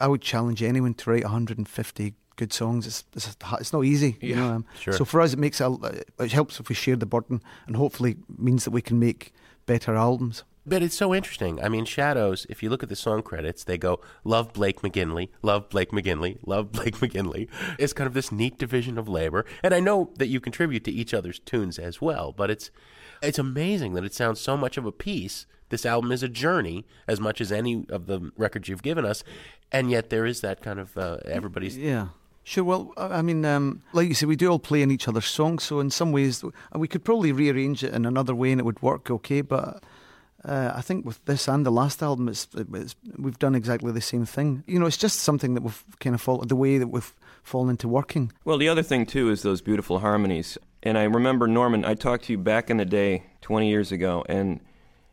I 0.00 0.08
would 0.08 0.22
challenge 0.22 0.60
anyone 0.60 0.94
to 0.94 1.10
write 1.10 1.22
150 1.22 2.14
good 2.38 2.52
songs. 2.52 2.86
It's 2.86 3.04
it's, 3.14 3.36
it's 3.60 3.72
not 3.72 3.84
easy, 3.84 4.16
you 4.22 4.36
know. 4.36 4.48
um, 4.54 4.64
sure. 4.80 4.94
So 4.94 5.04
for 5.04 5.20
us, 5.20 5.34
it 5.34 5.38
makes 5.38 5.60
a, 5.60 5.76
it 6.18 6.32
helps 6.32 6.58
if 6.60 6.70
we 6.70 6.74
share 6.74 6.96
the 6.96 7.06
burden, 7.06 7.42
and 7.66 7.76
hopefully 7.76 8.16
means 8.38 8.64
that 8.64 8.70
we 8.70 8.80
can 8.80 8.98
make 8.98 9.34
better 9.66 9.94
albums. 9.94 10.44
But 10.64 10.82
it's 10.82 10.96
so 10.96 11.14
interesting. 11.14 11.62
I 11.64 11.68
mean, 11.68 11.86
Shadows, 11.86 12.46
if 12.50 12.62
you 12.62 12.68
look 12.68 12.82
at 12.82 12.90
the 12.90 12.96
song 12.96 13.22
credits, 13.22 13.64
they 13.64 13.78
go, 13.78 14.00
Love 14.22 14.52
Blake 14.52 14.82
McGinley, 14.82 15.30
Love 15.40 15.70
Blake 15.70 15.92
McGinley, 15.92 16.36
Love 16.44 16.72
Blake 16.72 16.96
McGinley. 16.96 17.48
It's 17.78 17.94
kind 17.94 18.06
of 18.06 18.12
this 18.12 18.30
neat 18.30 18.58
division 18.58 18.98
of 18.98 19.08
labor. 19.08 19.46
And 19.62 19.72
I 19.72 19.80
know 19.80 20.10
that 20.18 20.26
you 20.26 20.40
contribute 20.40 20.84
to 20.84 20.90
each 20.90 21.14
other's 21.14 21.38
tunes 21.38 21.78
as 21.78 22.02
well, 22.02 22.32
but 22.32 22.50
it's 22.50 22.70
it's 23.22 23.38
amazing 23.38 23.94
that 23.94 24.04
it 24.04 24.14
sounds 24.14 24.40
so 24.40 24.56
much 24.56 24.76
of 24.76 24.84
a 24.84 24.92
piece. 24.92 25.46
This 25.70 25.86
album 25.86 26.12
is 26.12 26.22
a 26.22 26.28
journey 26.28 26.84
as 27.06 27.18
much 27.18 27.40
as 27.40 27.50
any 27.50 27.86
of 27.88 28.06
the 28.06 28.30
records 28.36 28.68
you've 28.68 28.82
given 28.82 29.04
us. 29.06 29.24
And 29.72 29.90
yet 29.90 30.10
there 30.10 30.26
is 30.26 30.40
that 30.42 30.60
kind 30.62 30.78
of 30.78 30.96
uh, 30.98 31.18
everybody's. 31.24 31.76
Yeah. 31.78 32.08
Sure. 32.48 32.64
Well, 32.64 32.94
I 32.96 33.20
mean, 33.20 33.44
um, 33.44 33.82
like 33.92 34.08
you 34.08 34.14
say, 34.14 34.24
we 34.24 34.34
do 34.34 34.48
all 34.48 34.58
play 34.58 34.80
in 34.80 34.90
each 34.90 35.06
other's 35.06 35.26
songs, 35.26 35.64
so 35.64 35.80
in 35.80 35.90
some 35.90 36.12
ways, 36.12 36.42
we 36.74 36.88
could 36.88 37.04
probably 37.04 37.30
rearrange 37.30 37.84
it 37.84 37.92
in 37.92 38.06
another 38.06 38.34
way, 38.34 38.50
and 38.52 38.58
it 38.58 38.64
would 38.64 38.80
work 38.80 39.10
okay. 39.10 39.42
But 39.42 39.82
uh, 40.46 40.72
I 40.74 40.80
think 40.80 41.04
with 41.04 41.22
this 41.26 41.46
and 41.46 41.66
the 41.66 41.70
last 41.70 42.02
album, 42.02 42.26
it's, 42.26 42.48
it's 42.56 42.96
we've 43.18 43.38
done 43.38 43.54
exactly 43.54 43.92
the 43.92 44.00
same 44.00 44.24
thing. 44.24 44.64
You 44.66 44.78
know, 44.78 44.86
it's 44.86 44.96
just 44.96 45.18
something 45.18 45.52
that 45.52 45.62
we've 45.62 45.84
kind 46.00 46.14
of 46.14 46.22
followed 46.22 46.48
the 46.48 46.56
way 46.56 46.78
that 46.78 46.86
we've 46.86 47.14
fallen 47.42 47.68
into 47.68 47.86
working. 47.86 48.32
Well, 48.46 48.56
the 48.56 48.68
other 48.70 48.82
thing 48.82 49.04
too 49.04 49.28
is 49.28 49.42
those 49.42 49.60
beautiful 49.60 49.98
harmonies. 49.98 50.56
And 50.82 50.96
I 50.96 51.02
remember 51.04 51.48
Norman, 51.48 51.84
I 51.84 51.92
talked 51.96 52.24
to 52.24 52.32
you 52.32 52.38
back 52.38 52.70
in 52.70 52.78
the 52.78 52.86
day, 52.86 53.24
20 53.42 53.68
years 53.68 53.92
ago, 53.92 54.24
and 54.26 54.60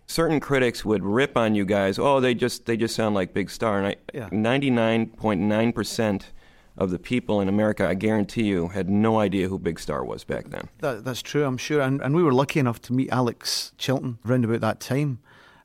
certain 0.08 0.40
critics 0.40 0.86
would 0.86 1.04
rip 1.04 1.36
on 1.36 1.54
you 1.54 1.66
guys. 1.66 2.00
Oh, 2.00 2.22
they 2.22 2.34
just 2.34 2.66
they 2.66 2.78
just 2.78 2.96
sound 2.96 3.14
like 3.14 3.34
Big 3.34 3.50
Star. 3.50 3.78
And 3.80 3.88
I, 3.88 3.96
Yeah. 4.14 4.30
99.9 4.30 5.76
percent 5.76 6.32
of 6.78 6.92
the 6.92 7.00
people 7.00 7.40
in 7.42 7.48
America, 7.48 7.88
I 7.88 7.94
guarantee 7.94 8.44
you, 8.44 8.70
had 8.70 8.90
no 8.90 9.20
idea 9.20 9.48
who 9.48 9.58
Big 9.58 9.80
Star 9.80 10.04
was 10.04 10.24
back 10.24 10.50
then. 10.50 10.68
That, 10.80 11.06
that's 11.06 11.22
true, 11.22 11.46
I'm 11.46 11.58
sure. 11.58 11.82
And, 11.82 12.02
and 12.02 12.16
we 12.16 12.24
were 12.24 12.34
lucky 12.34 12.60
enough 12.60 12.82
to 12.84 12.94
meet 12.94 13.10
Alex 13.12 13.72
Chilton 13.78 14.20
around 14.26 14.44
about 14.46 14.62
that 14.62 14.80
time. 14.80 15.20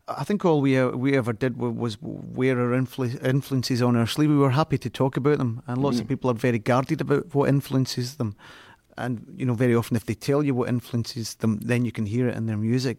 I 0.09 0.25
think 0.25 0.45
all 0.45 0.61
we 0.61 0.77
uh, 0.77 0.89
we 0.89 1.17
ever 1.17 1.33
did 1.33 1.57
was 1.57 1.97
wear 2.01 2.59
our 2.59 2.77
influ- 2.77 3.25
influences 3.25 3.81
on 3.81 3.95
our 3.95 4.07
sleeve. 4.07 4.31
We 4.31 4.37
were 4.37 4.51
happy 4.51 4.77
to 4.79 4.91
talk 4.91 5.17
about 5.17 5.39
them, 5.39 5.63
and 5.69 5.81
lots 5.81 6.01
of 6.01 6.09
people 6.09 6.31
are 6.31 6.35
very 6.35 6.59
guarded 6.59 7.01
about 7.01 7.33
what 7.33 7.49
influences 7.49 8.17
them. 8.17 8.35
And 8.97 9.25
you 9.37 9.47
know, 9.47 9.55
very 9.55 9.75
often, 9.75 9.97
if 9.97 10.07
they 10.07 10.15
tell 10.15 10.43
you 10.43 10.53
what 10.53 10.69
influences 10.69 11.37
them, 11.37 11.61
then 11.61 11.85
you 11.85 11.93
can 11.93 12.07
hear 12.07 12.29
it 12.29 12.37
in 12.37 12.47
their 12.47 12.57
music. 12.57 12.99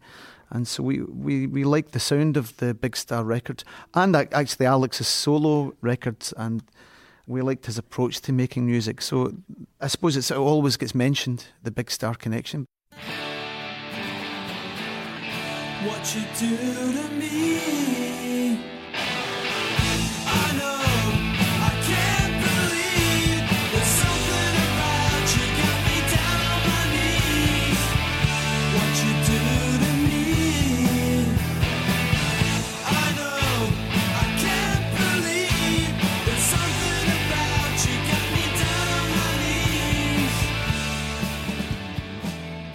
And 0.51 0.65
so 0.65 0.83
we 0.83 1.01
we, 1.01 1.47
we 1.47 1.65
like 1.65 1.91
the 1.91 1.99
sound 1.99 2.37
of 2.37 2.55
the 2.57 2.73
Big 2.73 2.95
Star 2.95 3.25
records, 3.25 3.65
and 3.93 4.15
actually 4.15 4.65
Alex's 4.65 5.07
solo 5.07 5.73
records, 5.81 6.33
and 6.37 6.63
we 7.27 7.41
liked 7.41 7.65
his 7.65 7.77
approach 7.77 8.21
to 8.21 8.33
making 8.33 8.65
music. 8.65 9.01
So 9.01 9.33
I 9.79 9.87
suppose 9.87 10.17
it 10.17 10.31
always 10.31 10.77
gets 10.77 10.95
mentioned, 10.95 11.45
the 11.63 11.71
Big 11.71 11.91
Star 11.91 12.15
connection. 12.15 12.65
what 15.83 16.15
you 16.15 16.21
do 16.37 16.57
to 16.93 17.09
me. 17.15 17.41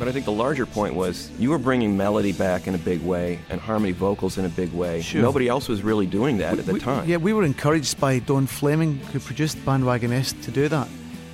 But 0.06 0.10
I 0.10 0.12
think 0.12 0.26
the 0.26 0.30
larger 0.30 0.66
point 0.66 0.94
was 0.94 1.32
you 1.36 1.50
were 1.50 1.58
bringing 1.58 1.96
melody 1.96 2.30
back 2.30 2.68
in 2.68 2.76
a 2.76 2.78
big 2.78 3.02
way 3.02 3.40
and 3.50 3.60
harmony 3.60 3.90
vocals 3.90 4.38
in 4.38 4.44
a 4.44 4.48
big 4.48 4.72
way. 4.72 5.02
Sure. 5.02 5.20
Nobody 5.20 5.48
else 5.48 5.66
was 5.66 5.82
really 5.82 6.06
doing 6.06 6.38
that 6.38 6.60
at 6.60 6.64
the 6.64 6.74
We- 6.74 6.78
time. 6.78 7.08
Yeah, 7.08 7.16
we 7.16 7.32
were 7.32 7.42
encouraged 7.42 7.98
by 7.98 8.20
Don 8.20 8.46
Fleming, 8.46 9.00
who 9.12 9.18
produced 9.18 9.58
Bandwagonesque, 9.64 10.40
to 10.44 10.52
do 10.52 10.68
that. 10.68 10.86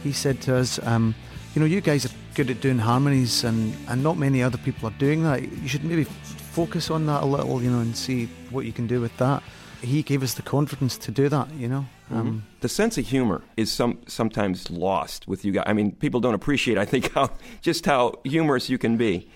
He 0.02 0.12
said 0.12 0.40
to 0.46 0.56
us, 0.56 0.80
um, 0.84 1.14
you 1.54 1.60
know, 1.60 1.66
you 1.66 1.82
guys 1.82 2.06
are 2.06 2.10
good 2.34 2.48
at 2.48 2.62
doing 2.62 2.78
harmonies, 2.78 3.44
and, 3.44 3.76
and 3.88 4.02
not 4.02 4.16
many 4.16 4.42
other 4.42 4.56
people 4.56 4.88
are 4.88 4.98
doing 4.98 5.22
that. 5.24 5.42
You 5.42 5.68
should 5.68 5.84
maybe 5.84 6.04
focus 6.04 6.90
on 6.90 7.04
that 7.04 7.24
a 7.24 7.26
little, 7.26 7.62
you 7.62 7.70
know, 7.70 7.80
and 7.80 7.94
see 7.94 8.30
what 8.48 8.64
you 8.64 8.72
can 8.72 8.86
do 8.86 9.02
with 9.02 9.14
that. 9.18 9.42
He 9.82 10.02
gave 10.02 10.22
us 10.22 10.34
the 10.34 10.42
confidence 10.42 10.96
to 10.98 11.10
do 11.10 11.28
that, 11.28 11.52
you 11.54 11.68
know. 11.68 11.86
Um, 12.10 12.44
the 12.60 12.68
sense 12.68 12.98
of 12.98 13.06
humor 13.06 13.42
is 13.56 13.70
some 13.72 13.98
sometimes 14.06 14.70
lost 14.70 15.26
with 15.26 15.44
you 15.44 15.52
guys. 15.52 15.64
I 15.66 15.72
mean, 15.72 15.92
people 15.92 16.20
don't 16.20 16.34
appreciate, 16.34 16.78
I 16.78 16.84
think, 16.84 17.12
how 17.14 17.30
just 17.60 17.84
how 17.84 18.14
humorous 18.24 18.70
you 18.70 18.78
can 18.78 18.96
be. 18.96 19.28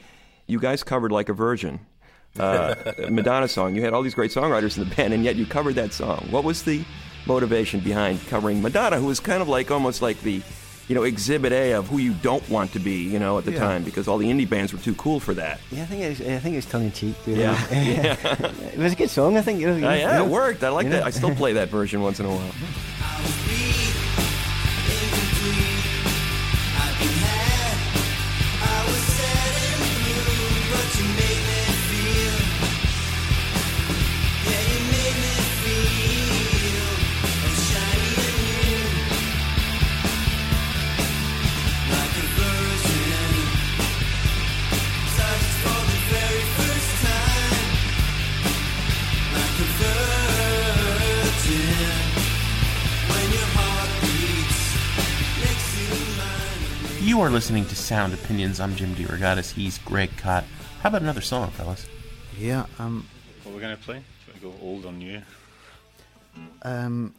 You 0.47 0.61
guys 0.61 0.83
covered 0.83 1.13
like 1.13 1.29
a 1.29 1.33
virgin. 1.33 1.81
Uh, 2.39 2.75
Madonna 3.11 3.49
song. 3.49 3.75
You 3.75 3.83
had 3.83 3.93
all 3.93 4.03
these 4.03 4.15
great 4.15 4.31
songwriters 4.31 4.77
in 4.77 4.89
the 4.89 4.95
band, 4.95 5.15
and 5.15 5.25
yet 5.25 5.37
you 5.37 5.47
covered 5.47 5.75
that 5.77 5.93
song. 5.93 6.27
What 6.31 6.45
was 6.45 6.63
the 6.63 6.85
motivation 7.27 7.81
behind 7.81 8.25
covering 8.29 8.63
Madonna, 8.63 8.99
who 8.99 9.07
was 9.07 9.21
kind 9.21 9.43
of 9.43 9.49
like 9.49 9.71
almost 9.71 10.03
like 10.03 10.21
the, 10.21 10.43
you 10.89 10.95
know, 10.95 11.03
exhibit 11.03 11.53
A 11.53 11.73
of 11.73 11.89
who 11.89 11.99
you 11.99 12.13
don't 12.23 12.49
want 12.49 12.73
to 12.75 12.79
be, 12.79 13.03
you 13.03 13.19
know, 13.19 13.39
at 13.39 13.45
the 13.45 13.53
Yeah. 13.53 13.59
time, 13.59 13.83
because 13.83 14.07
all 14.07 14.19
the 14.19 14.27
indie 14.31 14.49
bands 14.49 14.73
were 14.73 14.79
too 14.79 14.95
cool 14.95 15.19
for 15.19 15.35
that. 15.35 15.59
Yeah, 15.73 15.83
I 15.83 15.87
think 15.87 16.03
it's, 16.03 16.21
I 16.21 16.39
think 16.39 16.57
it's 16.57 16.67
tongue 16.67 16.85
in 16.85 16.93
cheek. 16.93 17.15
Really. 17.27 17.41
Yeah. 17.47 17.67
yeah. 17.71 18.53
it 18.73 18.79
was 18.79 18.93
a 18.93 18.97
good 18.97 19.11
song. 19.11 19.37
I 19.37 19.43
think. 19.43 19.61
You 19.61 19.67
know, 19.69 19.75
Uh, 19.89 19.93
yeah, 19.93 20.19
you 20.19 20.25
it 20.25 20.31
worked. 20.31 20.63
I 20.63 20.69
like 20.69 20.89
that. 20.91 21.01
know? 21.01 21.07
I 21.07 21.11
still 21.11 21.35
play 21.43 21.55
that 21.55 21.69
version 21.71 22.01
once 22.03 22.21
in 22.21 22.27
a 22.27 22.31
while. 22.31 23.66
You 57.17 57.23
are 57.23 57.31
listening 57.31 57.65
to 57.65 57.75
Sound 57.75 58.13
Opinions. 58.13 58.61
I'm 58.61 58.77
Jim 58.77 58.95
DeRogatis. 58.95 59.53
He's 59.53 59.79
Greg 59.79 60.15
Kot. 60.19 60.45
How 60.83 60.91
about 60.91 61.01
another 61.01 61.23
song, 61.23 61.51
fellas? 61.51 61.87
yeah, 62.39 62.67
um, 62.79 63.07
What 63.43 63.55
we're 63.55 63.63
going 63.63 63.75
to 63.75 63.83
play? 63.83 64.03
Should 64.27 64.35
we 64.35 64.41
go 64.51 64.55
old 64.61 64.85
or 64.85 64.93
new? 64.93 65.23
um, 66.61 67.15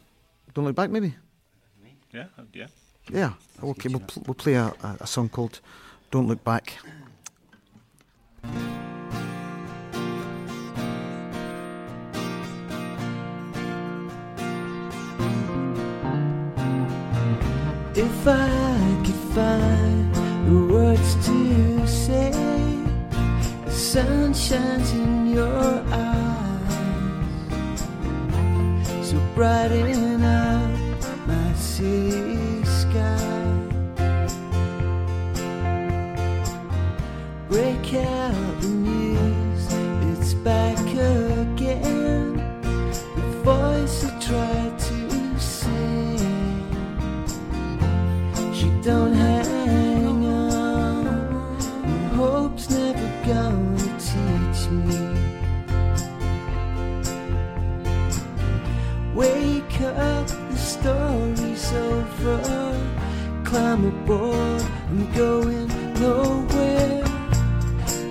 Don't 0.54 0.66
Look 0.66 0.76
Back, 0.76 0.90
maybe? 0.90 1.16
Yeah, 2.14 2.26
uh, 2.38 2.42
yeah. 2.52 2.68
Yeah, 3.10 3.32
okay, 3.60 3.88
we'll, 3.88 3.98
pl- 3.98 4.22
we'll 4.24 4.34
play 4.34 4.54
a, 4.54 4.66
a, 4.66 4.98
a 5.00 5.06
song 5.08 5.30
called 5.30 5.58
Don't 6.12 6.28
Look 6.28 6.44
Back. 6.44 6.78
If 17.94 18.28
I 18.28 18.57
sun 23.92 24.34
shines 24.34 24.92
in 24.92 25.28
your 25.28 25.82
eyes. 25.90 26.74
So 29.00 29.16
brighten 29.34 30.22
up 30.22 30.70
my 31.26 31.52
city 31.54 32.62
sky. 32.64 33.48
Break 37.48 37.94
out 37.94 38.47
Climb 63.68 63.84
aboard, 63.84 64.62
I'm 64.88 65.12
going 65.12 65.68
nowhere. 66.00 67.04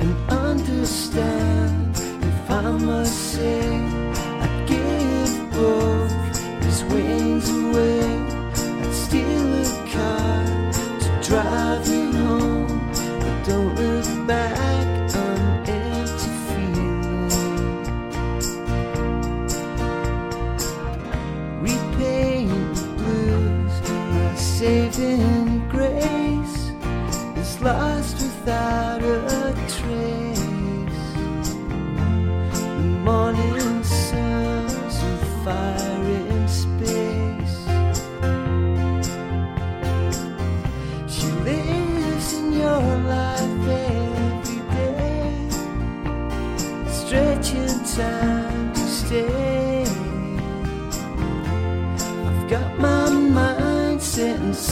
And 0.02 0.30
understand 0.30 1.98
if 1.98 2.52
I 2.52 2.70
must 2.78 3.34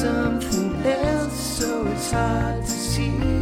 something 0.06 0.86
else, 0.86 1.40
so 1.58 1.88
it's 1.88 2.12
hard 2.12 2.62
to 2.64 2.70
see. 2.70 3.35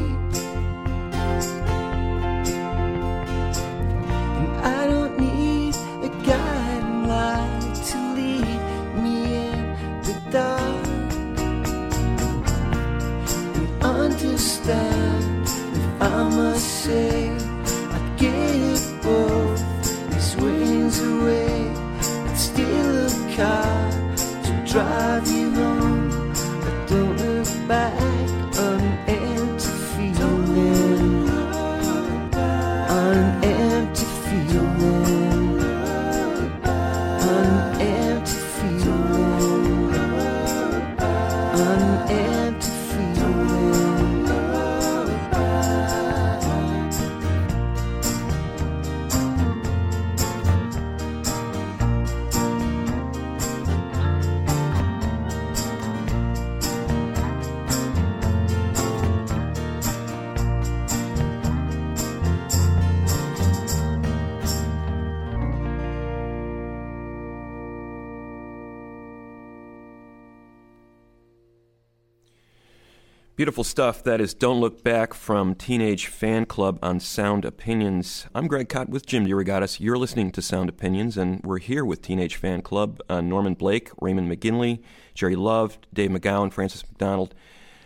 Beautiful 73.43 73.65
stuff. 73.65 74.01
That 74.06 74.21
is 74.21 74.34
Don't 74.34 74.62
Look 74.62 74.86
Back 74.86 75.13
from 75.13 75.53
Teenage 75.53 76.10
Fanclub 76.10 76.79
on 76.82 77.01
Sound 77.01 77.43
Opinions. 77.43 78.25
I'm 78.34 78.47
Greg 78.47 78.69
Kot 78.69 78.88
with 78.88 79.06
Jim 79.06 79.27
DeRogatis. 79.27 79.82
You're 79.82 79.97
listening 79.97 80.32
to 80.32 80.41
Sound 80.41 80.69
Opinions, 80.69 81.17
and 81.17 81.41
we're 81.43 81.58
here 81.58 81.84
with 81.84 82.01
Teenage 82.01 82.39
Fanclub. 82.39 83.01
Uh, 83.10 83.19
Norman 83.19 83.56
Blake, 83.56 83.89
Raymond 83.99 84.32
McGinley, 84.32 84.82
Gerry 85.13 85.36
Love, 85.36 85.77
Dave 85.93 86.12
McGowan, 86.12 86.53
Francis 86.53 86.88
Macdonald. 86.88 87.36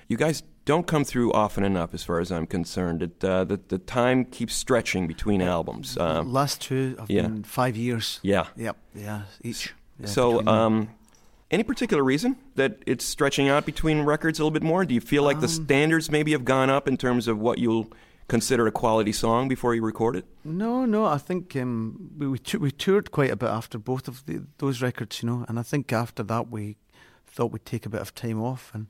You 0.07 0.15
guys 0.15 0.43
don't 0.65 0.85
come 0.85 1.03
through 1.03 1.33
often 1.33 1.63
enough, 1.63 1.91
as 1.95 2.03
far 2.03 2.19
as 2.19 2.31
I'm 2.31 2.45
concerned. 2.45 3.01
It, 3.01 3.23
uh, 3.23 3.43
the, 3.43 3.59
the 3.67 3.79
time 3.79 4.25
keeps 4.25 4.53
stretching 4.53 5.07
between 5.07 5.41
albums. 5.41 5.97
Um, 5.97 6.31
Last 6.31 6.61
two 6.61 6.95
have 6.99 7.09
yeah. 7.09 7.23
been 7.23 7.41
five 7.41 7.75
years. 7.75 8.19
yeah. 8.21 8.45
Yep. 8.57 8.77
Yeah. 8.93 9.21
Each. 9.41 9.73
Yeah, 9.99 10.05
so, 10.05 10.45
um, 10.45 10.89
any 11.51 11.63
particular 11.63 12.03
reason 12.03 12.35
that 12.55 12.77
it's 12.85 13.05
stretching 13.05 13.47
out 13.49 13.65
between 13.65 14.01
records 14.01 14.39
a 14.39 14.43
little 14.43 14.51
bit 14.51 14.63
more? 14.63 14.85
Do 14.85 14.93
you 14.93 15.01
feel 15.01 15.23
like 15.23 15.39
the 15.39 15.47
Um, 15.47 15.65
standards 15.65 16.11
maybe 16.11 16.31
have 16.31 16.43
gone 16.45 16.69
up 16.69 16.87
in 16.87 16.97
terms 16.97 17.27
of 17.27 17.37
what 17.39 17.57
you'll 17.57 17.87
consider 18.27 18.67
a 18.67 18.71
quality 18.71 19.13
song 19.13 19.47
before 19.47 19.73
you 19.73 19.81
record 19.85 20.15
it? 20.17 20.25
No, 20.43 20.85
no. 20.85 21.05
I 21.05 21.17
think 21.17 21.55
um, 21.55 22.09
we 22.17 22.27
we, 22.27 22.37
tou- 22.39 22.59
we 22.59 22.71
toured 22.71 23.11
quite 23.11 23.31
a 23.31 23.35
bit 23.37 23.49
after 23.49 23.77
both 23.79 24.07
of 24.07 24.25
the, 24.25 24.43
those 24.57 24.81
records, 24.81 25.21
you 25.23 25.29
know. 25.29 25.45
And 25.47 25.57
I 25.57 25.63
think 25.63 25.93
after 25.93 26.23
that 26.23 26.51
we 26.51 26.75
thought 27.25 27.51
we'd 27.53 27.65
take 27.65 27.85
a 27.85 27.89
bit 27.89 28.01
of 28.01 28.13
time 28.13 28.41
off. 28.41 28.71
And 28.73 28.87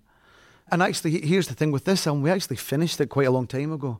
and 0.71 0.81
actually, 0.81 1.21
here's 1.21 1.47
the 1.47 1.53
thing 1.55 1.71
with 1.71 1.83
this 1.85 2.07
album: 2.07 2.23
we 2.23 2.31
actually 2.31 2.57
finished 2.57 2.99
it 2.99 3.09
quite 3.09 3.27
a 3.27 3.31
long 3.31 3.47
time 3.47 3.71
ago. 3.71 3.99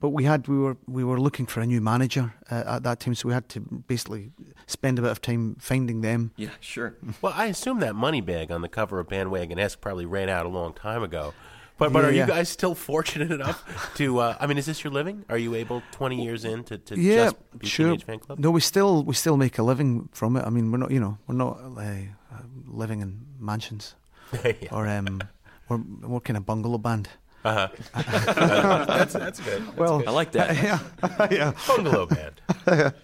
But 0.00 0.10
we 0.10 0.24
had 0.24 0.46
we 0.46 0.58
were 0.58 0.76
we 0.86 1.04
were 1.04 1.18
looking 1.18 1.46
for 1.46 1.60
a 1.60 1.66
new 1.66 1.80
manager 1.80 2.34
uh, 2.50 2.64
at 2.66 2.82
that 2.82 3.00
time, 3.00 3.14
so 3.14 3.28
we 3.28 3.34
had 3.34 3.48
to 3.50 3.60
basically 3.60 4.30
spend 4.66 4.98
a 4.98 5.02
bit 5.02 5.10
of 5.10 5.20
time 5.22 5.56
finding 5.58 6.02
them. 6.02 6.32
Yeah, 6.36 6.50
sure. 6.60 6.94
Well, 7.22 7.32
I 7.34 7.46
assume 7.46 7.80
that 7.80 7.94
money 7.94 8.20
bag 8.20 8.50
on 8.50 8.60
the 8.60 8.68
cover 8.68 9.00
of 9.00 9.08
Bandwagonesque 9.08 9.80
probably 9.80 10.04
ran 10.06 10.28
out 10.28 10.44
a 10.44 10.50
long 10.50 10.74
time 10.74 11.02
ago. 11.02 11.32
But 11.78 11.92
but 11.92 12.00
Yeah, 12.02 12.08
are 12.08 12.12
yeah. 12.12 12.26
you 12.26 12.32
guys 12.32 12.48
still 12.50 12.74
fortunate 12.74 13.30
enough 13.32 13.62
to? 13.96 14.18
Uh, 14.18 14.36
I 14.40 14.46
mean, 14.46 14.58
is 14.58 14.66
this 14.66 14.84
your 14.84 14.92
living? 14.92 15.24
Are 15.30 15.38
you 15.38 15.54
able 15.54 15.82
twenty 15.92 16.22
years 16.22 16.44
in 16.44 16.64
to, 16.64 16.76
to 16.78 16.98
yeah, 17.00 17.24
just 17.24 17.58
be 17.58 17.66
sure. 17.66 17.86
Teenage 17.96 18.06
Fanclub? 18.06 18.38
No, 18.38 18.50
we 18.50 18.60
still 18.60 19.02
we 19.02 19.14
still 19.14 19.36
make 19.36 19.58
a 19.58 19.62
living 19.62 20.08
from 20.12 20.36
it. 20.36 20.44
I 20.46 20.50
mean, 20.50 20.70
we're 20.72 20.78
not 20.78 20.90
you 20.90 21.00
know 21.00 21.16
we're 21.26 21.34
not 21.36 21.58
uh, 21.60 21.80
uh, 21.80 22.42
living 22.66 23.00
in 23.00 23.26
mansions 23.40 23.94
Yeah. 24.44 24.52
or 24.72 24.86
um, 24.88 25.22
we're 25.68 25.80
we're 26.02 26.20
kind 26.20 26.36
of 26.36 26.44
bungalow 26.44 26.78
band. 26.78 27.08
Uh-huh. 27.46 27.68
that's 28.86 29.12
that's 29.12 29.40
good. 29.40 29.64
That's 29.66 29.76
Well, 29.76 29.98
good. 29.98 30.08
I 30.08 30.10
like 30.10 30.32
that. 30.32 30.56
yeah, 30.62 31.28
yeah. 31.30 31.52
bungalow 31.66 32.06
band. 32.06 32.40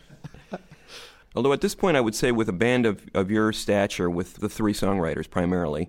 Although 1.34 1.52
at 1.52 1.60
this 1.60 1.74
point, 1.74 1.96
I 1.96 2.00
would 2.00 2.14
say 2.14 2.30
with 2.32 2.48
a 2.48 2.52
band 2.52 2.84
of, 2.84 3.02
of 3.14 3.30
your 3.30 3.52
stature, 3.52 4.10
with 4.10 4.34
the 4.36 4.48
three 4.48 4.74
songwriters 4.74 5.30
primarily, 5.30 5.88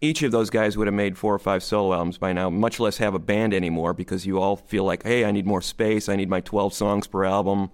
each 0.00 0.22
of 0.22 0.32
those 0.32 0.50
guys 0.50 0.76
would 0.76 0.86
have 0.86 0.94
made 0.94 1.16
four 1.18 1.34
or 1.34 1.38
five 1.38 1.62
solo 1.62 1.94
albums 1.94 2.18
by 2.18 2.32
now, 2.32 2.50
much 2.50 2.80
less 2.80 2.96
have 2.98 3.14
a 3.14 3.18
band 3.18 3.54
anymore 3.54 3.92
because 3.92 4.26
you 4.26 4.40
all 4.40 4.56
feel 4.56 4.84
like, 4.84 5.04
hey, 5.04 5.24
I 5.24 5.30
need 5.30 5.46
more 5.46 5.62
space. 5.62 6.08
I 6.08 6.16
need 6.16 6.28
my 6.28 6.40
12 6.40 6.72
songs 6.74 7.06
per 7.06 7.24
album. 7.24 7.70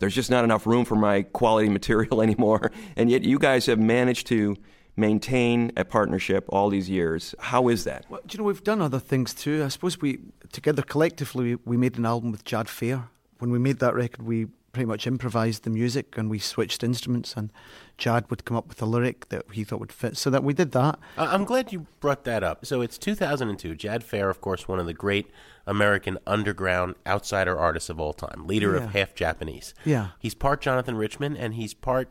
There's 0.00 0.14
just 0.14 0.30
not 0.30 0.44
enough 0.44 0.66
room 0.66 0.84
for 0.84 0.96
my 0.96 1.22
quality 1.22 1.68
material 1.68 2.20
anymore. 2.22 2.70
And 2.96 3.10
yet 3.10 3.22
you 3.22 3.38
guys 3.38 3.66
have 3.66 3.78
managed 3.78 4.26
to 4.26 4.56
maintain 4.98 5.70
a 5.76 5.84
partnership 5.84 6.44
all 6.48 6.68
these 6.68 6.90
years. 6.90 7.34
How 7.38 7.68
is 7.68 7.84
that? 7.84 8.04
Well, 8.10 8.20
do 8.26 8.34
you 8.34 8.38
know 8.38 8.44
we've 8.44 8.64
done 8.64 8.82
other 8.82 8.98
things 8.98 9.32
too? 9.32 9.62
I 9.64 9.68
suppose 9.68 10.00
we 10.00 10.18
together 10.52 10.82
collectively 10.82 11.56
we 11.64 11.76
made 11.76 11.96
an 11.98 12.04
album 12.04 12.32
with 12.32 12.44
Jad 12.44 12.68
Fair. 12.68 13.04
When 13.38 13.50
we 13.50 13.58
made 13.58 13.78
that 13.78 13.94
record, 13.94 14.22
we 14.26 14.46
pretty 14.72 14.86
much 14.86 15.06
improvised 15.06 15.62
the 15.62 15.70
music 15.70 16.18
and 16.18 16.28
we 16.28 16.38
switched 16.38 16.82
instruments 16.84 17.34
and 17.36 17.50
Jad 17.96 18.28
would 18.28 18.44
come 18.44 18.56
up 18.56 18.68
with 18.68 18.82
a 18.82 18.86
lyric 18.86 19.28
that 19.30 19.44
he 19.52 19.64
thought 19.64 19.80
would 19.80 19.92
fit. 19.92 20.16
So 20.16 20.30
that 20.30 20.42
we 20.44 20.52
did 20.52 20.72
that. 20.72 20.98
I- 21.16 21.26
I'm 21.34 21.44
glad 21.44 21.72
you 21.72 21.86
brought 22.00 22.24
that 22.24 22.42
up. 22.42 22.66
So 22.66 22.80
it's 22.82 22.98
2002. 22.98 23.74
Jad 23.76 24.02
Fair, 24.04 24.28
of 24.28 24.40
course, 24.40 24.66
one 24.68 24.78
of 24.80 24.86
the 24.86 24.92
great 24.92 25.30
American 25.66 26.18
underground 26.26 26.96
outsider 27.06 27.56
artists 27.58 27.88
of 27.88 28.00
all 28.00 28.12
time, 28.12 28.46
leader 28.46 28.74
Yeah. 28.76 28.84
of 28.84 28.90
Half 28.92 29.14
Japanese. 29.14 29.74
Yeah. 29.84 30.08
He's 30.18 30.34
part 30.34 30.60
Jonathan 30.60 30.96
Richman 30.96 31.36
and 31.36 31.54
he's 31.54 31.72
part 31.72 32.10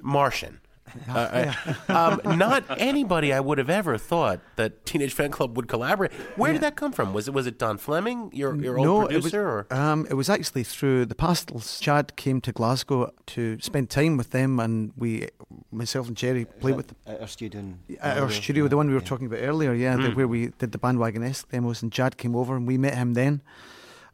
Martian. 0.00 0.60
Uh, 1.08 1.52
uh, 1.88 2.18
um, 2.24 2.38
not 2.38 2.64
anybody 2.78 3.32
I 3.32 3.40
would 3.40 3.58
have 3.58 3.70
ever 3.70 3.98
thought 3.98 4.40
that 4.56 4.84
Teenage 4.86 5.14
Fanclub 5.14 5.54
would 5.54 5.68
collaborate. 5.68 6.12
Where 6.36 6.52
did 6.52 6.62
that 6.62 6.76
come 6.76 6.92
from? 6.92 7.12
Was 7.12 7.28
it 7.28 7.34
was 7.34 7.46
it 7.46 7.58
Don 7.58 7.78
Fleming, 7.78 8.30
your 8.32 8.54
your 8.56 8.78
old 8.78 8.86
no, 8.86 9.00
producer, 9.06 9.18
it 9.18 9.22
was, 9.22 9.34
or 9.34 9.66
um, 9.70 10.06
it 10.10 10.14
was 10.14 10.28
actually 10.28 10.64
through 10.64 11.06
the 11.06 11.14
Pastels. 11.14 11.80
Jad 11.80 12.16
came 12.16 12.40
to 12.42 12.52
Glasgow 12.52 13.12
to 13.26 13.58
spend 13.60 13.90
time 13.90 14.16
with 14.16 14.30
them, 14.30 14.60
and 14.60 14.92
we, 14.96 15.28
myself 15.70 16.08
and 16.08 16.16
Gerry, 16.16 16.44
played 16.44 16.76
with 16.76 16.94
At 17.06 17.20
our 17.20 17.26
studio. 17.28 17.60
in 17.60 17.78
at 18.00 18.14
our 18.14 18.20
Galway, 18.20 18.34
studio, 18.34 18.64
yeah, 18.64 18.68
the 18.68 18.76
one 18.76 18.88
we 18.88 18.94
were 18.94 19.00
yeah. 19.00 19.06
talking 19.06 19.26
about 19.26 19.40
earlier, 19.40 19.72
yeah, 19.74 19.96
the, 19.96 20.04
Mm. 20.04 20.16
where 20.16 20.28
we 20.28 20.48
did 20.58 20.72
the 20.72 20.78
Bandwagonesque 20.78 21.48
demos, 21.50 21.82
and 21.82 21.90
Jad 21.90 22.16
came 22.16 22.36
over, 22.36 22.56
and 22.56 22.66
we 22.66 22.78
met 22.78 22.94
him 22.94 23.14
then. 23.14 23.42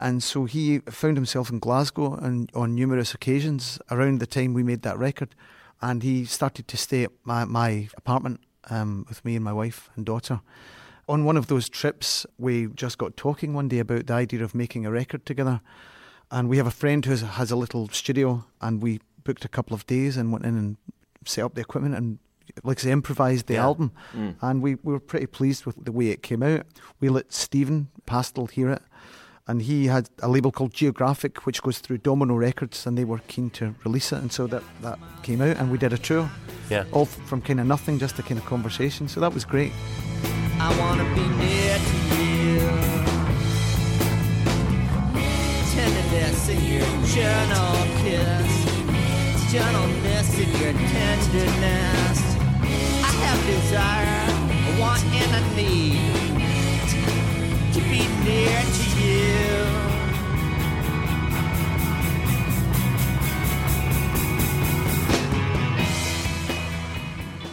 And 0.02 0.22
so 0.22 0.46
he 0.46 0.78
found 0.78 1.18
himself 1.18 1.50
in 1.50 1.58
Glasgow 1.58 2.14
and 2.14 2.48
on 2.54 2.74
numerous 2.74 3.12
occasions 3.12 3.78
around 3.90 4.18
the 4.20 4.26
time 4.26 4.54
we 4.54 4.62
made 4.62 4.80
that 4.82 4.98
record, 4.98 5.34
and 5.82 6.02
he 6.02 6.24
started 6.24 6.68
to 6.68 6.76
stay 6.76 7.04
at 7.04 7.10
my, 7.24 7.44
my 7.44 7.88
apartment 7.96 8.40
um, 8.68 9.04
with 9.08 9.24
me 9.24 9.36
and 9.36 9.44
my 9.44 9.52
wife 9.52 9.90
and 9.96 10.04
daughter. 10.06 10.40
On 11.08 11.24
one 11.24 11.36
of 11.36 11.46
those 11.48 11.68
trips, 11.68 12.26
we 12.38 12.68
just 12.68 12.98
got 12.98 13.16
talking 13.16 13.54
one 13.54 13.68
day 13.68 13.78
about 13.80 14.06
the 14.06 14.12
idea 14.14 14.44
of 14.44 14.54
making 14.54 14.86
a 14.86 14.90
record 14.90 15.26
together. 15.26 15.60
And 16.30 16.48
we 16.48 16.58
have 16.58 16.66
a 16.66 16.70
friend 16.70 17.04
who 17.04 17.10
has, 17.10 17.22
has 17.22 17.50
a 17.50 17.56
little 17.56 17.88
studio, 17.88 18.44
and 18.60 18.80
we 18.80 19.00
booked 19.24 19.44
a 19.44 19.48
couple 19.48 19.74
of 19.74 19.84
days 19.86 20.16
and 20.16 20.30
went 20.32 20.44
in 20.44 20.56
and 20.56 20.76
set 21.24 21.44
up 21.44 21.54
the 21.54 21.60
equipment 21.60 21.96
and, 21.96 22.18
like 22.62 22.78
I 22.78 22.82
say, 22.82 22.92
improvised 22.92 23.46
the 23.48 23.54
Yeah. 23.54 23.64
album. 23.64 23.90
Mm. 24.14 24.36
And 24.40 24.62
we, 24.62 24.76
we 24.84 24.92
were 24.92 25.00
pretty 25.00 25.26
pleased 25.26 25.66
with 25.66 25.84
the 25.84 25.90
way 25.92 26.08
it 26.10 26.22
came 26.22 26.42
out. 26.44 26.66
We 27.00 27.08
let 27.08 27.32
Stephen 27.32 27.88
Pastel 28.06 28.46
hear 28.46 28.70
it, 28.70 28.82
and 29.50 29.62
he 29.62 29.86
had 29.86 30.08
a 30.22 30.28
label 30.28 30.52
called 30.52 30.72
Geographic, 30.72 31.44
which 31.44 31.60
goes 31.60 31.80
through 31.80 31.98
Domino 31.98 32.36
Records, 32.36 32.86
and 32.86 32.96
they 32.96 33.04
were 33.04 33.18
keen 33.26 33.50
to 33.50 33.74
release 33.84 34.12
it. 34.12 34.18
And 34.22 34.32
so 34.32 34.46
that, 34.46 34.62
that 34.82 34.96
came 35.24 35.40
out, 35.40 35.56
and 35.56 35.72
we 35.72 35.76
did 35.76 35.92
a 35.92 35.98
tour, 35.98 36.30
yeah. 36.70 36.84
all 36.92 37.02
f- 37.02 37.18
from 37.26 37.42
kind 37.42 37.58
of 37.58 37.66
nothing, 37.66 37.98
just 37.98 38.16
a 38.20 38.22
kind 38.22 38.38
of 38.38 38.46
conversation. 38.46 39.08
So 39.08 39.18
that 39.18 39.34
was 39.34 39.44
great. 39.44 39.72
I 40.60 40.70
wanna 40.78 41.02
be 41.16 41.26
near 41.42 41.78
to 41.90 41.96
you. 42.14 42.60
Tenderness 45.74 46.48
in 46.48 46.64
your 46.70 46.86
gentle 47.10 47.74
kiss, 48.02 49.50
gentleness 49.50 50.38
in 50.38 50.50
your 50.62 50.74
tenderness. 50.94 52.20
I 53.02 53.12
have 53.24 53.40
desire, 53.46 54.76
a 54.76 54.80
want, 54.80 55.02
and 55.06 55.44
a 55.44 55.56
need 55.56 56.29
to 57.72 57.80
be 57.82 58.06
near 58.24 58.60
to 58.62 59.00
you. 59.00 59.66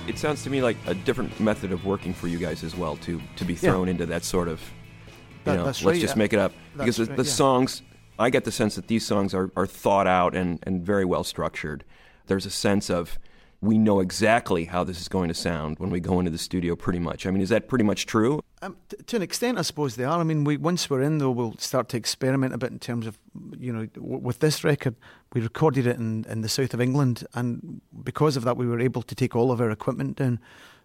It 0.07 0.17
sounds 0.17 0.41
to 0.43 0.49
me 0.49 0.61
like 0.61 0.77
a 0.87 0.93
different 0.93 1.37
method 1.39 1.71
of 1.73 1.85
working 1.85 2.13
for 2.13 2.27
you 2.27 2.37
guys 2.39 2.63
as 2.63 2.75
well, 2.75 2.95
to 2.97 3.21
to 3.35 3.45
be 3.45 3.53
Yeah. 3.53 3.59
thrown 3.71 3.89
into 3.89 4.05
that 4.05 4.23
sort 4.23 4.47
of, 4.47 4.61
you 4.61 5.13
That- 5.43 5.57
know, 5.57 5.65
that's 5.65 5.83
let's 5.83 5.95
right, 5.95 6.01
just 6.01 6.15
yeah. 6.15 6.19
make 6.19 6.33
it 6.33 6.39
up. 6.39 6.53
because 6.77 6.97
That's 6.97 7.09
the, 7.09 7.15
the 7.17 7.23
yeah. 7.23 7.33
songs, 7.35 7.81
I 8.17 8.29
get 8.29 8.43
the 8.45 8.51
sense 8.51 8.75
that 8.75 8.87
these 8.87 9.05
songs 9.05 9.33
are, 9.33 9.51
are 9.55 9.67
thought 9.67 10.07
out 10.07 10.33
and, 10.33 10.59
and 10.63 10.81
very 10.83 11.03
well 11.05 11.23
structured. 11.23 11.83
There's 12.27 12.45
a 12.45 12.49
sense 12.49 12.89
of 12.89 13.19
we 13.61 13.77
know 13.77 13.99
exactly 13.99 14.65
how 14.65 14.83
this 14.83 15.01
is 15.01 15.07
going 15.07 15.29
to 15.29 15.33
sound 15.33 15.79
when 15.79 15.89
we 15.89 15.99
go 15.99 16.19
into 16.19 16.31
the 16.31 16.37
studio. 16.37 16.75
Pretty 16.75 16.99
much. 16.99 17.25
I 17.25 17.31
mean, 17.31 17.41
is 17.41 17.49
that 17.49 17.67
pretty 17.67 17.83
much 17.83 18.05
true? 18.05 18.41
Um, 18.61 18.77
t- 18.89 18.97
to 18.97 19.15
an 19.15 19.21
extent, 19.21 19.57
I 19.57 19.63
suppose 19.63 19.95
they 19.95 20.03
are. 20.03 20.19
I 20.19 20.23
mean, 20.23 20.43
we 20.43 20.57
once 20.57 20.89
we're 20.89 21.01
in, 21.01 21.17
though, 21.17 21.31
we'll 21.31 21.57
start 21.57 21.89
to 21.89 21.97
experiment 21.97 22.53
a 22.53 22.57
bit 22.57 22.71
in 22.71 22.79
terms 22.79 23.07
of, 23.07 23.17
you 23.57 23.73
know, 23.73 23.85
w- 23.87 24.19
with 24.19 24.39
this 24.39 24.63
record, 24.63 24.95
we 25.33 25.41
recorded 25.41 25.87
it 25.87 25.97
in, 25.97 26.25
in 26.29 26.41
the 26.41 26.49
south 26.49 26.73
of 26.73 26.81
England, 26.81 27.25
and 27.33 27.81
because 28.03 28.37
of 28.37 28.43
that, 28.43 28.57
we 28.57 28.67
were 28.67 28.79
able 28.79 29.01
to 29.01 29.15
take 29.15 29.35
all 29.35 29.51
of 29.51 29.59
our 29.59 29.71
equipment 29.71 30.17
down. 30.17 30.39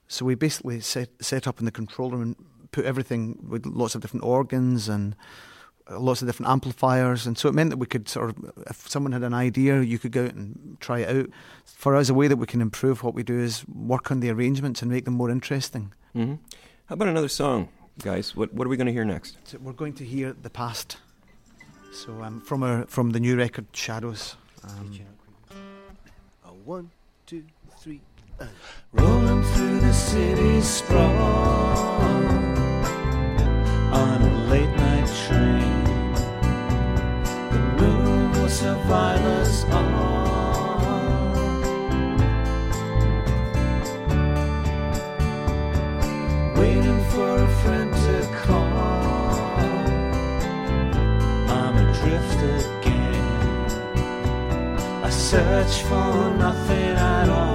So 0.08 0.24
we 0.24 0.34
basically 0.34 0.80
set 0.80 1.10
set 1.20 1.46
up 1.46 1.58
in 1.58 1.66
the 1.66 1.72
control 1.72 2.10
room 2.10 2.22
and 2.22 2.36
put 2.72 2.84
everything 2.86 3.38
with 3.48 3.66
lots 3.66 3.94
of 3.94 4.00
different 4.00 4.24
organs 4.24 4.88
and 4.88 5.14
lots 5.90 6.22
of 6.22 6.28
different 6.28 6.50
amplifiers, 6.50 7.26
and 7.26 7.36
so 7.36 7.48
it 7.48 7.54
meant 7.54 7.70
that 7.70 7.76
we 7.78 7.86
could 7.86 8.08
sort 8.08 8.30
of, 8.30 8.52
if 8.70 8.88
someone 8.88 9.12
had 9.12 9.22
an 9.22 9.34
idea, 9.34 9.80
you 9.82 9.98
could 9.98 10.12
go 10.12 10.24
out 10.24 10.34
and 10.34 10.76
try 10.80 11.00
it 11.00 11.16
out. 11.16 11.30
For 11.64 11.96
us, 11.96 12.08
a 12.08 12.14
way 12.14 12.28
that 12.28 12.36
we 12.36 12.46
can 12.46 12.60
improve 12.60 13.02
what 13.02 13.14
we 13.14 13.22
do 13.22 13.38
is 13.38 13.64
work 13.68 14.10
on 14.10 14.20
the 14.20 14.30
arrangements 14.30 14.82
and 14.82 14.90
make 14.90 15.04
them 15.04 15.14
more 15.14 15.30
interesting. 15.30 15.92
hmm 16.12 16.34
How 16.86 16.94
about 16.94 17.08
another 17.08 17.28
song, 17.28 17.68
guys? 18.02 18.34
What 18.36 18.52
what 18.54 18.66
are 18.66 18.70
we 18.70 18.76
going 18.76 18.86
to 18.86 18.92
hear 18.92 19.04
next? 19.04 19.36
So 19.44 19.58
we're 19.58 19.72
going 19.72 19.94
to 19.94 20.04
hear 20.04 20.32
the 20.32 20.50
past. 20.50 20.98
So 21.92 22.22
um, 22.22 22.40
from 22.40 22.62
our 22.62 22.86
from 22.86 23.10
the 23.10 23.20
new 23.20 23.36
record 23.36 23.66
Shadows. 23.72 24.36
Um, 24.64 24.98
one, 26.64 26.90
two, 27.26 27.42
three. 27.80 28.00
Rolling 28.92 29.42
through 29.42 29.80
the 29.80 29.92
city 29.92 30.60
sprawl 30.60 31.02
on 33.92 34.31
Waiting 46.56 47.02
for 47.10 47.28
a 47.38 47.48
friend 47.62 47.92
to 47.92 48.16
call. 48.44 49.58
I'm 51.58 51.76
adrift 51.76 52.40
again. 52.60 53.64
I 55.02 55.10
search 55.10 55.82
for 55.82 56.30
nothing 56.36 56.96
at 56.96 57.28
all. 57.28 57.51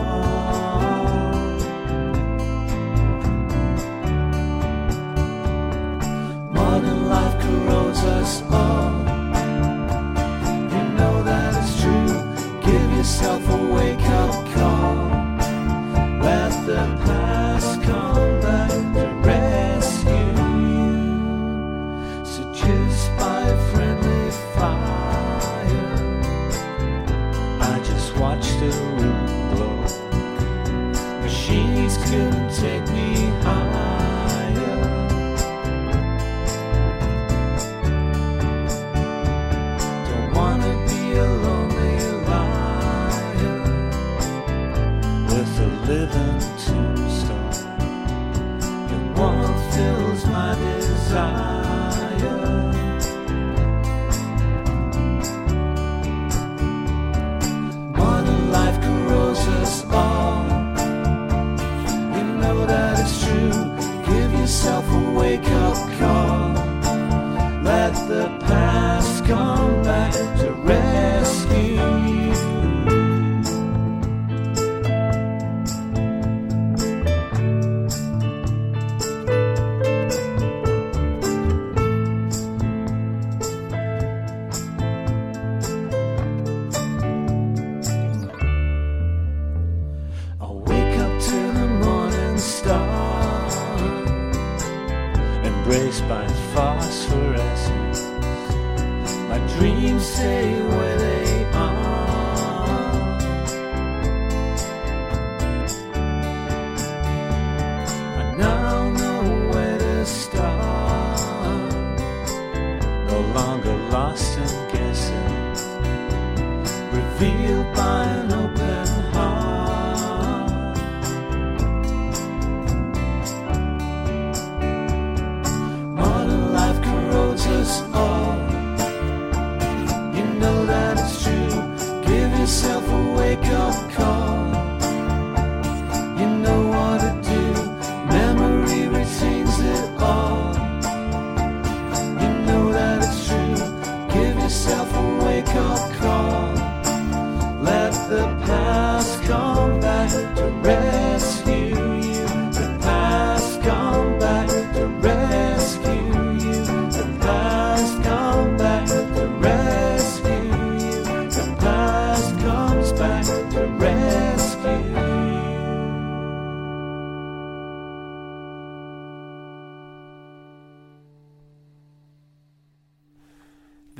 Yourself 13.17 13.49
a 13.49 13.57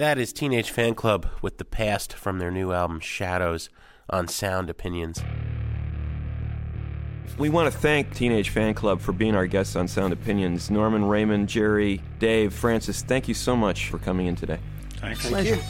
That 0.08 0.18
is 0.18 0.32
Teenage 0.32 0.72
Fanclub 0.72 1.26
with 1.42 1.58
the 1.58 1.66
past 1.66 2.14
from 2.14 2.40
their 2.40 2.50
new 2.50 2.72
album 2.72 3.02
Shadows 3.02 3.70
on 4.10 4.30
Sound 4.30 4.70
Opinions. 4.70 5.22
We 7.38 7.50
want 7.50 7.70
to 7.70 7.78
thank 7.78 8.16
Teenage 8.16 8.54
Fanclub 8.54 9.02
for 9.02 9.12
being 9.12 9.36
our 9.36 9.48
guests 9.48 9.76
on 9.76 9.90
Sound 9.90 10.14
Opinions. 10.14 10.72
Norman, 10.72 11.04
Raymond, 11.04 11.50
Gerry, 11.50 12.02
Dave, 12.20 12.54
Francis, 12.54 13.02
thank 13.02 13.28
you 13.28 13.34
so 13.34 13.58
much 13.58 13.90
for 13.90 14.00
coming 14.00 14.28
in 14.28 14.38
today. 14.38 14.60
Thanks. 15.02 15.28
Pleasure. 15.28 15.58
To 15.58 15.62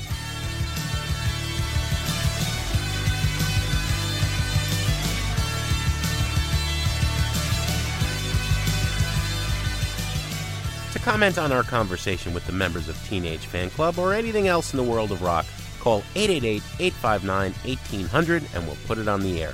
comment 11.08 11.38
on 11.38 11.53
our 11.53 11.64
conversation 11.64 12.34
with 12.34 12.45
the 12.47 12.51
members 12.51 12.89
of 12.89 13.08
Teenage 13.08 13.47
Fanclub 13.47 13.97
or 13.97 14.14
anything 14.14 14.49
else 14.49 14.74
in 14.74 14.78
the 14.78 14.84
world 14.84 15.10
of 15.10 15.22
rock, 15.22 15.45
call 15.80 16.03
888 16.16 16.62
859 16.82 17.53
1800 17.64 18.43
and 18.53 18.68
we'll 18.68 18.76
put 18.88 18.97
it 18.97 19.08
on 19.08 19.22
the 19.22 19.41
air. 19.41 19.53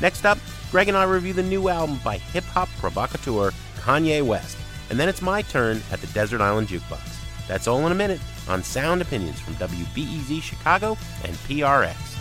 Next 0.00 0.24
up, 0.24 0.38
Greg 0.70 0.86
and 0.86 0.96
I 0.96 1.02
review 1.02 1.32
the 1.32 1.42
new 1.42 1.68
album 1.68 1.98
by 2.04 2.18
hip 2.18 2.44
hop 2.44 2.68
provocateur 2.78 3.50
Kanye 3.78 4.22
West. 4.22 4.56
And 4.90 5.00
then 5.00 5.08
it's 5.08 5.20
my 5.20 5.42
turn 5.42 5.82
at 5.90 6.00
the 6.00 6.06
Desert 6.08 6.40
Island 6.40 6.68
Jukebox. 6.68 7.16
That's 7.48 7.66
all 7.66 7.84
in 7.84 7.90
a 7.90 7.96
minute 7.96 8.20
on 8.48 8.62
Sound 8.62 9.02
Opinions 9.02 9.40
from 9.40 9.54
WBEZ 9.54 10.40
Chicago 10.40 10.96
and 11.24 11.34
PRX. 11.48 12.11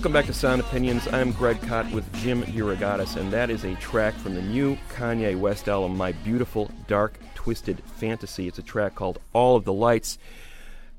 Welcome 0.00 0.12
back 0.14 0.24
to 0.28 0.32
Sound 0.32 0.62
Opinions. 0.62 1.06
I'm 1.12 1.30
Greg 1.30 1.60
Kot 1.60 1.92
with 1.92 2.10
Jim 2.14 2.42
DeRogatis, 2.44 3.16
and 3.16 3.30
that 3.34 3.50
is 3.50 3.64
a 3.64 3.74
track 3.74 4.14
from 4.14 4.34
the 4.34 4.40
new 4.40 4.78
Kanye 4.94 5.38
West 5.38 5.68
album, 5.68 5.94
My 5.94 6.12
Beautiful 6.12 6.70
Dark 6.86 7.18
Twisted 7.34 7.82
Fantasy. 7.98 8.48
It's 8.48 8.58
a 8.58 8.62
track 8.62 8.94
called 8.94 9.18
All 9.34 9.56
of 9.56 9.64
the 9.66 9.74
Lights. 9.74 10.16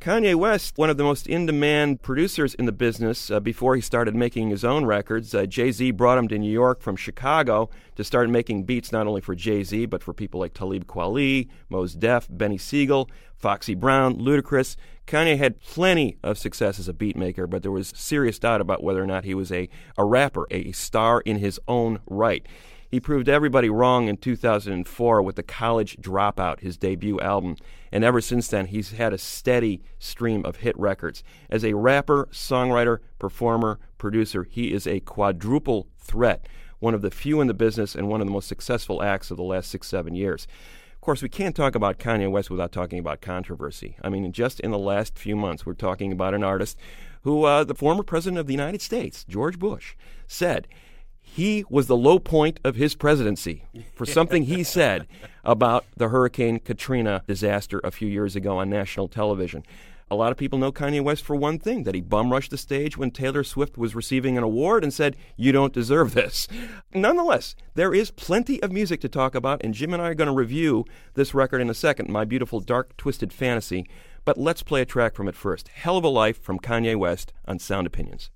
Kanye 0.01 0.35
West, 0.35 0.77
one 0.77 0.91
of 0.91 0.97
the 0.97 1.03
most 1.03 1.25
in 1.25 1.47
demand 1.47 2.03
producers 2.03 2.53
in 2.53 2.65
the 2.65 2.71
business 2.71 3.31
uh, 3.31 3.39
before 3.39 3.75
he 3.75 3.81
started 3.81 4.13
making 4.15 4.51
his 4.51 4.63
own 4.63 4.85
records. 4.85 5.33
Uh, 5.33 5.47
Jay 5.47 5.71
Z 5.71 5.89
brought 5.91 6.19
him 6.19 6.27
to 6.27 6.37
New 6.37 6.51
York 6.51 6.79
from 6.79 6.95
Chicago 6.95 7.71
to 7.95 8.03
start 8.03 8.29
making 8.29 8.65
beats 8.65 8.91
not 8.91 9.07
only 9.07 9.21
for 9.21 9.33
Jay 9.33 9.63
Z, 9.63 9.87
but 9.87 10.03
for 10.03 10.13
people 10.13 10.39
like 10.39 10.53
Talib 10.53 10.85
Kweli, 10.85 11.49
Mos 11.69 11.93
Def, 11.93 12.27
Beanie 12.27 12.61
Sigel, 12.61 13.09
Foxy 13.35 13.73
Brown, 13.73 14.19
Ludacris. 14.19 14.75
Kanye 15.11 15.37
had 15.37 15.59
plenty 15.59 16.17
of 16.23 16.37
success 16.37 16.79
as 16.79 16.87
a 16.87 16.93
beatmaker, 16.93 17.49
but 17.49 17.63
there 17.63 17.71
was 17.71 17.91
serious 17.93 18.39
doubt 18.39 18.61
about 18.61 18.81
whether 18.81 19.03
or 19.03 19.05
not 19.05 19.25
he 19.25 19.33
was 19.33 19.51
a, 19.51 19.67
a 19.97 20.05
rapper, 20.05 20.47
a 20.49 20.71
star 20.71 21.19
in 21.19 21.39
his 21.39 21.59
own 21.67 21.99
right. 22.05 22.47
He 22.89 23.01
proved 23.01 23.27
everybody 23.27 23.69
wrong 23.69 24.07
in 24.07 24.15
2004 24.15 25.21
with 25.21 25.35
The 25.35 25.43
College 25.43 25.97
Dropout, 25.97 26.61
his 26.61 26.77
debut 26.77 27.19
album, 27.19 27.57
and 27.91 28.05
ever 28.05 28.21
since 28.21 28.47
then 28.47 28.67
he's 28.67 28.91
had 28.91 29.11
a 29.11 29.17
steady 29.17 29.81
stream 29.99 30.45
of 30.45 30.57
hit 30.57 30.79
records. 30.79 31.25
As 31.49 31.65
a 31.65 31.73
rapper, 31.73 32.29
songwriter, 32.31 32.99
performer, 33.19 33.79
producer, 33.97 34.43
he 34.43 34.71
is 34.71 34.87
a 34.87 35.01
quadruple 35.01 35.87
threat, 35.97 36.47
one 36.79 36.93
of 36.93 37.01
the 37.01 37.11
few 37.11 37.41
in 37.41 37.47
the 37.47 37.53
business 37.53 37.95
and 37.95 38.07
one 38.07 38.21
of 38.21 38.27
the 38.27 38.33
most 38.33 38.47
successful 38.47 39.03
acts 39.03 39.29
of 39.29 39.35
the 39.35 39.43
last 39.43 39.69
six, 39.69 39.87
seven 39.87 40.15
years. 40.15 40.47
Of 41.01 41.05
course, 41.05 41.23
we 41.23 41.29
can't 41.29 41.55
talk 41.55 41.73
about 41.73 41.97
Kanye 41.97 42.29
West 42.29 42.51
without 42.51 42.71
talking 42.71 42.99
about 42.99 43.21
controversy. 43.21 43.95
I 44.03 44.09
mean, 44.09 44.31
just 44.31 44.59
in 44.59 44.69
the 44.69 44.77
last 44.77 45.17
few 45.17 45.35
months, 45.35 45.65
we're 45.65 45.73
talking 45.73 46.11
about 46.11 46.35
an 46.35 46.43
artist 46.43 46.77
who 47.23 47.43
uh, 47.43 47.63
the 47.63 47.73
former 47.73 48.03
president 48.03 48.37
of 48.37 48.45
the 48.45 48.53
United 48.53 48.83
States, 48.83 49.23
George 49.27 49.57
Bush, 49.57 49.95
said 50.27 50.67
he 51.19 51.65
was 51.71 51.87
the 51.87 51.97
low 51.97 52.19
point 52.19 52.59
of 52.63 52.75
his 52.75 52.93
presidency 52.93 53.65
for 53.95 54.05
something 54.17 54.43
he 54.43 54.63
said 54.63 55.07
about 55.43 55.85
the 55.97 56.09
Hurricane 56.09 56.59
Katrina 56.59 57.23
disaster 57.25 57.81
a 57.83 57.89
few 57.89 58.07
years 58.07 58.35
ago 58.35 58.59
on 58.59 58.69
national 58.69 59.07
television. 59.07 59.63
A 60.11 60.15
lot 60.15 60.33
of 60.33 60.37
people 60.37 60.59
know 60.59 60.73
Kanye 60.73 61.01
West 61.01 61.23
for 61.23 61.37
one 61.37 61.57
thing 61.57 61.83
that 61.83 61.95
he 61.95 62.01
bum 62.01 62.33
rushed 62.33 62.51
the 62.51 62.57
stage 62.57 62.97
when 62.97 63.11
Taylor 63.11 63.45
Swift 63.45 63.77
was 63.77 63.95
receiving 63.95 64.37
an 64.37 64.43
award 64.43 64.83
and 64.83 64.93
said, 64.93 65.15
You 65.37 65.53
don't 65.53 65.71
deserve 65.71 66.13
this. 66.13 66.49
Nonetheless, 66.93 67.55
there 67.75 67.93
is 67.93 68.11
plenty 68.11 68.61
of 68.61 68.73
music 68.73 68.99
to 69.01 69.07
talk 69.07 69.35
about, 69.35 69.63
and 69.63 69.73
Jim 69.73 69.93
and 69.93 70.01
I 70.03 70.09
are 70.09 70.13
going 70.13 70.27
to 70.27 70.33
review 70.33 70.83
this 71.13 71.33
record 71.33 71.61
in 71.61 71.69
a 71.69 71.73
second, 71.73 72.09
My 72.09 72.25
Beautiful 72.25 72.59
Dark 72.59 72.97
Twisted 72.97 73.31
Fantasy. 73.31 73.85
But 74.25 74.37
let's 74.37 74.63
play 74.63 74.81
a 74.81 74.85
track 74.85 75.15
from 75.15 75.29
it 75.29 75.35
first 75.35 75.69
Hell 75.69 75.95
of 75.95 76.03
a 76.03 76.09
Life 76.09 76.41
from 76.41 76.59
Kanye 76.59 76.97
West 76.97 77.31
on 77.47 77.57
Sound 77.57 77.87
Opinions. 77.87 78.31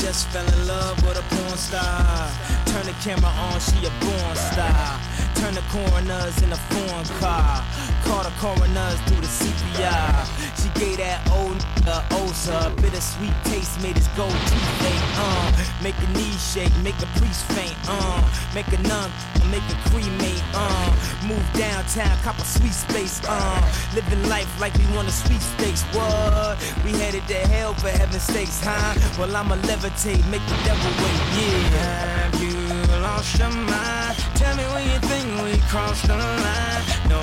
Just 0.00 0.28
fell 0.28 0.46
in 0.46 0.66
love 0.66 0.96
with 1.02 1.18
a 1.18 1.34
porn 1.34 1.58
star. 1.58 2.69
Turn 2.70 2.86
the 2.86 2.94
camera 3.02 3.32
on, 3.50 3.60
she 3.60 3.86
a 3.86 3.90
born 4.00 4.36
star. 4.36 5.00
Turn 5.34 5.54
the 5.54 5.64
coroners 5.70 6.40
in 6.42 6.52
a 6.52 6.60
foreign 6.70 7.06
car. 7.18 7.64
Call 8.04 8.22
the 8.22 8.32
coroners 8.38 9.00
through 9.06 9.20
the 9.20 9.32
CPI. 9.38 10.62
She 10.62 10.68
gave 10.80 10.98
that 10.98 11.28
old 11.30 11.60
nigga 11.90 12.22
Osa. 12.22 12.72
Bittersweet 12.76 13.34
taste 13.44 13.80
made 13.82 13.96
his 13.96 14.08
gold 14.08 14.32
teeth 14.46 14.70
faint. 14.82 15.04
Uh, 15.16 15.52
make 15.82 15.94
a 15.98 16.12
knee 16.12 16.32
shake, 16.32 16.74
make 16.82 16.98
a 17.02 17.06
priest 17.18 17.44
faint. 17.52 17.74
Uh, 17.88 18.22
make 18.54 18.68
a 18.68 18.80
nun, 18.82 19.10
make 19.50 19.62
a 19.70 19.88
cremate. 19.88 20.42
Uh, 20.54 20.90
move 21.26 21.44
downtown, 21.54 22.16
cop 22.22 22.38
a 22.38 22.44
sweet 22.44 22.72
space. 22.72 23.20
Uh, 23.26 23.72
living 23.94 24.28
life 24.28 24.48
like 24.60 24.74
we 24.74 24.86
want 24.94 25.08
a 25.08 25.12
sweet 25.12 25.42
space. 25.42 25.82
What? 25.94 26.58
We 26.84 26.92
headed 26.92 27.26
to 27.28 27.38
hell 27.48 27.74
for 27.74 27.88
heaven's 27.88 28.22
sakes, 28.22 28.60
huh? 28.62 28.94
Well, 29.18 29.34
I'ma 29.34 29.56
levitate, 29.56 30.24
make 30.30 30.44
the 30.46 30.58
devil 30.64 30.90
wait. 31.02 31.20
Yeah. 31.40 32.30
Have 32.30 32.42
you 32.42 32.59
lost 33.00 33.38
your 33.38 33.50
mind? 33.50 34.16
Tell 34.34 34.56
me 34.56 34.62
you 34.92 34.98
think 35.00 35.26
we 35.42 35.58
crossed 35.68 36.06
the 36.06 36.16
line. 36.16 36.84
No 37.08 37.22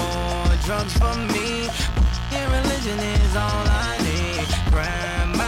more 0.00 0.56
drugs 0.66 0.94
for 0.98 1.14
me. 1.32 1.68
Your 2.32 2.48
religion 2.50 2.98
is 2.98 3.36
all 3.36 3.66
I 3.66 3.98
need. 4.02 4.46
Grab 4.70 5.28
my 5.36 5.44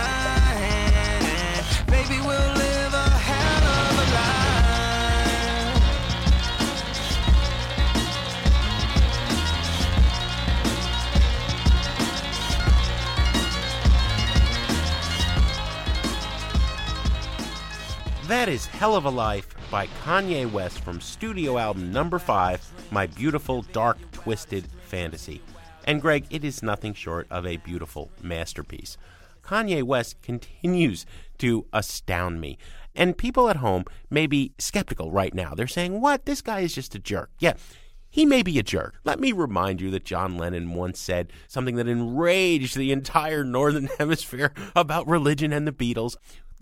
hand 0.64 1.26
and 1.26 1.86
baby, 1.86 2.18
we'll 2.20 2.52
live 2.64 2.94
a 2.94 3.10
hell 3.28 3.64
of 3.80 3.98
a 3.98 4.06
life. 4.18 4.54
That 18.28 18.48
is 18.48 18.66
Hell 18.66 18.94
of 18.96 19.04
a 19.04 19.10
Life 19.10 19.53
by 19.70 19.86
Kanye 20.04 20.50
West 20.50 20.80
from 20.80 21.00
studio 21.00 21.58
album 21.58 21.92
number 21.92 22.18
five, 22.18 22.64
My 22.90 23.06
Beautiful 23.06 23.62
Dark 23.72 23.98
Twisted 24.12 24.66
Fantasy. 24.86 25.40
And 25.84 26.00
Greg, 26.00 26.26
it 26.30 26.44
is 26.44 26.62
nothing 26.62 26.94
short 26.94 27.26
of 27.30 27.46
a 27.46 27.58
beautiful 27.58 28.10
masterpiece. 28.22 28.96
Kanye 29.42 29.82
West 29.82 30.20
continues 30.22 31.06
to 31.38 31.66
astound 31.72 32.40
me. 32.40 32.58
And 32.94 33.18
people 33.18 33.48
at 33.48 33.56
home 33.56 33.84
may 34.10 34.26
be 34.26 34.52
skeptical 34.58 35.10
right 35.10 35.34
now. 35.34 35.54
They're 35.54 35.66
saying, 35.66 36.00
What? 36.00 36.24
This 36.26 36.40
guy 36.40 36.60
is 36.60 36.74
just 36.74 36.94
a 36.94 36.98
jerk. 36.98 37.30
Yeah. 37.38 37.54
He 38.08 38.24
may 38.24 38.44
be 38.44 38.60
a 38.60 38.62
jerk. 38.62 38.94
Let 39.02 39.18
me 39.18 39.32
remind 39.32 39.80
you 39.80 39.90
that 39.90 40.04
John 40.04 40.36
Lennon 40.38 40.72
once 40.74 41.00
said 41.00 41.32
something 41.48 41.74
that 41.74 41.88
enraged 41.88 42.76
the 42.76 42.92
entire 42.92 43.42
Northern 43.42 43.86
Hemisphere 43.98 44.52
about 44.76 45.08
religion 45.08 45.52
and 45.52 45.66
the 45.66 45.72
Beatles. 45.72 46.14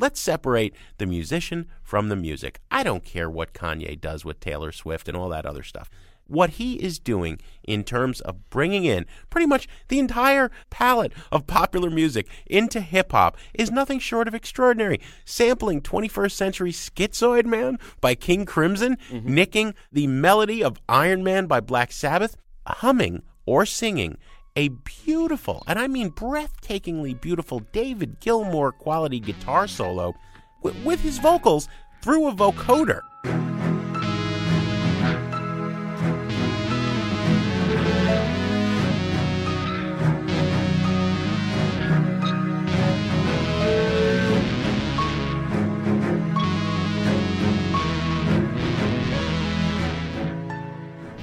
Let's 0.02 0.18
separate 0.18 0.74
the 0.98 1.06
musician 1.06 1.68
from 1.80 2.08
the 2.08 2.16
music. 2.16 2.58
I 2.72 2.82
don't 2.82 3.04
care 3.04 3.30
what 3.30 3.52
Kanye 3.52 4.00
does 4.00 4.24
with 4.24 4.40
Taylor 4.40 4.72
Swift 4.72 5.06
and 5.06 5.16
all 5.16 5.28
that 5.28 5.46
other 5.46 5.62
stuff. 5.62 5.88
What 6.26 6.50
he 6.50 6.74
is 6.74 6.98
doing 6.98 7.38
in 7.62 7.84
terms 7.84 8.20
of 8.22 8.50
bringing 8.50 8.84
in 8.84 9.06
pretty 9.30 9.46
much 9.46 9.68
the 9.86 10.00
entire 10.00 10.50
palette 10.70 11.12
of 11.30 11.46
popular 11.46 11.88
music 11.88 12.26
into 12.46 12.80
hip 12.80 13.12
hop 13.12 13.36
is 13.54 13.70
nothing 13.70 14.00
short 14.00 14.26
of 14.26 14.34
extraordinary. 14.34 15.00
Sampling 15.24 15.80
21st 15.80 16.32
Century 16.32 16.72
Schizoid 16.72 17.46
Man 17.46 17.78
by 18.00 18.16
King 18.16 18.44
Crimson, 18.44 18.98
mm-hmm. 19.08 19.32
nicking 19.32 19.72
the 19.92 20.08
melody 20.08 20.64
of 20.64 20.80
Iron 20.88 21.22
Man 21.22 21.46
by 21.46 21.60
Black 21.60 21.92
Sabbath, 21.92 22.36
humming 22.66 23.22
or 23.46 23.64
singing 23.64 24.16
a 24.54 24.68
beautiful, 24.68 25.62
and 25.66 25.78
I 25.78 25.86
mean 25.86 26.10
breathtakingly 26.10 27.18
beautiful, 27.18 27.60
David 27.72 28.20
Gilmour 28.20 28.72
quality 28.72 29.18
guitar 29.18 29.66
solo 29.66 30.14
wi- 30.62 30.84
with 30.84 31.00
his 31.00 31.18
vocals 31.18 31.68
through 32.02 32.28
a 32.28 32.34
vocoder. 32.34 33.00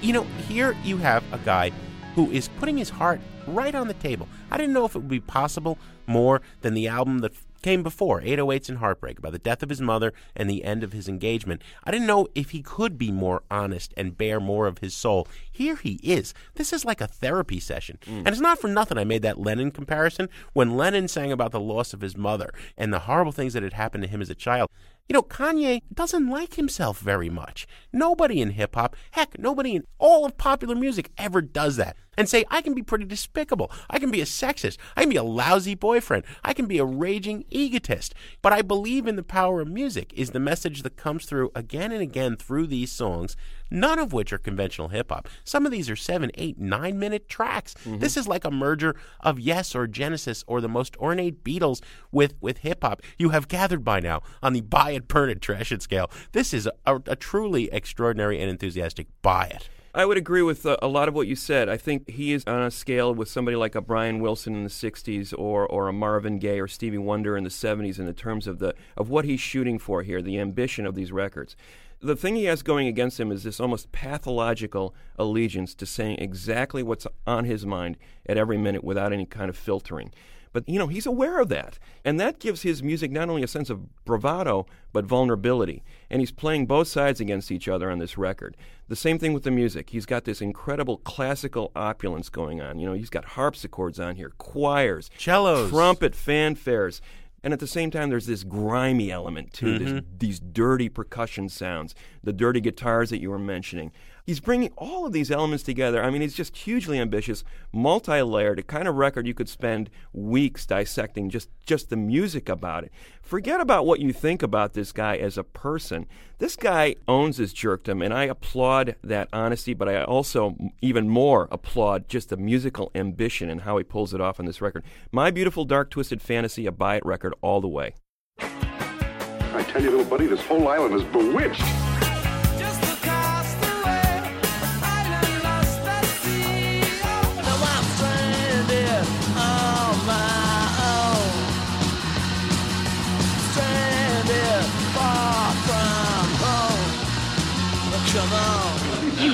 You 0.01 0.13
know, 0.13 0.23
here 0.47 0.75
you 0.83 0.97
have 0.97 1.23
a 1.31 1.37
guy 1.37 1.71
who 2.19 2.29
is 2.31 2.49
putting 2.59 2.77
his 2.77 2.89
heart 2.89 3.21
right 3.47 3.73
on 3.73 3.87
the 3.87 3.93
table. 3.93 4.27
I 4.51 4.57
didn't 4.57 4.73
know 4.73 4.83
if 4.83 4.93
it 4.93 4.99
would 4.99 5.07
be 5.07 5.21
possible 5.21 5.77
more 6.05 6.41
than 6.59 6.73
the 6.73 6.89
album 6.89 7.19
that 7.19 7.31
came 7.61 7.81
before, 7.81 8.19
808s 8.19 8.67
and 8.67 8.79
Heartbreak, 8.79 9.19
about 9.19 9.31
the 9.31 9.39
death 9.39 9.63
of 9.63 9.69
his 9.69 9.79
mother 9.79 10.11
and 10.35 10.49
the 10.49 10.65
end 10.65 10.83
of 10.83 10.91
his 10.91 11.07
engagement. 11.07 11.61
I 11.85 11.91
didn't 11.91 12.07
know 12.07 12.27
if 12.35 12.49
he 12.49 12.61
could 12.61 12.97
be 12.97 13.09
more 13.09 13.43
honest 13.49 13.93
and 13.95 14.17
bear 14.17 14.41
more 14.41 14.67
of 14.67 14.79
his 14.79 14.93
soul. 14.93 15.29
Here 15.49 15.77
he 15.77 15.93
is. 16.03 16.33
This 16.55 16.73
is 16.73 16.83
like 16.83 16.99
a 16.99 17.07
therapy 17.07 17.61
session. 17.61 17.99
Mm. 18.05 18.17
And 18.17 18.27
it's 18.27 18.41
not 18.41 18.59
for 18.59 18.67
nothing 18.67 18.97
I 18.97 19.05
made 19.05 19.21
that 19.21 19.39
Lennon 19.39 19.71
comparison. 19.71 20.27
When 20.51 20.75
Lennon 20.75 21.07
sang 21.07 21.31
about 21.31 21.51
the 21.53 21.59
loss 21.61 21.93
of 21.93 22.01
his 22.01 22.17
mother 22.17 22.53
and 22.77 22.93
the 22.93 22.99
horrible 22.99 23.31
things 23.31 23.53
that 23.53 23.63
had 23.63 23.73
happened 23.73 24.03
to 24.03 24.09
him 24.09 24.21
as 24.21 24.29
a 24.29 24.35
child, 24.35 24.69
you 25.07 25.13
know, 25.13 25.23
Kanye 25.23 25.81
doesn't 25.91 26.29
like 26.29 26.53
himself 26.53 26.99
very 26.99 27.29
much. 27.29 27.65
Nobody 27.91 28.41
in 28.41 28.51
hip 28.51 28.75
hop, 28.75 28.95
heck, 29.11 29.39
nobody 29.39 29.75
in 29.75 29.85
all 29.97 30.23
of 30.23 30.37
popular 30.37 30.75
music 30.75 31.09
ever 31.17 31.41
does 31.41 31.77
that 31.77 31.97
and 32.19 32.27
say, 32.27 32.43
I 32.51 32.61
can 32.61 32.73
be 32.73 32.83
pretty 32.83 33.05
despicable. 33.05 33.71
I 33.89 33.97
can 33.97 34.11
be 34.11 34.19
a 34.19 34.25
sexist. 34.25 34.77
I 34.97 35.01
can 35.01 35.09
be 35.09 35.15
a 35.15 35.23
lousy 35.23 35.73
boyfriend. 35.73 36.25
I 36.43 36.53
can 36.53 36.65
be 36.65 36.77
a 36.77 36.85
raging 36.85 37.45
egotist. 37.49 38.13
But 38.41 38.51
I 38.51 38.61
believe 38.61 39.07
in 39.07 39.15
the 39.15 39.23
power 39.23 39.61
of 39.61 39.69
music, 39.69 40.11
is 40.13 40.31
the 40.31 40.39
message 40.39 40.83
that 40.83 40.97
comes 40.97 41.25
through 41.25 41.49
again 41.55 41.93
and 41.93 42.01
again 42.01 42.35
through 42.35 42.67
these 42.67 42.91
songs, 42.91 43.37
none 43.71 43.99
of 43.99 44.11
which 44.11 44.33
are 44.33 44.37
conventional 44.37 44.89
hip 44.89 45.11
hop. 45.11 45.29
Some 45.45 45.65
of 45.65 45.71
these 45.71 45.89
are 45.89 45.95
seven, 45.95 46.29
eight, 46.33 46.59
nine 46.59 46.99
minute 46.99 47.29
tracks. 47.29 47.73
Mm-hmm. 47.85 47.99
This 47.99 48.17
is 48.17 48.27
like 48.27 48.43
a 48.43 48.51
merger 48.51 48.97
of 49.21 49.39
Yes 49.39 49.73
or 49.73 49.87
Genesis 49.87 50.43
or 50.45 50.59
the 50.59 50.67
most 50.67 50.97
ornate 50.97 51.41
Beatles 51.45 51.81
with, 52.11 52.33
with 52.41 52.59
hip 52.59 52.83
hop 52.83 53.01
you 53.17 53.29
have 53.29 53.47
gathered 53.47 53.85
by 53.85 54.01
now 54.01 54.21
on 54.43 54.51
the 54.51 54.61
buy 54.61 54.91
it, 54.91 55.07
burn 55.07 55.29
it, 55.29 55.41
trash 55.41 55.71
it 55.71 55.81
scale. 55.81 56.11
This 56.33 56.53
is 56.53 56.67
a, 56.85 57.01
a 57.07 57.15
truly 57.15 57.71
extraordinary 57.71 58.41
and 58.41 58.49
enthusiastic 58.49 59.07
buy 59.21 59.45
it. 59.45 59.69
I 59.93 60.05
would 60.05 60.17
agree 60.17 60.43
with 60.43 60.65
uh, 60.67 60.77
a 60.83 60.87
lot 60.87 61.07
of 61.07 61.15
what 61.15 61.27
you 61.27 61.35
said. 61.35 61.67
I 61.67 61.77
think 61.77 62.09
he 62.09 62.31
is 62.31 62.43
on 62.45 62.61
a 62.61 62.69
scale 62.69 63.13
with 63.13 63.27
somebody 63.27 63.57
like 63.57 63.73
a 63.73 63.81
Brian 63.81 64.19
Wilson 64.19 64.53
in 64.53 64.63
the 64.63 64.69
'60s, 64.69 65.33
or 65.35 65.65
or 65.65 65.87
a 65.87 65.93
Marvin 65.93 66.37
Gaye 66.37 66.59
or 66.59 66.67
Stevie 66.67 66.99
Wonder 66.99 67.35
in 67.35 67.43
the 67.43 67.49
'70s, 67.49 67.97
in 67.97 68.05
the 68.05 68.13
terms 68.13 68.45
of 68.45 68.59
the 68.59 68.75
of 68.95 69.09
what 69.09 69.25
he's 69.25 69.39
shooting 69.39 69.79
for 69.79 70.03
here, 70.03 70.21
the 70.21 70.39
ambition 70.39 70.85
of 70.85 70.93
these 70.93 71.11
records. 71.11 71.55
The 72.01 72.15
thing 72.15 72.35
he 72.35 72.45
has 72.45 72.61
going 72.61 72.87
against 72.87 73.19
him 73.19 73.31
is 73.31 73.43
this 73.43 73.59
almost 73.59 73.91
pathological 73.91 74.95
allegiance 75.17 75.73
to 75.75 75.85
saying 75.85 76.19
exactly 76.19 76.81
what's 76.81 77.07
on 77.27 77.43
his 77.43 77.65
mind 77.65 77.97
at 78.25 78.37
every 78.37 78.57
minute 78.57 78.83
without 78.83 79.11
any 79.11 79.25
kind 79.25 79.49
of 79.49 79.57
filtering. 79.57 80.13
But 80.51 80.67
you 80.67 80.79
know 80.79 80.87
he's 80.87 81.05
aware 81.05 81.39
of 81.39 81.49
that, 81.49 81.77
and 82.03 82.19
that 82.19 82.39
gives 82.39 82.63
his 82.63 82.81
music 82.81 83.11
not 83.11 83.29
only 83.29 83.43
a 83.43 83.47
sense 83.47 83.69
of 83.69 84.03
bravado 84.05 84.65
but 84.91 85.05
vulnerability. 85.05 85.83
And 86.09 86.21
he's 86.21 86.31
playing 86.31 86.65
both 86.65 86.87
sides 86.87 87.19
against 87.19 87.51
each 87.51 87.67
other 87.67 87.91
on 87.91 87.99
this 87.99 88.17
record. 88.17 88.57
The 88.87 88.95
same 88.95 89.19
thing 89.19 89.33
with 89.33 89.43
the 89.43 89.51
music. 89.51 89.91
He's 89.91 90.07
got 90.07 90.23
this 90.23 90.41
incredible 90.41 90.97
classical 90.97 91.71
opulence 91.75 92.29
going 92.29 92.59
on. 92.61 92.79
You 92.79 92.87
know, 92.87 92.93
he's 92.93 93.11
got 93.11 93.25
harpsichords 93.25 93.99
on 93.99 94.15
here, 94.15 94.33
choirs, 94.37 95.11
Cellos. 95.17 95.69
trumpet 95.69 96.13
fanfares. 96.13 97.01
And 97.43 97.53
at 97.53 97.59
the 97.59 97.67
same 97.67 97.89
time, 97.89 98.09
there's 98.09 98.25
this 98.25 98.43
grimy 98.43 99.11
element 99.11 99.53
too. 99.53 99.79
This, 99.79 99.89
mm-hmm. 99.89 100.17
these 100.17 100.39
dirty 100.39 100.89
percussion 100.89 101.47
sounds, 101.47 101.95
the 102.23 102.33
dirty 102.33 102.59
guitars 102.59 103.11
that 103.11 103.21
you 103.21 103.29
were 103.29 103.39
mentioning. 103.39 103.91
He's 104.29 104.39
bringing 104.39 104.69
all 104.77 105.07
of 105.07 105.11
these 105.11 105.31
elements 105.31 105.63
together. 105.63 106.03
I 106.03 106.11
mean, 106.11 106.21
he's 106.21 106.35
just 106.35 106.55
hugely 106.55 106.99
ambitious, 106.99 107.43
multi-layered, 107.73 108.59
a 108.59 108.61
kind 108.61 108.87
of 108.87 108.93
record 108.93 109.25
you 109.25 109.33
could 109.33 109.49
spend 109.49 109.89
weeks 110.13 110.67
dissecting 110.67 111.31
just 111.31 111.49
just 111.65 111.89
the 111.89 111.95
music 111.95 112.47
about 112.47 112.83
it. 112.83 112.91
Forget 113.23 113.59
about 113.59 113.87
what 113.87 113.99
you 113.99 114.13
think 114.13 114.43
about 114.43 114.73
this 114.73 114.91
guy 114.91 115.17
as 115.17 115.35
a 115.35 115.43
person. 115.43 116.05
This 116.37 116.55
guy 116.55 116.93
owns 117.07 117.37
his 117.37 117.55
jerkdom, 117.55 118.05
and 118.05 118.13
I 118.13 118.25
applaud 118.25 118.97
that 119.03 119.29
honesty. 119.33 119.73
But 119.73 119.89
I 119.89 120.03
also, 120.03 120.55
even 120.79 121.09
more, 121.09 121.47
applaud 121.51 122.07
just 122.07 122.29
the 122.29 122.37
musical 122.37 122.91
ambition 122.93 123.49
and 123.49 123.61
how 123.61 123.79
he 123.79 123.83
pulls 123.83 124.13
it 124.13 124.21
off 124.21 124.39
on 124.39 124.45
this 124.45 124.61
record. 124.61 124.83
My 125.11 125.31
beautiful 125.31 125.65
dark 125.65 125.89
twisted 125.89 126.21
fantasy, 126.21 126.67
a 126.67 126.71
buy 126.71 126.97
it 126.97 127.03
record 127.03 127.33
all 127.41 127.61
the 127.61 127.67
way. 127.67 127.95
I 128.39 129.65
tell 129.67 129.81
you, 129.81 129.89
little 129.89 130.05
buddy, 130.05 130.27
this 130.27 130.45
whole 130.45 130.67
island 130.67 130.93
is 130.93 131.03
bewitched. 131.05 131.63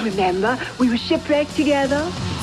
Remember, 0.06 0.58
we 0.80 0.90
were 0.90 0.98
shipwrecked 0.98 1.56
together. 1.56 2.00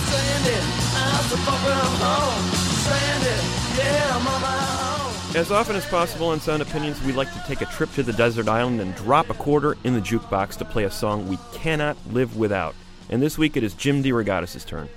Stranded, 0.07 0.65
I'm 0.97 1.25
so 1.25 1.37
far 1.37 1.57
from 1.59 1.95
home. 2.03 2.45
Stranded, 2.83 3.41
yeah, 3.79 4.17
I'm 4.17 4.27
on 4.27 4.43
my 4.43 4.57
own. 5.07 5.37
As 5.37 5.51
often 5.51 5.77
as 5.77 5.87
possible 5.87 6.29
on 6.29 6.41
Sound 6.41 6.61
Opinions, 6.61 7.03
we 7.05 7.13
like 7.13 7.33
to 7.33 7.43
take 7.47 7.63
a 7.63 7.67
trip 7.67 7.91
to 7.93 8.03
the 8.03 8.13
desert 8.13 8.49
island 8.49 8.81
and 8.81 8.95
drop 8.97 9.31
a 9.31 9.35
quarter 9.35 9.77
in 9.85 9.95
the 9.95 10.01
jukebox 10.01 10.59
to 10.59 10.65
play 10.65 10.85
a 10.85 10.91
song 10.91 11.29
we 11.29 11.39
cannot 11.53 11.97
live 12.11 12.37
without. 12.37 12.75
And 13.09 13.23
this 13.23 13.39
week 13.39 13.57
it 13.57 13.63
is 13.63 13.75
Jim 13.75 14.03
DeRogatis' 14.03 14.67
turn. 14.67 14.89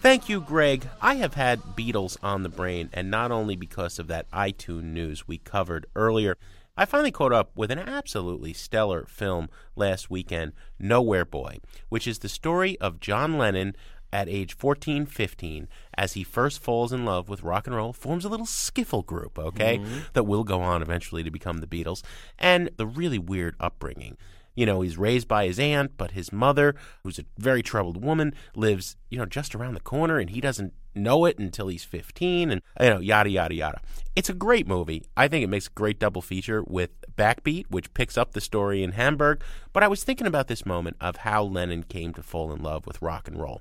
Thank 0.00 0.28
you, 0.28 0.40
Greg. 0.40 0.88
I 1.00 1.14
have 1.16 1.34
had 1.34 1.60
Beatles 1.60 2.16
on 2.22 2.42
the 2.42 2.48
brain, 2.48 2.90
and 2.92 3.10
not 3.10 3.30
only 3.30 3.56
because 3.56 3.98
of 3.98 4.08
that 4.08 4.30
iTunes 4.32 4.82
news 4.82 5.28
we 5.28 5.38
covered 5.38 5.86
earlier. 5.94 6.36
I 6.76 6.86
finally 6.86 7.12
caught 7.12 7.32
up 7.32 7.52
with 7.54 7.70
an 7.70 7.78
absolutely 7.78 8.52
stellar 8.52 9.06
film 9.06 9.48
last 9.76 10.10
weekend, 10.10 10.54
Nowhere 10.76 11.24
Boy, 11.24 11.58
which 11.88 12.08
is 12.08 12.18
the 12.18 12.28
story 12.28 12.76
of 12.80 12.98
John 12.98 13.38
Lennon 13.38 13.76
at 14.12 14.28
age 14.28 14.56
14, 14.56 15.06
15, 15.06 15.68
as 15.96 16.14
he 16.14 16.24
first 16.24 16.60
falls 16.60 16.92
in 16.92 17.04
love 17.04 17.28
with 17.28 17.44
rock 17.44 17.68
and 17.68 17.76
roll, 17.76 17.92
forms 17.92 18.24
a 18.24 18.28
little 18.28 18.46
skiffle 18.46 19.06
group, 19.06 19.38
okay, 19.38 19.78
mm-hmm. 19.78 19.98
that 20.14 20.24
will 20.24 20.42
go 20.42 20.62
on 20.62 20.82
eventually 20.82 21.22
to 21.22 21.30
become 21.30 21.58
the 21.58 21.66
Beatles, 21.68 22.02
and 22.40 22.68
the 22.76 22.86
really 22.86 23.20
weird 23.20 23.54
upbringing. 23.60 24.16
You 24.56 24.66
know, 24.66 24.80
he's 24.80 24.98
raised 24.98 25.28
by 25.28 25.46
his 25.46 25.60
aunt, 25.60 25.92
but 25.96 26.12
his 26.12 26.32
mother, 26.32 26.74
who's 27.04 27.20
a 27.20 27.24
very 27.38 27.62
troubled 27.62 28.02
woman, 28.02 28.34
lives, 28.56 28.96
you 29.10 29.18
know, 29.18 29.26
just 29.26 29.54
around 29.54 29.74
the 29.74 29.80
corner 29.80 30.18
and 30.18 30.30
he 30.30 30.40
doesn't 30.40 30.74
know 30.94 31.24
it 31.24 31.38
until 31.38 31.68
he's 31.68 31.84
15 31.84 32.50
and 32.50 32.62
you 32.80 32.90
know 32.90 33.00
yada 33.00 33.30
yada 33.30 33.54
yada. 33.54 33.80
It's 34.16 34.28
a 34.28 34.34
great 34.34 34.68
movie. 34.68 35.04
I 35.16 35.26
think 35.26 35.42
it 35.42 35.48
makes 35.48 35.66
a 35.66 35.70
great 35.70 35.98
double 35.98 36.22
feature 36.22 36.62
with 36.62 36.90
backbeat 37.16 37.66
which 37.68 37.92
picks 37.94 38.16
up 38.16 38.32
the 38.32 38.40
story 38.40 38.82
in 38.82 38.92
hamburg. 38.92 39.42
But 39.72 39.82
i 39.82 39.88
was 39.88 40.04
thinking 40.04 40.28
about 40.28 40.46
this 40.46 40.64
moment 40.64 40.96
of 41.00 41.16
how 41.18 41.42
lennon 41.42 41.82
came 41.82 42.14
to 42.14 42.22
fall 42.22 42.52
in 42.52 42.62
love 42.62 42.86
with 42.86 43.02
rock 43.02 43.26
and 43.26 43.40
roll. 43.40 43.60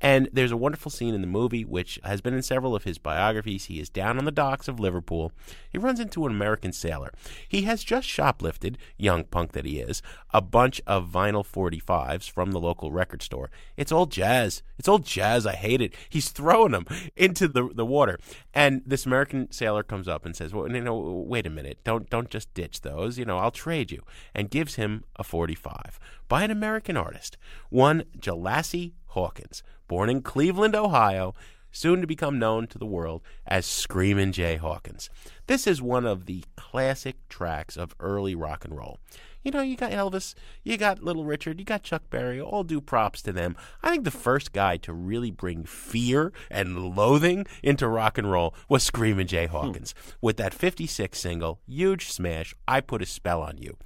And 0.00 0.28
there's 0.32 0.52
a 0.52 0.56
wonderful 0.56 0.92
scene 0.92 1.14
in 1.14 1.20
the 1.20 1.26
movie 1.26 1.64
which 1.64 1.98
has 2.04 2.20
been 2.20 2.34
in 2.34 2.42
several 2.42 2.76
of 2.76 2.84
his 2.84 2.98
biographies. 2.98 3.64
He 3.64 3.80
is 3.80 3.88
down 3.88 4.18
on 4.18 4.24
the 4.24 4.30
docks 4.30 4.68
of 4.68 4.78
liverpool. 4.78 5.32
He 5.68 5.78
runs 5.78 5.98
into 5.98 6.26
an 6.26 6.32
american 6.32 6.72
sailor. 6.72 7.12
He 7.48 7.62
has 7.62 7.82
just 7.82 8.06
shoplifted 8.06 8.76
young 8.96 9.24
punk 9.24 9.52
that 9.52 9.64
he 9.64 9.80
is 9.80 10.00
a 10.32 10.40
bunch 10.40 10.80
of 10.86 11.10
vinyl 11.10 11.44
45s 11.44 12.30
from 12.30 12.52
the 12.52 12.60
local 12.60 12.92
record 12.92 13.22
store. 13.22 13.50
It's 13.76 13.90
old 13.90 14.12
jazz. 14.12 14.62
It's 14.78 14.88
old 14.88 15.04
jazz. 15.04 15.46
I 15.46 15.54
hate 15.54 15.80
it. 15.80 15.94
He's 16.08 16.28
throwing 16.28 16.67
them 16.72 16.86
into 17.16 17.48
the 17.48 17.68
the 17.74 17.86
water. 17.86 18.18
And 18.54 18.82
this 18.86 19.06
American 19.06 19.50
sailor 19.50 19.82
comes 19.82 20.08
up 20.08 20.24
and 20.24 20.34
says, 20.34 20.52
"Well, 20.52 20.70
you 20.70 20.80
know, 20.80 20.98
wait 20.98 21.46
a 21.46 21.50
minute. 21.50 21.78
Don't 21.84 22.08
don't 22.10 22.30
just 22.30 22.52
ditch 22.54 22.82
those. 22.82 23.18
You 23.18 23.24
know, 23.24 23.38
I'll 23.38 23.50
trade 23.50 23.90
you." 23.90 24.02
And 24.34 24.50
gives 24.50 24.76
him 24.76 25.04
a 25.16 25.24
45 25.24 25.98
by 26.28 26.42
an 26.42 26.50
American 26.50 26.96
artist, 26.96 27.36
one 27.70 28.04
Jalacy 28.18 28.92
Hawkins, 29.08 29.62
born 29.86 30.10
in 30.10 30.22
Cleveland, 30.22 30.74
Ohio, 30.74 31.34
soon 31.70 32.00
to 32.00 32.06
become 32.06 32.38
known 32.38 32.66
to 32.66 32.78
the 32.78 32.86
world 32.86 33.22
as 33.46 33.66
Screamin' 33.66 34.32
Jay 34.32 34.56
Hawkins. 34.56 35.10
This 35.46 35.66
is 35.66 35.80
one 35.82 36.06
of 36.06 36.26
the 36.26 36.44
classic 36.56 37.16
tracks 37.28 37.76
of 37.76 37.94
early 38.00 38.34
rock 38.34 38.64
and 38.64 38.76
roll. 38.76 38.98
You 39.44 39.52
know, 39.52 39.62
you 39.62 39.76
got 39.76 39.92
Elvis, 39.92 40.34
you 40.64 40.76
got 40.76 41.02
Little 41.02 41.24
Richard, 41.24 41.60
you 41.60 41.64
got 41.64 41.84
Chuck 41.84 42.02
Berry, 42.10 42.40
all 42.40 42.64
due 42.64 42.80
props 42.80 43.22
to 43.22 43.32
them. 43.32 43.56
I 43.82 43.90
think 43.90 44.04
the 44.04 44.10
first 44.10 44.52
guy 44.52 44.76
to 44.78 44.92
really 44.92 45.30
bring 45.30 45.64
fear 45.64 46.32
and 46.50 46.96
loathing 46.96 47.46
into 47.62 47.86
rock 47.86 48.18
and 48.18 48.30
roll 48.30 48.54
was 48.68 48.82
Screamin' 48.82 49.28
Jay 49.28 49.46
hmm. 49.46 49.52
Hawkins 49.52 49.94
with 50.20 50.36
that 50.38 50.54
56 50.54 51.18
single, 51.18 51.60
huge 51.66 52.10
smash, 52.10 52.54
I 52.66 52.80
Put 52.80 53.02
a 53.02 53.06
Spell 53.06 53.40
on 53.42 53.58
You. 53.58 53.76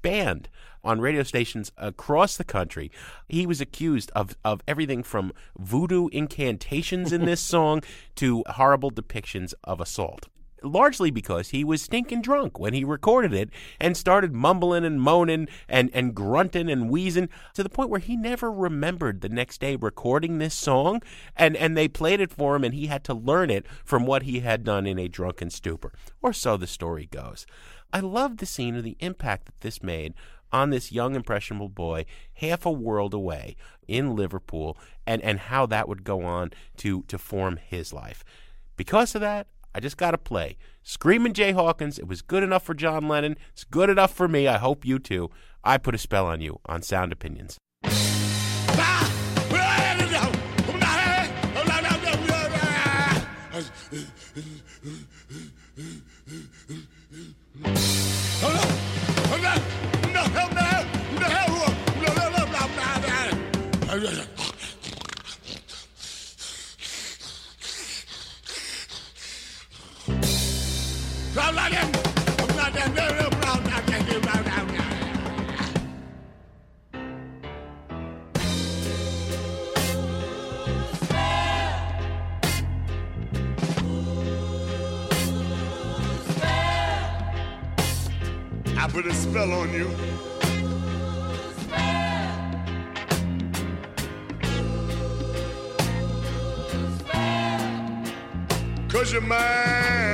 Banned 0.00 0.48
on 0.82 1.00
radio 1.00 1.22
stations 1.22 1.70
across 1.76 2.36
the 2.36 2.44
country. 2.44 2.90
He 3.28 3.46
was 3.46 3.60
accused 3.60 4.10
of, 4.16 4.36
of 4.44 4.62
everything 4.66 5.02
from 5.02 5.32
voodoo 5.58 6.08
incantations 6.08 7.12
in 7.12 7.24
this 7.24 7.40
song 7.52 7.82
to 8.16 8.42
horrible 8.48 8.90
depictions 8.90 9.54
of 9.62 9.80
assault 9.80 10.26
largely 10.64 11.10
because 11.10 11.50
he 11.50 11.64
was 11.64 11.82
stinking 11.82 12.22
drunk 12.22 12.58
when 12.58 12.74
he 12.74 12.84
recorded 12.84 13.32
it 13.32 13.50
and 13.80 13.96
started 13.96 14.34
mumbling 14.34 14.84
and 14.84 15.00
moaning 15.00 15.48
and, 15.68 15.90
and 15.92 16.14
grunting 16.14 16.70
and 16.70 16.90
wheezing 16.90 17.28
to 17.54 17.62
the 17.62 17.68
point 17.68 17.90
where 17.90 18.00
he 18.00 18.16
never 18.16 18.50
remembered 18.50 19.20
the 19.20 19.28
next 19.28 19.60
day 19.60 19.76
recording 19.76 20.38
this 20.38 20.54
song 20.54 21.00
and, 21.36 21.56
and 21.56 21.76
they 21.76 21.88
played 21.88 22.20
it 22.20 22.32
for 22.32 22.56
him 22.56 22.64
and 22.64 22.74
he 22.74 22.86
had 22.86 23.04
to 23.04 23.14
learn 23.14 23.50
it 23.50 23.66
from 23.84 24.06
what 24.06 24.22
he 24.22 24.40
had 24.40 24.64
done 24.64 24.86
in 24.86 24.98
a 24.98 25.08
drunken 25.08 25.50
stupor. 25.50 25.92
Or 26.20 26.32
so 26.32 26.56
the 26.56 26.66
story 26.66 27.06
goes. 27.06 27.46
I 27.92 28.00
love 28.00 28.38
the 28.38 28.46
scene 28.46 28.76
of 28.76 28.84
the 28.84 28.96
impact 29.00 29.46
that 29.46 29.60
this 29.60 29.82
made 29.82 30.14
on 30.52 30.70
this 30.70 30.92
young 30.92 31.14
impressionable 31.14 31.68
boy 31.68 32.04
half 32.34 32.66
a 32.66 32.70
world 32.70 33.14
away 33.14 33.56
in 33.88 34.14
Liverpool 34.14 34.76
and, 35.06 35.22
and 35.22 35.38
how 35.38 35.66
that 35.66 35.88
would 35.88 36.04
go 36.04 36.22
on 36.22 36.50
to, 36.76 37.02
to 37.04 37.18
form 37.18 37.56
his 37.56 37.92
life. 37.92 38.22
Because 38.76 39.14
of 39.14 39.20
that, 39.20 39.46
I 39.74 39.80
just 39.80 39.96
got 39.96 40.10
to 40.12 40.18
play. 40.18 40.56
Screaming 40.82 41.32
Jay 41.32 41.52
Hawkins. 41.52 41.98
It 41.98 42.06
was 42.06 42.22
good 42.22 42.42
enough 42.42 42.64
for 42.64 42.74
John 42.74 43.08
Lennon. 43.08 43.36
It's 43.52 43.64
good 43.64 43.90
enough 43.90 44.12
for 44.14 44.28
me. 44.28 44.46
I 44.48 44.58
hope 44.58 44.84
you 44.84 44.98
too. 44.98 45.30
I 45.64 45.78
put 45.78 45.94
a 45.94 45.98
spell 45.98 46.26
on 46.26 46.40
you 46.40 46.60
on 46.66 46.82
Sound 46.82 47.12
Opinions. 47.12 47.58
I 88.76 88.88
put 88.88 89.06
a 89.06 89.14
spell 89.14 89.52
on 89.52 89.72
you. 89.72 89.88
Cause 98.90 99.12
you're 99.14 99.22
mine. 99.22 100.11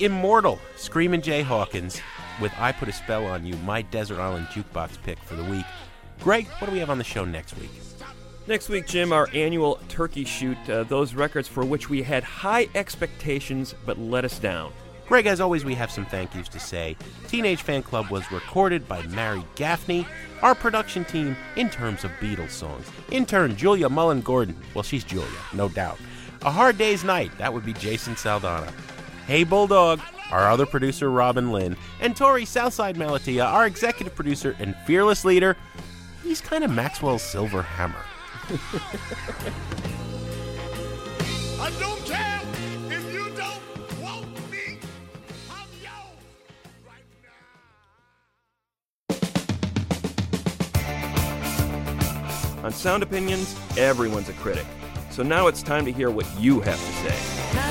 The 0.00 0.06
immortal 0.06 0.58
Screamin' 0.76 1.20
Jay 1.20 1.42
Hawkins 1.42 2.00
with 2.40 2.54
I 2.58 2.72
Put 2.72 2.88
a 2.88 2.92
Spell 2.92 3.26
on 3.26 3.44
You, 3.44 3.54
my 3.56 3.82
Desert 3.82 4.18
Island 4.18 4.46
Jukebox 4.46 4.92
pick 5.02 5.18
for 5.18 5.36
the 5.36 5.44
week. 5.44 5.66
Greg, 6.20 6.46
what 6.46 6.68
do 6.68 6.72
we 6.72 6.78
have 6.78 6.88
on 6.88 6.96
the 6.96 7.04
show 7.04 7.26
next 7.26 7.54
week? 7.58 7.68
Next 8.46 8.70
week, 8.70 8.86
Jim, 8.86 9.12
our 9.12 9.28
annual 9.34 9.78
turkey 9.90 10.24
shoot, 10.24 10.56
uh, 10.70 10.84
those 10.84 11.12
records 11.12 11.48
for 11.48 11.66
which 11.66 11.90
we 11.90 12.02
had 12.02 12.24
high 12.24 12.68
expectations 12.74 13.74
but 13.84 13.98
let 13.98 14.24
us 14.24 14.38
down. 14.38 14.72
Greg, 15.06 15.26
as 15.26 15.38
always, 15.38 15.66
we 15.66 15.74
have 15.74 15.90
some 15.90 16.06
thank 16.06 16.34
yous 16.34 16.48
to 16.48 16.58
say. 16.58 16.96
Teenage 17.28 17.62
Fanclub 17.62 18.08
was 18.08 18.32
recorded 18.32 18.88
by 18.88 19.02
Mary 19.08 19.44
Gaffney. 19.54 20.06
Our 20.40 20.54
production 20.54 21.04
team, 21.04 21.36
in 21.56 21.68
terms 21.68 22.04
of 22.04 22.10
Beatles 22.12 22.52
songs. 22.52 22.90
Intern 23.10 23.54
Julia 23.54 23.90
Mullen 23.90 24.22
Gordon. 24.22 24.56
Well, 24.72 24.82
she's 24.82 25.04
Julia, 25.04 25.28
no 25.52 25.68
doubt. 25.68 25.98
A 26.40 26.50
Hard 26.50 26.78
Day's 26.78 27.04
Night, 27.04 27.36
that 27.36 27.52
would 27.52 27.66
be 27.66 27.74
Jason 27.74 28.14
Saldanha. 28.14 28.72
Hey 29.30 29.44
Bulldog, 29.44 30.00
our 30.32 30.50
other 30.50 30.66
producer 30.66 31.08
Robin 31.08 31.52
Linn. 31.52 31.76
And 32.00 32.16
Torey 32.16 32.44
Southside 32.44 32.96
Malatia, 32.96 33.44
our 33.44 33.64
executive 33.64 34.12
producer 34.12 34.56
and 34.58 34.74
fearless 34.88 35.24
leader. 35.24 35.56
He's 36.24 36.40
kind 36.40 36.64
of 36.64 36.72
Maxwell's 36.72 37.22
silver 37.22 37.62
hammer. 37.62 38.02
I 41.60 41.70
don't 41.78 42.04
care 42.04 42.40
if 42.90 43.12
you 43.12 43.30
don't 43.36 43.62
want 44.02 44.50
me. 44.50 44.80
I'm 45.48 45.68
yours 45.80 46.24
right 46.84 47.06
now. 52.58 52.64
On 52.64 52.72
Sound 52.72 53.04
Opinions, 53.04 53.54
everyone's 53.78 54.28
a 54.28 54.32
critic. 54.32 54.66
So 55.12 55.22
now 55.22 55.46
it's 55.46 55.62
time 55.62 55.84
to 55.84 55.92
hear 55.92 56.10
what 56.10 56.26
you 56.40 56.58
have 56.58 56.84
to 56.84 56.92
say. 57.08 57.69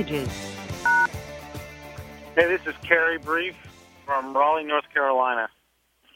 Messages. 0.00 0.28
Hey, 2.34 2.46
this 2.46 2.60
is 2.66 2.74
Kerry 2.82 3.18
Brief 3.18 3.54
from 4.06 4.34
Raleigh, 4.34 4.64
North 4.64 4.84
Carolina. 4.92 5.48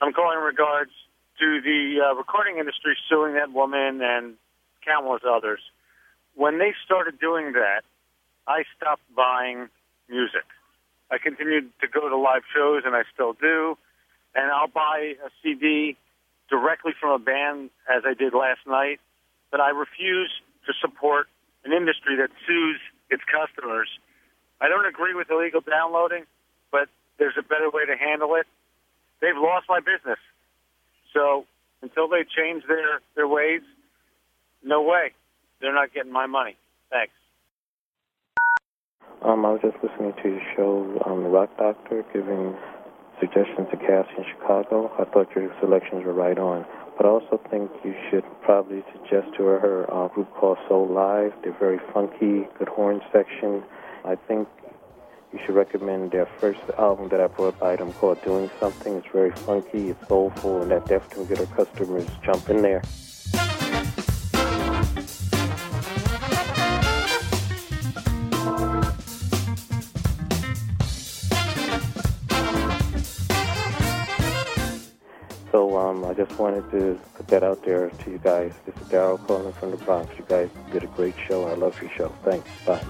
I'm 0.00 0.12
calling 0.12 0.38
in 0.38 0.44
regards 0.44 0.90
to 1.38 1.60
the 1.60 2.00
uh, 2.00 2.14
recording 2.14 2.58
industry 2.58 2.96
suing 3.08 3.34
that 3.34 3.52
woman 3.52 4.00
and 4.02 4.34
countless 4.86 5.22
others. 5.28 5.60
When 6.34 6.58
they 6.58 6.72
started 6.84 7.18
doing 7.20 7.52
that, 7.52 7.82
I 8.46 8.64
stopped 8.76 9.02
buying 9.14 9.68
music. 10.08 10.44
I 11.10 11.18
continued 11.18 11.70
to 11.80 11.88
go 11.88 12.08
to 12.08 12.16
live 12.16 12.42
shows, 12.54 12.82
and 12.86 12.96
I 12.96 13.02
still 13.12 13.34
do. 13.34 13.76
And 14.34 14.50
I'll 14.50 14.68
buy 14.68 15.14
a 15.24 15.30
CD 15.42 15.96
directly 16.50 16.92
from 16.98 17.10
a 17.10 17.18
band, 17.18 17.70
as 17.88 18.02
I 18.06 18.14
did 18.14 18.34
last 18.34 18.60
night. 18.66 19.00
But 19.50 19.60
I 19.60 19.70
refuse 19.70 20.30
to 20.66 20.72
support 20.80 21.28
an 21.64 21.72
industry 21.72 22.16
that 22.16 22.30
sues 22.46 22.80
its 23.10 23.22
customers. 23.24 23.88
I 24.60 24.68
don't 24.68 24.86
agree 24.86 25.14
with 25.14 25.30
illegal 25.30 25.60
downloading, 25.60 26.24
but 26.70 26.88
there's 27.18 27.34
a 27.38 27.42
better 27.42 27.70
way 27.70 27.86
to 27.86 27.96
handle 27.96 28.34
it. 28.36 28.46
They've 29.20 29.36
lost 29.36 29.66
my 29.68 29.80
business. 29.80 30.18
So 31.12 31.46
until 31.82 32.08
they 32.08 32.24
change 32.24 32.64
their, 32.66 33.00
their 33.14 33.28
ways, 33.28 33.62
no 34.62 34.82
way. 34.82 35.12
They're 35.60 35.74
not 35.74 35.92
getting 35.92 36.12
my 36.12 36.26
money. 36.26 36.56
Thanks. 36.90 37.12
Um, 39.22 39.44
I 39.46 39.52
was 39.52 39.60
just 39.62 39.76
listening 39.82 40.12
to 40.22 40.28
your 40.28 40.42
show, 40.56 41.02
um, 41.06 41.22
The 41.22 41.28
Rock 41.30 41.56
Doctor, 41.56 42.04
giving 42.12 42.56
suggestions 43.20 43.68
to 43.70 43.76
cast 43.76 44.08
in 44.18 44.24
Chicago. 44.32 44.92
I 44.98 45.04
thought 45.04 45.28
your 45.34 45.54
selections 45.60 46.04
were 46.04 46.12
right 46.12 46.38
on. 46.38 46.66
But 46.96 47.06
I 47.06 47.08
also 47.08 47.40
think 47.50 47.70
you 47.84 47.94
should 48.08 48.24
probably 48.42 48.84
suggest 48.92 49.34
to 49.36 49.44
her 49.44 49.92
uh, 49.92 50.08
group 50.08 50.32
called 50.34 50.58
Soulive. 50.68 51.32
They're 51.42 51.56
very 51.58 51.80
funky, 51.92 52.46
good 52.58 52.68
horn 52.68 53.00
section. 53.12 53.64
I 54.04 54.14
think 54.14 54.48
you 55.32 55.40
should 55.44 55.56
recommend 55.56 56.12
their 56.12 56.26
first 56.38 56.60
album 56.78 57.08
that 57.08 57.20
I 57.20 57.26
brought 57.26 57.58
by 57.58 57.74
them 57.74 57.92
called 57.94 58.22
Doing 58.22 58.48
Something. 58.60 58.94
It's 58.94 59.08
very 59.12 59.32
funky, 59.32 59.90
it's 59.90 60.06
soulful, 60.06 60.62
and 60.62 60.70
that 60.70 60.86
definitely 60.86 61.26
get 61.26 61.38
her 61.38 61.64
customers 61.64 62.06
jumping 62.22 62.62
there. 62.62 62.82
Wanted 76.44 76.70
to 76.70 77.00
put 77.14 77.26
that 77.28 77.42
out 77.42 77.64
there 77.64 77.88
to 77.88 78.10
you 78.10 78.18
guys. 78.18 78.52
This 78.66 78.76
is 78.76 78.82
Daryl 78.88 79.18
calling 79.26 79.54
from 79.54 79.70
the 79.70 79.78
Bronx. 79.78 80.12
You 80.18 80.26
guys 80.28 80.50
did 80.72 80.84
a 80.84 80.88
great 80.88 81.14
show. 81.26 81.48
I 81.48 81.54
love 81.54 81.80
your 81.80 81.90
show. 81.92 82.12
Thanks. 82.22 82.50
Bye. 82.66 82.84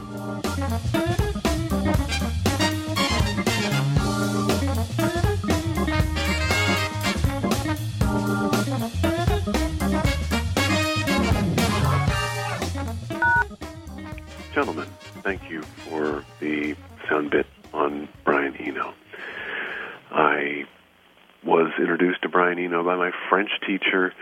Eno 22.74 22.82
by 22.82 22.96
my 22.96 23.12
French 23.28 23.50
teacher 23.66 24.12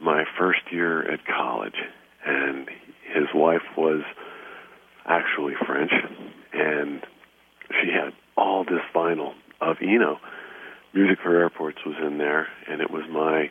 my 0.00 0.24
first 0.38 0.60
year 0.70 1.10
at 1.10 1.20
college, 1.26 1.76
and 2.24 2.68
his 3.14 3.26
wife 3.34 3.62
was 3.76 4.02
actually 5.06 5.54
French, 5.66 5.92
and 6.52 7.02
she 7.70 7.90
had 7.90 8.12
all 8.36 8.64
this 8.64 8.82
vinyl 8.94 9.32
of 9.60 9.76
Eno. 9.80 10.18
Music 10.92 11.18
for 11.22 11.38
Airports 11.38 11.78
was 11.86 11.96
in 12.02 12.18
there, 12.18 12.48
and 12.68 12.80
it 12.80 12.90
was 12.90 13.04
my 13.10 13.50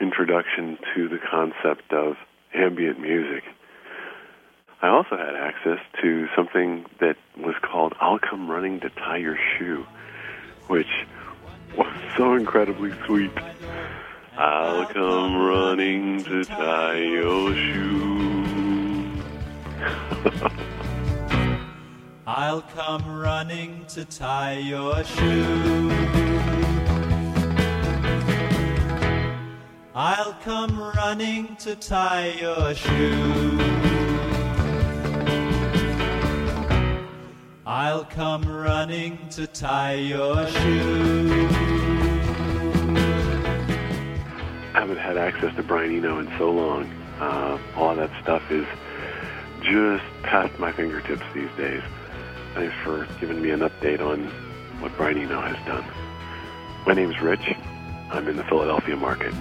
introduction 0.00 0.78
to 0.94 1.08
the 1.08 1.18
concept 1.18 1.92
of 1.92 2.16
ambient 2.54 3.00
music. 3.00 3.44
I 4.80 4.88
also 4.88 5.16
had 5.16 5.34
access 5.34 5.80
to 6.02 6.28
something 6.36 6.86
that 7.00 7.16
was 7.36 7.54
called 7.62 7.94
I'll 8.00 8.18
Come 8.18 8.50
Running 8.50 8.80
to 8.80 8.90
Tie 8.90 9.18
Your 9.18 9.38
Shoe, 9.58 9.86
which 10.68 10.86
was 11.76 11.92
so 12.16 12.34
incredibly 12.34 12.92
sweet. 13.06 13.30
I'll 14.38 14.86
come 14.86 15.36
running 15.36 16.22
to 16.24 16.44
tie 16.44 16.98
your 16.98 17.54
shoe. 17.54 19.22
I'll 22.26 22.62
come 22.62 23.18
running 23.18 23.86
to 23.86 24.04
tie 24.04 24.58
your 24.58 25.02
shoe. 25.04 25.90
I'll 29.94 30.34
come 30.44 30.78
running 30.78 31.56
to 31.56 31.74
tie 31.76 32.34
your 32.38 32.74
shoe. 32.74 33.85
I'll 37.68 38.04
come 38.04 38.44
running 38.44 39.18
to 39.30 39.48
tie 39.48 39.94
your 39.94 40.46
shoe. 40.46 41.48
I 44.72 44.80
haven't 44.80 44.98
had 44.98 45.16
access 45.16 45.52
to 45.56 45.64
Brian 45.64 45.96
Eno 45.96 46.20
in 46.20 46.30
so 46.38 46.52
long. 46.52 46.84
Uh, 47.18 47.58
all 47.74 47.96
that 47.96 48.12
stuff 48.22 48.52
is 48.52 48.66
just 49.62 50.04
past 50.22 50.56
my 50.60 50.70
fingertips 50.70 51.24
these 51.34 51.50
days. 51.56 51.82
Thanks 52.54 52.72
for 52.84 53.08
giving 53.18 53.42
me 53.42 53.50
an 53.50 53.60
update 53.60 54.00
on 54.00 54.26
what 54.80 54.96
Brian 54.96 55.18
Eno 55.18 55.40
has 55.40 55.56
done. 55.66 55.84
My 56.86 56.94
name's 56.94 57.20
Rich. 57.20 57.52
I'm 58.12 58.28
in 58.28 58.36
the 58.36 58.44
Philadelphia 58.44 58.94
market. 58.94 59.34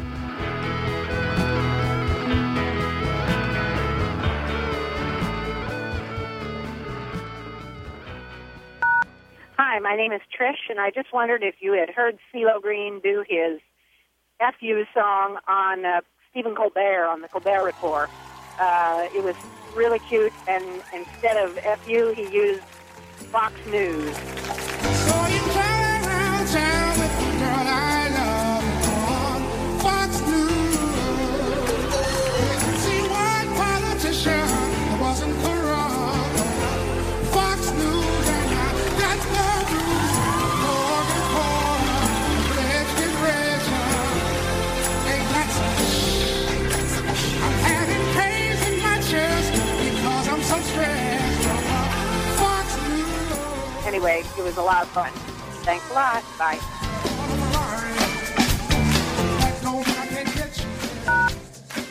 Hi, 9.75 9.79
my 9.79 9.97
name 9.97 10.13
is 10.13 10.21
Trish, 10.31 10.69
and 10.69 10.79
I 10.79 10.89
just 10.89 11.11
wondered 11.11 11.43
if 11.43 11.55
you 11.59 11.73
had 11.73 11.89
heard 11.89 12.17
CeeLo 12.33 12.61
Green 12.61 13.01
do 13.01 13.25
his 13.27 13.59
FU 14.39 14.85
song 14.93 15.37
on 15.49 15.83
uh, 15.83 15.99
Stephen 16.31 16.55
Colbert 16.55 17.05
on 17.05 17.19
the 17.19 17.27
Colbert 17.27 17.65
Report. 17.65 18.09
Uh, 18.57 19.09
it 19.13 19.21
was 19.21 19.35
really 19.75 19.99
cute, 19.99 20.31
and 20.47 20.63
instead 20.93 21.35
of 21.35 21.59
FU, 21.81 22.13
he 22.15 22.23
used 22.33 22.63
Fox 23.33 23.53
News. 23.65 24.17
Fox 25.09 26.84
Anyway, 53.85 54.23
it 54.37 54.43
was 54.43 54.57
a 54.57 54.61
lot 54.61 54.83
of 54.83 54.89
fun. 54.89 55.11
Thanks 55.63 55.89
a 55.91 55.93
lot. 55.93 56.23
Bye. 56.37 56.59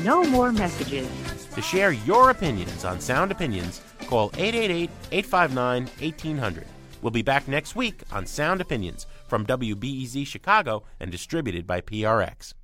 No 0.03 0.23
more 0.25 0.53
messages. 0.53 1.09
To 1.55 1.63
share 1.63 1.93
your 1.93 2.31
opinions 2.31 2.85
on 2.85 3.01
Sound 3.01 3.31
Opinions, 3.31 3.81
call 4.07 4.31
888 4.37 4.91
859 5.13 5.85
1800. 6.01 6.67
We'll 7.01 7.11
be 7.11 7.23
back 7.23 7.49
next 7.49 7.77
week 7.77 8.03
on 8.13 8.27
Sound 8.27 8.61
Opinions 8.61 9.07
from 9.29 9.47
WBEZ 9.47 10.27
Chicago 10.27 10.83
and 11.01 11.11
distributed 11.11 11.67
by 11.67 11.81
PRX. 11.81 12.55